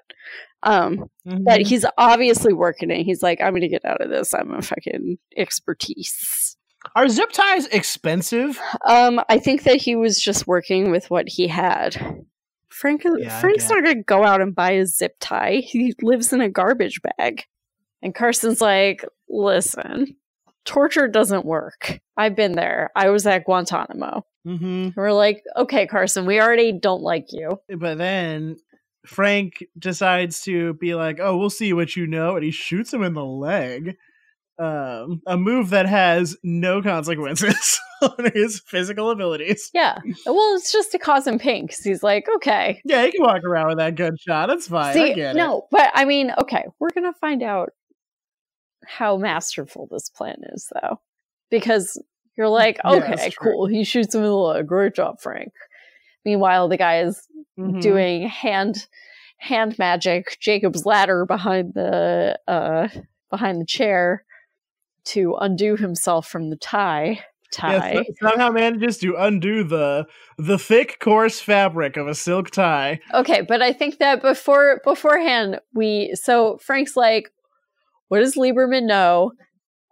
[0.65, 1.43] Um, mhm.
[1.43, 3.03] that he's obviously working it.
[3.03, 4.33] He's like, I'm gonna get out of this.
[4.33, 6.55] I'm a fucking expertise.
[6.95, 8.59] Are zip ties expensive?
[8.87, 12.23] Um, I think that he was just working with what he had
[12.69, 15.57] Frank Yeah, Frank's not gonna go out and buy a zip tie.
[15.57, 17.43] He lives in a garbage bag.
[18.01, 20.15] And Carson's like, listen,
[20.65, 21.99] torture doesn't work.
[22.17, 22.91] I've been there.
[22.95, 24.25] I was at Guantanamo.
[24.45, 27.59] hmm We're like, okay, Carson, we already don't like you.
[27.77, 28.57] But then
[29.05, 33.03] Frank decides to be like, "Oh, we'll see what you know," and he shoots him
[33.03, 33.95] in the leg.
[34.59, 39.71] Um, a move that has no consequences on his physical abilities.
[39.73, 39.97] Yeah.
[40.27, 42.79] Well, it's just to cause him pain because he's like, okay.
[42.85, 44.47] Yeah, he can walk around with that good shot.
[44.49, 44.93] That's fine.
[44.93, 45.37] See, get it.
[45.39, 47.71] no, but I mean, okay, we're gonna find out
[48.87, 50.99] how masterful this plan is, though,
[51.49, 52.01] because
[52.37, 53.51] you're like, okay, true.
[53.51, 53.65] cool.
[53.67, 54.67] He shoots him in the leg.
[54.67, 55.51] Great job, Frank.
[56.25, 57.27] Meanwhile, the guy is
[57.59, 57.81] Mhm.
[57.81, 58.87] doing hand
[59.37, 62.87] hand magic, Jacob's ladder behind the uh
[63.29, 64.23] behind the chair
[65.05, 67.19] to undo himself from the tie.
[67.61, 67.93] Yeah, Tie.
[67.93, 70.07] so- somehow manages to undo the
[70.39, 72.99] the thick, coarse fabric of a silk tie.
[73.13, 77.29] Okay, but I think that before beforehand we so Frank's like,
[78.13, 79.31] what does Lieberman know?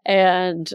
[0.05, 0.69] And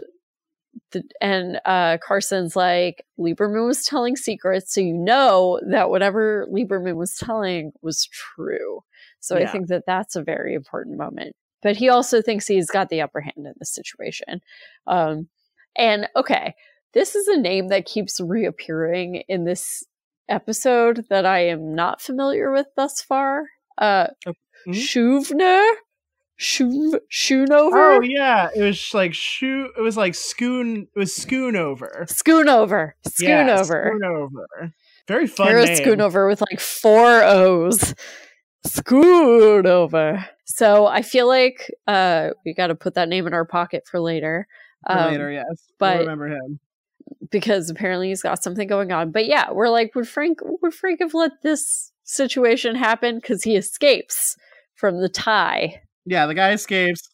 [0.91, 6.97] the, and uh, Carson's like, Lieberman was telling secrets, so you know that whatever Lieberman
[6.97, 8.81] was telling was true.
[9.21, 11.37] So I think that that's a very important moment.
[11.63, 14.41] But he also thinks he's got the upper hand in this situation.
[14.85, 15.29] Um,
[15.77, 16.53] and okay,
[16.93, 19.85] this is a name that keeps reappearing in this
[20.27, 23.45] episode that I am not familiar with thus far.
[23.77, 24.07] Uh,
[24.67, 24.73] Mhm.
[24.73, 25.65] Shuvner?
[26.39, 27.97] Shuv- Schoonover?
[27.97, 29.69] Oh yeah, it was like shoe.
[29.77, 30.87] It was like scoon.
[30.95, 32.05] It was Schoonover.
[32.09, 32.91] Schoonover.
[33.19, 33.91] Yeah, Schoonover.
[33.91, 34.73] Schoonover.
[35.07, 35.77] Very fun Hera name.
[35.77, 37.95] Schoonover with like four O's.
[38.67, 40.25] Schoonover.
[40.45, 43.99] So I feel like uh, we got to put that name in our pocket for
[43.99, 44.47] later.
[44.85, 45.45] For Um, later, yes.
[45.79, 46.59] but- We'll remember him.
[47.31, 49.11] because apparently he's got something going on.
[49.11, 53.15] But yeah, we're like, would Frank would Frank have let this situation happen?
[53.15, 54.35] Because he escapes
[54.75, 55.81] from the tie.
[56.09, 57.09] Yeah, the guy escapes,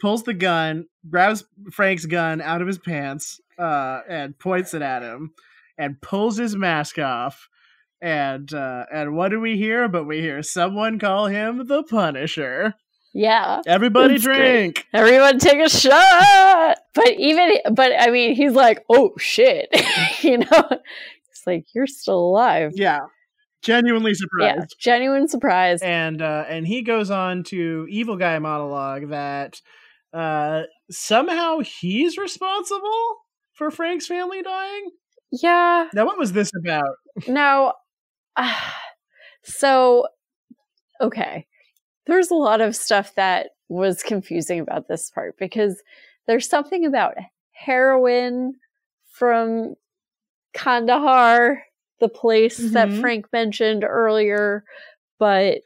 [0.00, 5.02] pulls the gun, grabs Frank's gun out of his pants, uh, and points it at
[5.02, 5.32] him,
[5.78, 7.48] and pulls his mask off.
[8.02, 9.88] And uh, and what do we hear?
[9.88, 12.74] But we hear someone call him the Punisher.
[13.14, 13.62] Yeah.
[13.66, 14.36] Everybody That's great.
[14.38, 14.86] drink.
[14.92, 16.76] Everyone take a shot.
[16.92, 19.68] But even but I mean he's like, oh shit.
[20.22, 20.68] you know?
[21.30, 22.72] It's like, you're still alive.
[22.74, 23.00] Yeah,
[23.64, 24.16] genuinely Yeah.
[24.54, 24.76] surprised.
[24.78, 25.80] Genuine surprise.
[25.82, 29.60] and uh, and he goes on to evil guy monologue that
[30.12, 33.16] uh, somehow he's responsible
[33.54, 34.90] for Frank's family dying.
[35.32, 35.88] Yeah.
[35.92, 36.94] Now, what was this about?
[37.26, 37.74] Now,
[39.42, 40.06] so,
[41.00, 41.46] okay.
[42.06, 45.82] There's a lot of stuff that was confusing about this part because
[46.26, 47.14] there's something about
[47.52, 48.54] heroin
[49.10, 49.74] from
[50.52, 51.62] Kandahar,
[52.04, 53.00] the place that Mhm.
[53.00, 54.64] Frank mentioned earlier.
[55.18, 55.62] But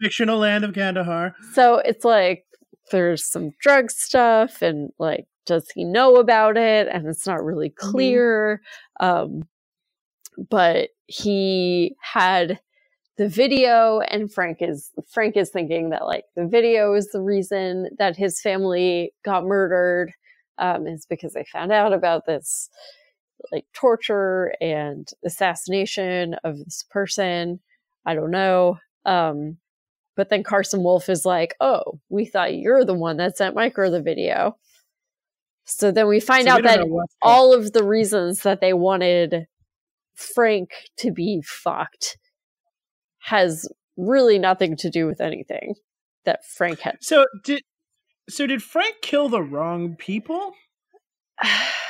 [0.00, 1.34] Fictional land of Kandahar.
[1.54, 2.44] so it's like
[2.92, 7.70] there's some drug stuff and like does he know about it and it's not really
[7.70, 8.60] clear
[9.00, 9.42] um
[10.50, 12.60] but he had
[13.18, 17.88] the video and frank is frank is thinking that like the video is the reason
[17.98, 20.12] that his family got murdered
[20.58, 22.70] um is because they found out about this
[23.52, 27.60] like torture and assassination of this person
[28.06, 29.56] i don't know um
[30.16, 33.90] but then Carson Wolf is like, "Oh, we thought you're the one that sent Micro
[33.90, 34.58] the video."
[35.64, 38.42] So then we find So out don't that know what's going- all of the reasons
[38.42, 39.46] that they wanted
[40.14, 42.18] Frank to be fucked
[43.20, 43.66] has
[43.96, 45.76] really nothing to do with anything
[46.24, 46.98] that Frank had.
[47.00, 47.62] So did
[48.28, 50.54] so did Frank kill the wrong people?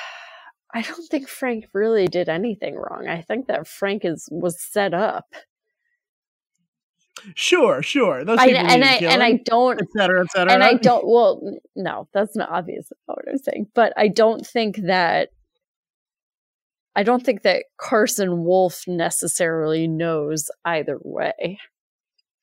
[0.74, 3.08] I don't think Frank really did anything wrong.
[3.08, 5.26] I think that Frank is was set up.
[7.34, 8.24] Sure, sure.
[8.24, 10.52] Those I, people and I and I don't et cetera, et cetera.
[10.52, 11.06] and I don't.
[11.06, 13.66] Well, no, that's not obvious about what I'm saying.
[13.74, 15.30] But I don't think that.
[16.96, 21.58] I don't think that Carson Wolf necessarily knows either way.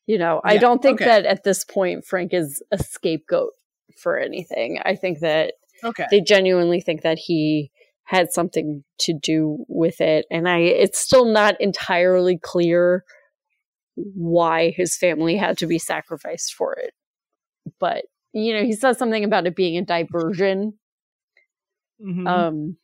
[0.06, 1.10] You know, I don't think okay.
[1.10, 3.52] that at this point Frank is a scapegoat
[3.98, 4.80] for anything.
[4.86, 5.54] I think that
[5.84, 6.06] Okay.
[6.10, 7.72] they genuinely think that he
[8.08, 13.04] had something to do with it and i it's still not entirely clear
[13.96, 16.94] why his family had to be sacrificed for it
[17.80, 20.74] but you know he says something about it being a diversion
[22.02, 22.28] Mhm.
[22.28, 22.78] um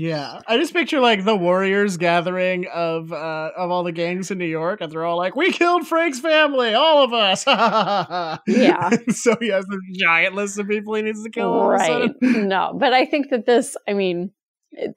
[0.00, 4.38] yeah, I just picture like the Warriors gathering of uh, of all the gangs in
[4.38, 7.44] New York, and they're all like, "We killed Frank's family, all of us."
[8.46, 8.90] Yeah.
[9.10, 11.48] so he has this giant list of people he needs to kill.
[11.52, 14.30] all of a right no but i think that this i mean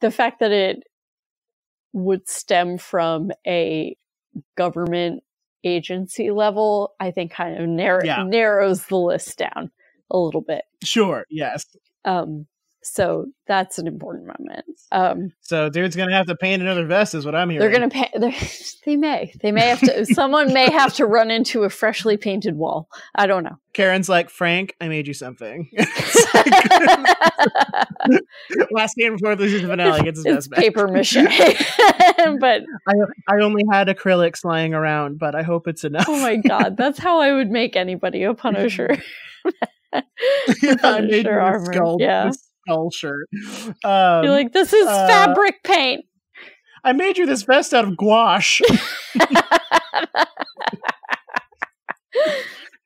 [0.01, 0.77] the fact that it
[1.93, 3.95] would stem from a
[4.57, 5.23] government
[5.63, 8.23] agency level, I think kind of narrow- Yeah.
[8.23, 9.71] narrows the list down
[10.09, 10.63] a little bit.
[10.83, 11.65] Sure, yes.
[12.05, 12.47] Um,
[12.83, 14.65] so that's an important moment.
[14.91, 17.61] Um, So dude's gonna have to paint another vest, is what I'm hearing.
[17.61, 18.09] they're gonna pay.
[18.19, 18.31] They're,
[18.97, 19.33] may.
[19.41, 20.05] They may have to.
[20.13, 22.87] someone may have to run into a freshly painted wall.
[23.15, 23.57] I don't know.
[23.73, 25.69] Karen's like, Frank, I made you something.
[28.71, 30.59] Last game before the season finale gets his it's back.
[30.59, 31.13] paper mache,
[32.39, 32.93] but I,
[33.29, 36.05] I only had acrylics lying around, but I hope it's enough.
[36.09, 38.89] oh my god, that's how I would make anybody a Punisher.
[39.93, 40.01] yeah,
[40.83, 42.31] I made Punisher you a armor, skull, yeah.
[42.67, 43.27] A skull shirt.
[43.83, 46.05] Um, You're like, this is uh, fabric paint.
[46.83, 48.63] I made you this vest out of gouache.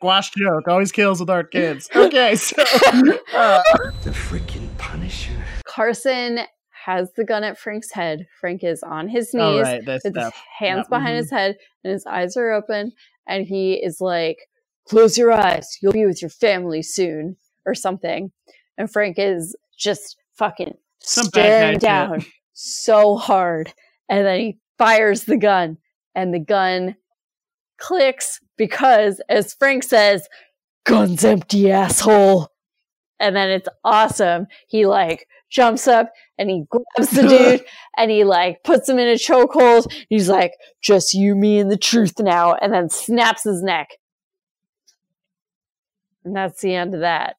[0.02, 1.90] gouache joke always kills with art kids.
[1.96, 3.62] Okay, so uh,
[4.04, 5.32] The freaking Punisher.
[5.66, 6.40] Carson
[6.86, 8.28] has the gun at Frank's head.
[8.40, 10.42] Frank is on his knees all right, this with his stuff.
[10.60, 11.18] hands Yep, behind mhm.
[11.18, 12.92] his head and his eyes are open
[13.28, 14.38] and he is like
[14.88, 18.32] close your eyes you'll be with your family soon or something
[18.78, 23.74] and frank is just fucking Some staring down so hard
[24.10, 25.78] and then he fires the gun
[26.14, 26.96] and the gun
[27.78, 30.28] clicks because as frank says
[30.86, 32.50] gun's empty asshole
[33.20, 37.66] and then it's awesome he like jumps up and he grabs the dude
[37.98, 39.86] and he like puts him in a chokehold.
[40.10, 43.90] He's like, just you, me, and the truth now, and then snaps his neck.
[46.24, 47.38] And that's the end of that.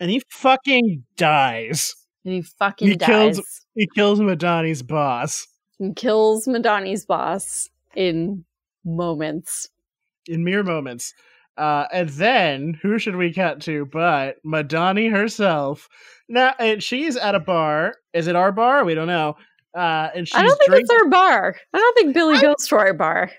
[0.00, 1.94] And he fucking dies.
[2.24, 3.36] And he fucking He dies.
[3.36, 5.46] kills- He kills Madani's boss
[5.78, 8.44] and kills Madani's boss in
[8.84, 9.68] moments.
[10.28, 11.14] in mere moments.
[11.56, 15.88] Uh, and then who should we cut to but Madani herself?
[16.28, 17.94] Now, and she's at a bar.
[18.12, 18.84] Is it our bar?
[18.84, 19.36] We don't know.
[19.76, 20.86] Uh, and she's I don't think drinking.
[20.90, 21.56] it's our bar.
[21.74, 23.30] I don't think Billy I- goes to our bar.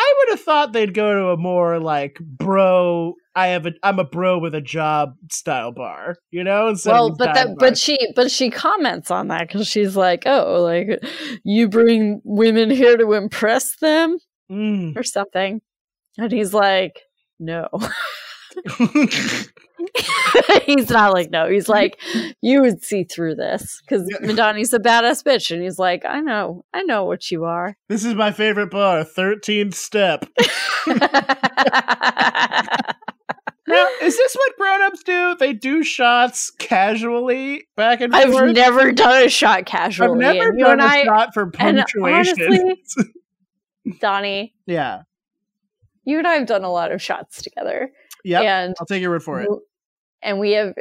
[0.00, 3.14] I would have thought they'd go to a more like bro.
[3.34, 3.72] I have a.
[3.82, 6.16] I'm a bro with a job style bar.
[6.30, 6.74] You know.
[6.84, 7.56] Well, but that, bars.
[7.58, 11.00] but she, but she comments on that because she's like, "Oh, like
[11.44, 14.18] you bring women here to impress them
[14.50, 14.96] Mm.
[14.96, 15.62] or something,"
[16.18, 17.00] and he's like,
[17.40, 17.68] "No."
[20.66, 21.48] he's not like no.
[21.48, 21.98] He's like,
[22.42, 24.18] you would see through this because Yeah.
[24.26, 27.78] Madani's a badass bitch, and he's like, I know, I know what you are.
[27.88, 29.04] this is my favorite bar.
[29.04, 30.26] Thirteenth step.
[33.72, 35.36] Now, is this what grown-ups do?
[35.38, 38.24] They do shots casually back and forth.
[38.34, 40.24] I've never done a shot casually.
[40.24, 42.36] I've never and done a I, shot for punctuation.
[42.40, 42.82] honestly-
[44.00, 45.02] Donnie, yeah.
[46.04, 47.90] you and I have done a lot of shots together,
[48.24, 48.40] Yeah.
[48.40, 49.48] and I'll take your word for it.
[50.22, 50.74] and we have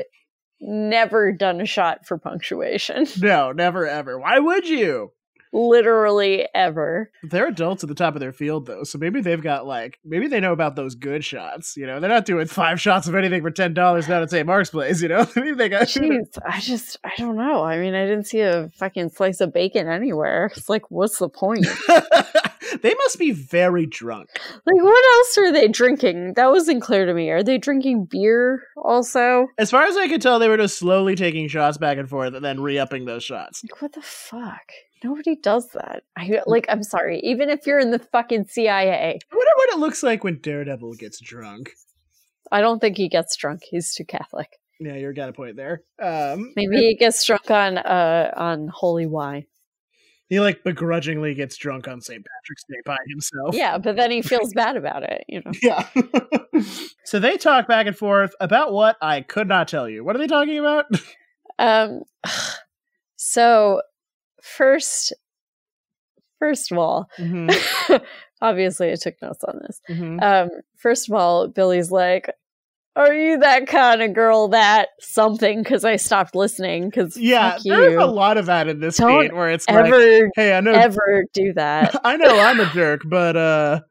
[0.59, 4.19] never done a shot for punctuation, No, never ever.
[4.19, 5.11] Why would you?
[5.53, 7.11] Literally ever.
[7.23, 10.27] They're adults at the top of their field, though, so maybe they've got like maybe
[10.27, 11.75] they know about those good shots.
[11.77, 14.45] You know, they're not doing five shots of anything for ten dollars down at St.
[14.45, 15.01] Mark's Place.
[15.01, 15.87] You know, maybe they got.
[15.87, 17.63] Jeez, I just, I don't know.
[17.63, 20.51] I mean, I didn't see a fucking slice of bacon anywhere.
[20.55, 21.65] It's like, what's the point?
[22.81, 24.29] they must be very drunk.
[24.65, 26.33] Like, what else are they drinking?
[26.35, 27.29] That wasn't clear to me.
[27.29, 29.47] Are they drinking beer also?
[29.57, 32.33] As far as I could tell, they were just slowly taking shots back and forth
[32.33, 33.63] and then re-upping those shots.
[33.63, 34.71] Like, what the fuck?
[35.03, 36.03] Nobody does that.
[36.15, 36.65] I like.
[36.69, 37.19] I'm sorry.
[37.21, 40.93] Even if you're in the fucking CIA, I wonder what it looks like when Daredevil
[40.95, 41.71] gets drunk.
[42.51, 43.61] I don't think he gets drunk.
[43.69, 44.49] He's too Catholic.
[44.79, 45.83] Yeah, you're got a point there.
[46.01, 49.45] Um, Maybe he gets drunk on uh on holy wine.
[50.27, 52.23] he like begrudgingly gets drunk on St.
[52.25, 53.55] Patrick's Day by himself.
[53.55, 55.23] Yeah, but then he feels bad about it.
[55.27, 55.51] You know.
[55.61, 55.87] Yeah.
[57.05, 60.03] so they talk back and forth about what I could not tell you.
[60.03, 60.85] What are they talking about?
[61.59, 62.03] Um.
[63.23, 63.81] So
[64.41, 65.13] first,
[66.39, 67.49] first of all, Mhm,
[68.41, 69.81] obviously I took notes on this.
[69.89, 70.21] mhm.
[70.21, 72.29] Um, first of all, Billy's like,
[72.95, 76.89] "Are you that kind of girl that something?" Because I stopped listening.
[76.89, 80.53] Because Yeah, there's a lot of that in this Don't where it's like, ever, hey,
[80.53, 81.99] I know, ever do that.
[82.03, 83.81] I know, I'm a jerk, but uh,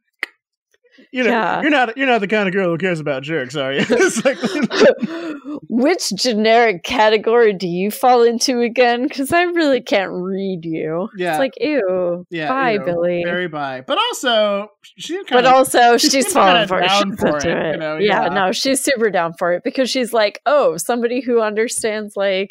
[1.13, 1.61] you know, Yeah.
[1.63, 3.85] you're not, you're not the kind of girl who cares about jerks, are you?
[4.25, 4.39] like,
[5.69, 9.05] Which generic category do you fall into again?
[9.05, 11.09] Because I really can't read you.
[11.17, 11.31] Yeah.
[11.33, 12.27] It's like, ew.
[12.31, 13.23] yeah, bye, you know, Billy.
[13.25, 13.83] very bye.
[13.87, 14.69] But also,
[14.99, 16.89] she kind but of, also, she she's seems falling for it.
[16.89, 17.75] down She's for it, it.
[17.75, 18.29] you know, yeah, yeah.
[18.29, 22.51] no, she's super down for it because she's like, oh, somebody who understands like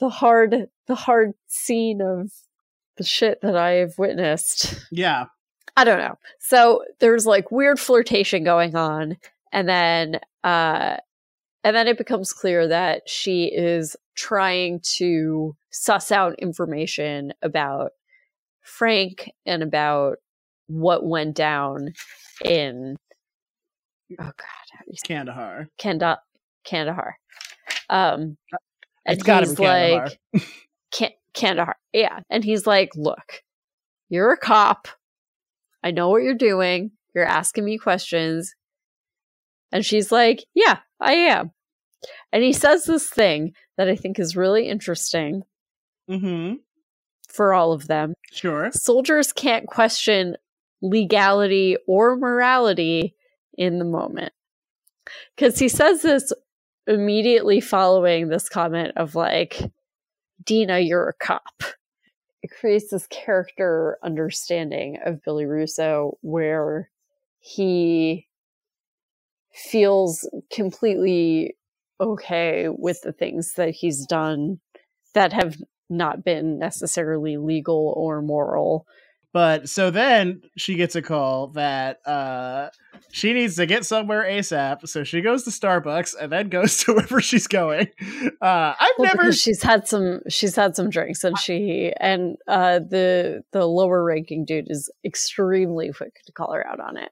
[0.00, 0.54] the hard,
[0.86, 2.30] the hard scene of
[2.96, 4.74] the shit that I've witnessed.
[4.90, 5.26] yeah,
[5.76, 6.16] I don't know.
[6.38, 9.16] So there's like weird flirtation going on,
[9.52, 10.96] and then uh
[11.64, 17.90] and then it becomes clear that she is trying to suss out information about
[18.62, 20.18] Frank and about
[20.68, 21.92] what went down
[22.44, 22.96] in
[24.12, 24.34] oh god,
[24.72, 25.68] how do you say Kandahar.
[25.78, 26.20] Kanda-
[26.64, 27.18] Kandahar.
[27.88, 28.36] Um,
[29.04, 30.10] and It's gotta be he's Kandahar.
[30.32, 30.42] like,
[30.92, 31.76] Kan- Kandahar.
[31.92, 32.20] Yeah.
[32.30, 33.42] And he's like, look,
[34.08, 34.88] you're a cop.
[35.86, 36.90] I know what you're doing.
[37.14, 38.56] You're asking me questions.
[39.70, 41.52] And she's like, yeah, I am.
[42.32, 45.42] And he says this thing that I think is really interesting
[46.10, 46.54] Mm-hmm.
[47.28, 48.14] for all of them.
[48.32, 48.70] Sure.
[48.72, 50.36] Soldiers can't question
[50.82, 53.14] legality or morality
[53.56, 54.32] in the moment.
[55.36, 56.32] Because he says this
[56.88, 59.60] immediately following this comment of, like,
[60.44, 61.62] Dinah, you're a cop.
[62.46, 66.90] It creates this character understanding of Billy Russo where
[67.40, 68.28] he
[69.52, 71.56] feels completely
[72.00, 74.60] okay with the things that he's done
[75.12, 75.56] that have
[75.90, 78.86] not been necessarily legal or moral.
[79.36, 82.70] But so then she gets a call that uh
[83.12, 84.88] she needs to get somewhere ASAP.
[84.88, 87.88] So she goes to Starbucks and then goes to wherever she's going.
[88.40, 92.78] Uh I've Well, never she's had some she's had some drinks and she and uh
[92.78, 97.10] the the lower ranking dude is extremely quick to call her out on it.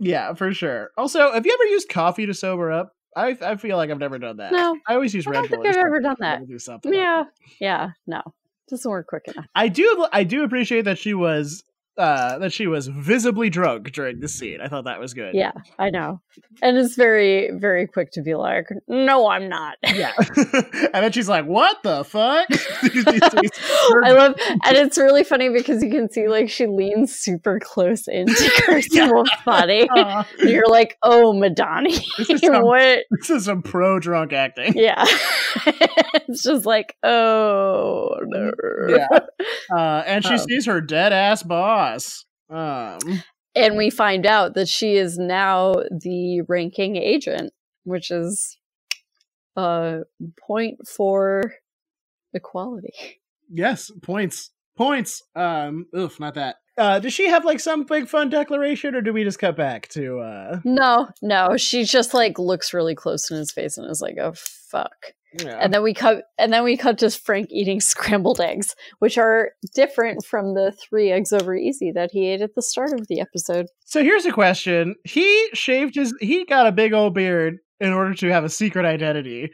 [0.00, 0.90] Yeah, for sure.
[0.98, 2.96] Also, have you ever used coffee to sober up?
[3.16, 4.50] I I feel like I've never done that.
[4.50, 5.62] No, I always use I Red don't Bull.
[5.62, 6.48] think or I've ever done that.
[6.48, 7.24] Do like Yeah.
[7.60, 8.22] Yeah, no.
[8.70, 9.46] Doesn't quick enough.
[9.54, 11.64] I do I do appreciate that she was
[11.96, 14.60] uh that she was visibly drunk during the scene.
[14.60, 15.34] I thought that was good.
[15.34, 16.20] Yeah, I know.
[16.62, 19.76] And it's very, very quick to be like, no, I'm not.
[19.84, 20.12] Yeah.
[20.36, 22.46] and then she's like, "What the fuck?"
[24.04, 24.34] I love,
[24.64, 28.90] and it's really funny because you can see like she leans super close into Carson
[28.92, 29.10] Yeah.
[29.10, 29.88] Wolf's body.
[29.90, 33.04] And you're like, oh, Madani This is some- what?
[33.10, 34.74] this is some pro drunk acting.
[34.76, 35.04] Yeah,
[35.66, 38.52] it's just like, oh no.
[38.88, 39.18] Yeah.
[39.74, 40.38] Uh, and she Um.
[40.38, 42.24] sees her dead ass boss.
[42.48, 42.98] Um,
[43.54, 47.52] And we find out that she is now the ranking agent,
[47.84, 48.56] which is
[49.56, 50.00] a
[50.38, 51.54] point for
[52.32, 53.20] equality.
[53.52, 55.22] yes, points, points.
[55.34, 56.56] Um, oof, not that.
[56.78, 59.88] Uh, does she have like some big fun declaration, or do we just cut back
[59.88, 60.20] to?
[60.20, 64.16] uh No, no, she just like looks really close in his face and is like,
[64.18, 65.58] "Oh fuck." Yeah.
[65.60, 69.52] And then we cut, and then we cut to Frank eating scrambled eggs, which are
[69.74, 73.20] different from the three eggs over easy that he ate at the start of the
[73.20, 73.66] episode.
[73.84, 78.14] So here's a question: He shaved his, he got a big old beard in order
[78.14, 79.50] to have a secret identity,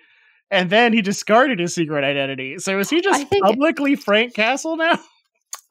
[0.51, 2.59] and then he discarded his secret identity.
[2.59, 4.99] So is he just think- publicly Frank Castle now?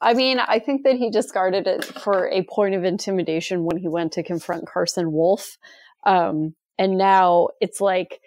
[0.01, 3.87] I mean, I think that he discarded it for a point of intimidation when he
[3.87, 5.57] went to confront Carson Wolf.
[6.05, 8.19] Um, and now it's like,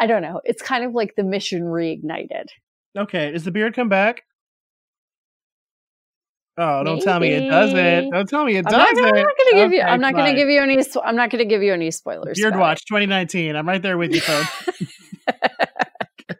[0.00, 2.46] I don't know, it's kind of like the mission reignited.
[2.98, 4.22] Okay, does the beard come back?
[6.58, 8.10] Oh, don't tell me it doesn't.
[8.10, 9.04] Don't tell me it I'm not, doesn't.
[9.04, 9.80] gonna, I'm not gonna give you.
[9.80, 10.78] I'm not gonna give you any.
[11.04, 12.38] I'm not gonna give you any spoilers.
[12.38, 13.56] Beard Watch 2019.
[13.56, 14.68] I'm right there with you, folks.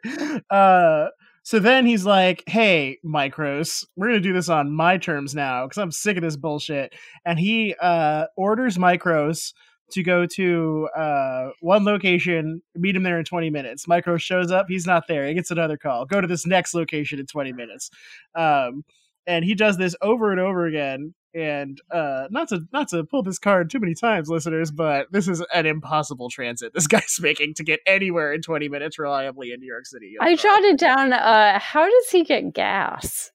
[0.49, 1.07] uh,
[1.43, 5.79] so then he's like, "Hey, Micros, we're gonna do this on my terms now because
[5.79, 6.93] I'm sick of this bullshit."
[7.25, 9.53] And he uh, orders Micros
[9.91, 13.87] to go to uh, one location, meet him there in 20 minutes.
[13.87, 15.25] Micro shows up, he's not there.
[15.27, 16.05] He gets another call.
[16.05, 17.89] Go to this next location in 20 minutes.
[18.35, 18.83] Um,
[19.27, 21.13] and he does this over and over again.
[21.33, 25.29] And uh, not to not to pull this card too many times, listeners, but this
[25.29, 29.61] is an impossible transit this guy's making to get anywhere in 20 minutes reliably in
[29.61, 30.15] New York City.
[30.19, 31.13] I jotted down.
[31.13, 33.31] Uh, how does he get gas?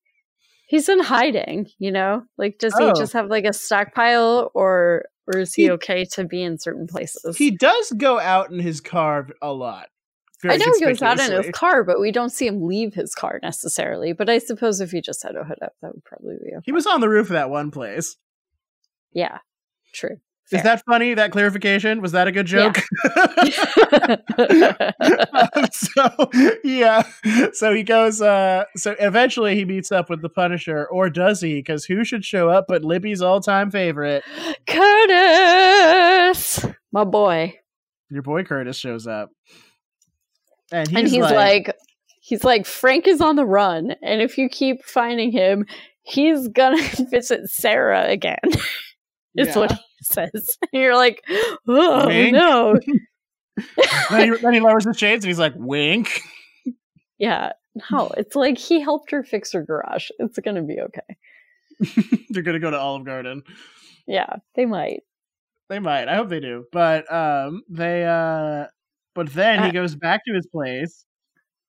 [0.66, 1.68] He's in hiding.
[1.78, 2.88] You know, like does Oh.
[2.88, 6.58] he just have like a stockpile, or or is he, He- okay to be in
[6.58, 7.36] certain places?
[7.36, 9.88] He does go out in his car a lot.
[10.44, 13.14] I know he goes out in his car, but we don't see him leave his
[13.14, 14.12] car necessarily.
[14.12, 16.62] But I suppose if he just had a hood up, that would probably be okay.
[16.64, 18.16] He was on the roof of that one place.
[19.12, 19.38] Yeah,
[19.94, 20.18] true.
[20.52, 21.14] Is that funny?
[21.14, 22.80] That clarification was that a good joke?
[23.44, 24.16] yeah
[25.72, 26.30] so
[26.64, 27.02] yeah,
[27.52, 28.20] so he goes.
[28.22, 31.54] uh So eventually he meets up with the Punisher, or does he?
[31.56, 34.22] Because who should show up but Libby's all-time favorite?
[34.68, 37.54] Curtis, my boy,
[38.10, 39.30] Your boy Curtis shows up,
[40.72, 41.34] and he's, and he's like,
[41.68, 41.76] like,
[42.20, 45.66] he's like, Frank is on the run, and if you keep finding him,
[46.02, 48.38] he's gonna visit Sarah again.
[49.34, 49.58] is Yeah.
[49.58, 50.58] what he says.
[50.72, 51.22] And you're like,
[51.68, 52.32] oh Wink.
[52.34, 52.74] no,
[54.10, 56.20] then, he, then he lowers his shades and he's like, "Wink."
[57.18, 57.52] yeah,
[57.90, 58.10] no.
[58.16, 60.08] It's like he helped her fix her garage.
[60.18, 62.20] It's gonna be okay.
[62.30, 63.42] They're gonna go to Olive Garden.
[64.06, 65.02] Yeah, they might.
[65.68, 66.08] They might.
[66.08, 66.64] I hope they do.
[66.72, 68.66] But um they uh
[69.14, 71.04] but then he Uh, goes back to his place.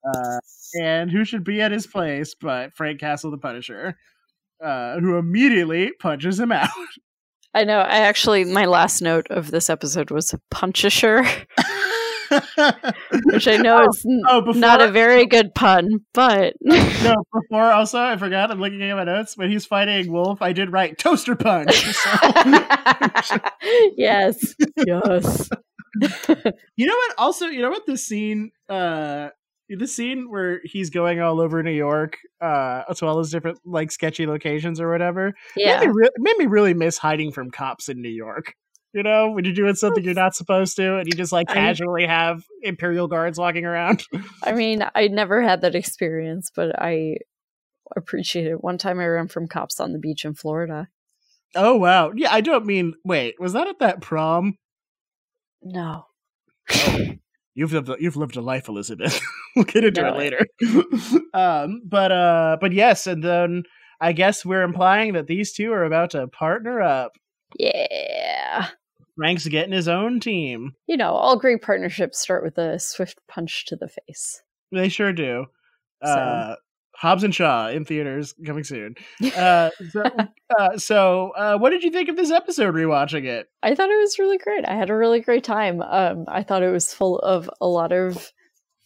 [0.04, 0.40] Uh
[0.82, 3.96] and who should be at his place but Frank Castle the Punisher.
[4.64, 6.70] uh, who immediately punches him out.
[7.58, 7.80] I know.
[7.80, 11.26] I actually, my last note of this episode was Punchisher,
[13.32, 17.16] which I know Oh, is n- oh, before- not a very good pun, but no,
[17.34, 18.52] before also, I forgot.
[18.52, 19.36] I'm looking at my notes.
[19.36, 21.74] When he's fighting Wolf, I did write toaster punch.
[21.84, 22.10] So,
[23.98, 24.54] yes,
[24.86, 25.50] yes.
[26.76, 27.16] you know what?
[27.18, 27.88] Also, you know what?
[27.88, 29.30] This scene, uh,
[29.70, 33.92] the scene where he's going all over New York, uh, to all those different like
[33.92, 35.34] sketchy locations or whatever.
[35.56, 35.80] Yeah.
[35.80, 38.54] made me, re- made me really miss hiding from cops in New York.
[38.94, 41.54] You know, when you're doing something you're not supposed to, and you just like I-
[41.54, 44.04] casually have Imperial guards walking around.
[44.44, 47.18] I mean, I never had that experience, but I
[47.96, 48.64] appreciate it.
[48.64, 50.88] One time I ran from cops on the beach in Florida.
[51.56, 52.34] oh wow, yeah.
[52.34, 52.94] I don't mean.
[53.04, 54.58] Wait, was that at that prom?
[55.62, 56.06] No.
[57.58, 57.90] You've lived.
[57.90, 59.20] A, you've lived a life, Elizabeth.
[59.56, 60.10] we'll get into No.
[60.14, 60.46] it later.
[61.34, 63.64] um, but uh, but yes, and then
[64.00, 67.14] I guess we're implying that these two are about to partner up.
[67.58, 68.68] Yeah.
[69.16, 70.74] Frank's getting his own team.
[70.86, 74.40] You know, all great partnerships start with a swift punch to the face.
[74.72, 75.46] They sure do.
[76.06, 76.12] So.
[76.12, 76.56] Uh,
[76.98, 78.96] Hobbs and Shaw in theaters coming soon.
[79.38, 80.04] Uh, so,
[80.58, 82.74] uh, so uh, what did you think of this episode?
[82.74, 84.68] Rewatching it, I thought it was really great.
[84.68, 85.82] I had a really great time.
[85.82, 88.32] Um, I thought it was full of a lot of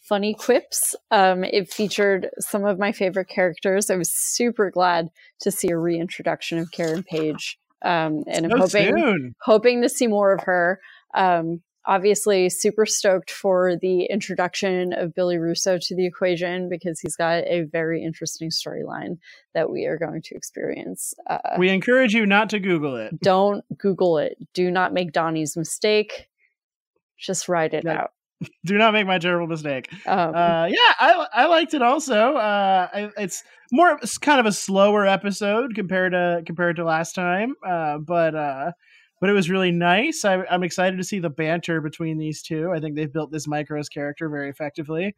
[0.00, 0.94] funny quips.
[1.10, 3.88] Um, it featured some of my favorite characters.
[3.88, 5.08] I was super glad
[5.40, 7.58] to see a reintroduction of Karen Page.
[7.82, 9.34] Um, and I'm hoping soon.
[9.40, 10.80] hoping to see more of her.
[11.14, 17.16] Um, obviously, super stoked for the introduction of Billy Russo to the equation because he's
[17.16, 19.18] got a very interesting storyline
[19.54, 21.14] that we are going to experience.
[21.28, 23.20] Uh, We encourage you not to Google it.
[23.20, 24.36] don't Google it.
[24.54, 26.28] Do not make Donnie's mistake.
[27.18, 28.10] Just write it out.
[28.64, 29.88] Do not make my terrible mistake.
[30.06, 32.34] Um, Uh, yeah, I I liked it also.
[32.34, 37.14] Uh, I, it's more it's kind of a slower episode compared to compared to last
[37.14, 37.54] time.
[37.64, 38.72] Uh, but uh,
[39.22, 40.24] but it was really nice.
[40.24, 42.72] I, I'm excited to see the banter between these two.
[42.74, 45.14] I think they've built this Micros character very effectively.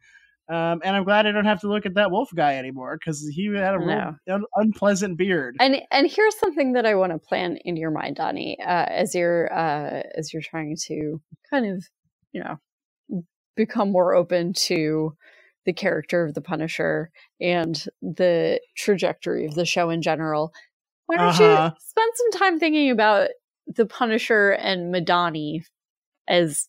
[0.47, 3.27] Um, and I'm glad I don't have to look at that wolf guy anymore because
[3.27, 5.55] he had a real un- unpleasant beard.
[5.59, 9.15] and and here's something that I want to plan in your mind, Donnie, uh, as
[9.15, 11.19] you're uh, as you're trying to
[11.49, 11.83] kind of
[12.31, 13.23] you know
[13.55, 15.15] become more open to
[15.65, 17.09] the character of the Punisher
[17.41, 20.53] and the trajectory of the show in general.
[21.07, 21.71] Why don't Uh-huh.
[21.73, 23.29] you spend some time thinking about
[23.67, 25.63] the Punisher and Madani
[26.27, 26.67] as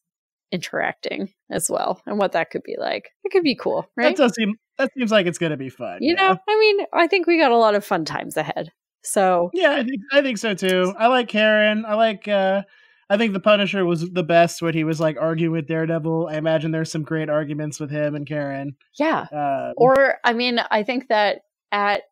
[0.52, 3.10] interacting as well and what that could be like?
[3.24, 4.16] It could be cool, right?
[4.16, 5.98] That does seem that seems like it's gonna be fun.
[6.00, 6.28] you yeah.
[6.28, 8.72] know, I mean, I think we got a lot of fun times ahead.
[9.02, 10.94] So Yeah, I think I think so too.
[10.98, 11.84] I like Karen.
[11.86, 12.62] I like uh
[13.08, 16.28] I think the Punisher was the best when he was like arguing with Daredevil.
[16.28, 18.76] I imagine there's some great arguments with him and Karen.
[18.98, 22.02] yeah, Uh, or I mean, I think that at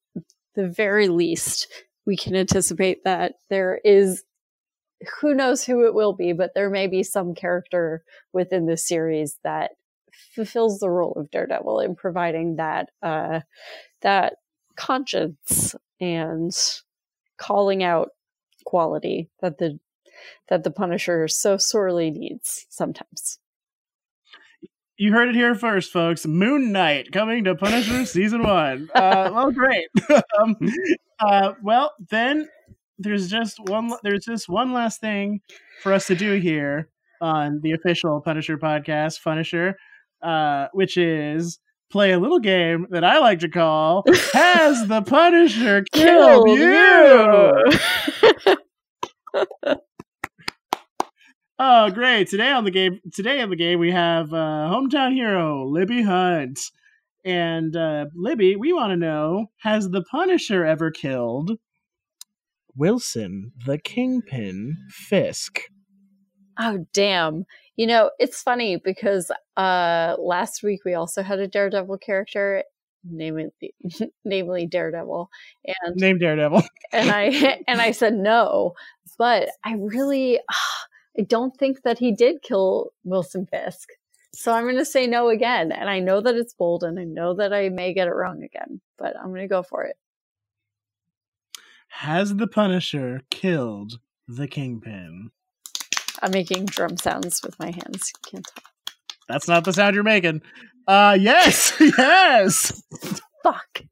[0.55, 1.67] the very least,
[2.07, 4.23] we can anticipate that there is
[5.21, 8.03] who knows who it will be, but there may be some character
[8.33, 9.73] within the series that
[10.35, 13.41] fulfills the role of Daredevil in providing that uh,
[14.03, 14.35] that
[14.77, 16.53] conscience and
[17.37, 18.11] calling out
[18.65, 19.79] quality that the
[20.49, 23.39] that the Punisher so sorely needs sometimes.
[24.97, 26.27] you heard it here first, folks.
[26.27, 28.89] Moon Knight coming to Punisher season one.
[28.95, 29.89] Uh, well, great.
[30.41, 30.57] um,
[31.21, 32.49] uh, well, then
[32.99, 33.93] there's just one.
[34.03, 35.41] There's just one last thing
[35.83, 36.89] for us to do here
[37.21, 39.77] on the official Punisher podcast, Punisher,
[40.23, 41.59] uh, which is
[41.91, 47.65] play a little game that I like to call "Has the Punisher Killed You?"
[51.57, 52.29] Oh, great!
[52.29, 56.59] Today on the game, today on the game, we have uh, hometown hero Libby Hunt,
[57.25, 58.57] and uh, Libby.
[58.57, 61.53] We want to know: Has the Punisher ever killed
[62.77, 65.61] Wilson, the Kingpin Fisk?
[66.59, 67.45] Oh damn.
[67.77, 72.65] You know, it's funny because uh last week we also had a Daredevil character,
[73.05, 73.49] namely
[74.25, 75.29] namely Daredevil.
[75.67, 76.63] And Name Daredevil.
[76.93, 78.75] and I and I said no,
[79.19, 80.41] but I really
[81.19, 83.89] I don't think that he did kill Wilson Fisk.
[84.35, 87.05] So I'm going to say no again, and I know that it's bold, and I
[87.05, 89.95] know that I may get it wrong again, but I'm going to go for it.
[91.99, 95.31] Has the Punisher killed the Kingpin?
[96.23, 98.13] I'm making drum sounds with my hands.
[98.29, 98.65] Can't tell.
[99.29, 100.43] That's not the sound you're making.
[100.87, 102.83] Uh, yes, yes.
[103.43, 103.83] Fuck.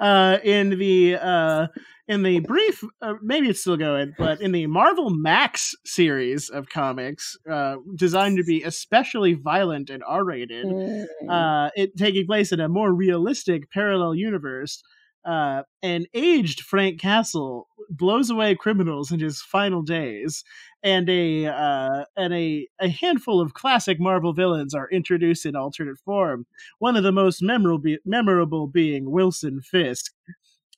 [0.00, 1.66] uh, in the uh,
[2.08, 6.68] in the brief, uh, maybe it's still going, but in the Marvel Max series of
[6.68, 11.04] comics, uh, designed to be especially violent and R-rated, Mm.
[11.28, 14.82] uh, it taking place in a more realistic parallel universe.
[15.24, 20.44] Uh, an aged Frank Castle blows away criminals in his final days,
[20.82, 25.98] and a uh, and a, a handful of classic Marvel villains are introduced in alternate
[25.98, 26.46] form.
[26.78, 30.12] One of the most memorable memorable being Wilson Fisk.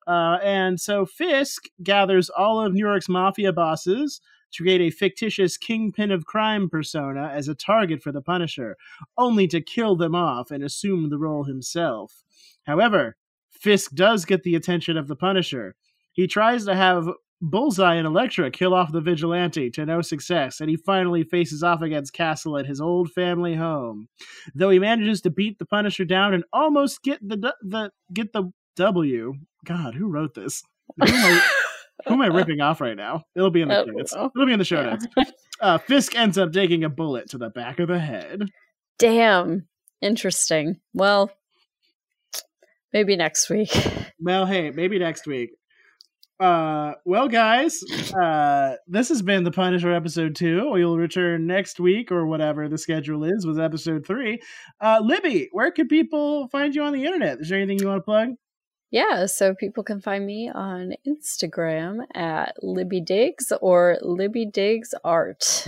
[0.06, 4.20] Uh, and so Fisk gathers all of New York's mafia bosses
[4.52, 8.76] to create a fictitious kingpin of crime persona as a target for the Punisher,
[9.18, 12.22] only to kill them off and assume the role himself.
[12.64, 13.16] However,
[13.60, 15.74] Fisk does get the attention of the Punisher.
[16.12, 17.08] He tries to have
[17.42, 21.82] Bullseye and Elektra kill off the vigilante to no success, and he finally faces off
[21.82, 24.08] against Castle at his old family home.
[24.54, 28.50] Though he manages to beat the Punisher down and almost get the the get the
[28.76, 29.34] W.
[29.64, 30.62] God, who wrote this?
[30.98, 31.48] Who am I,
[32.06, 33.24] who am I ripping off right now?
[33.34, 34.14] It'll be in the credits.
[34.14, 35.06] It'll be in the show notes.
[35.60, 38.48] Uh, Fisk ends up taking a bullet to the back of the head.
[38.98, 39.66] Damn.
[40.02, 40.76] Interesting.
[40.92, 41.30] Well,
[42.92, 43.70] maybe next week.
[44.18, 45.50] Well, hey, maybe next week.
[46.40, 47.82] Uh, well, guys,
[48.18, 50.70] uh, this has been the Punisher episode two.
[50.70, 54.40] We'll return next week or whatever the schedule is with episode three.
[54.80, 57.40] Uh, Libby, where can people find you on the internet?
[57.40, 58.30] Is there anything you want to plug?
[58.90, 65.66] Yeah, so people can find me on Instagram at Libby Diggs or Libby Diggs Art.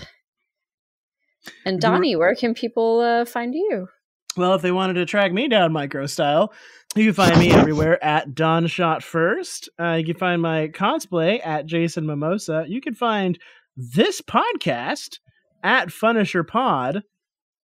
[1.65, 3.89] And Donnie, where can people uh, find you?
[4.37, 6.53] Well, if they wanted to track me down micro style,
[6.97, 9.69] you can find me everywhere at Don Shot First.
[9.79, 12.65] Uh, you can find my cosplay at Jason Mimosa.
[12.67, 13.39] You can find
[13.77, 15.19] this podcast
[15.63, 17.03] at Funisher Pod.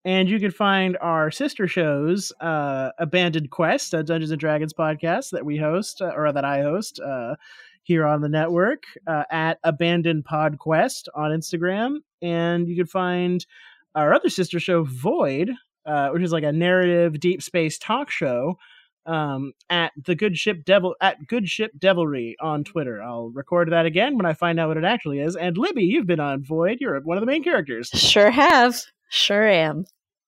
[0.06, 5.30] And you can find our sister shows, uh, Abandoned Quest, a Dungeons and Dragons podcast
[5.30, 7.36] that we host, uh, or that I host uh,
[7.84, 12.00] here on the network, uh, at Abandoned Pod Quest on Instagram.
[12.20, 13.46] And you can find
[13.94, 15.52] our other sister show, Void,
[15.86, 18.58] uh, which is like a narrative deep space talk show
[19.06, 23.02] um, at the Good Ship Devil at Good Ship Devilry on Twitter.
[23.02, 25.36] I'll record that again when I find out what it actually is.
[25.36, 26.78] And Libby, you've been on Void.
[26.80, 27.88] You're one of the main characters.
[27.88, 28.80] Sure have.
[29.08, 29.84] Sure am.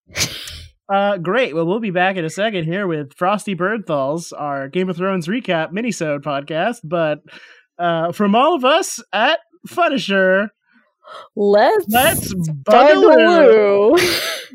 [0.88, 1.52] Uh, great.
[1.54, 5.26] Well, we'll be back in a second here with Frosty Birdthalls, our Game of Thrones
[5.26, 6.78] recap minisode podcast.
[6.84, 7.22] But
[7.76, 10.48] uh, from all of us at Funisher,
[11.34, 13.98] let's let's buggaloo.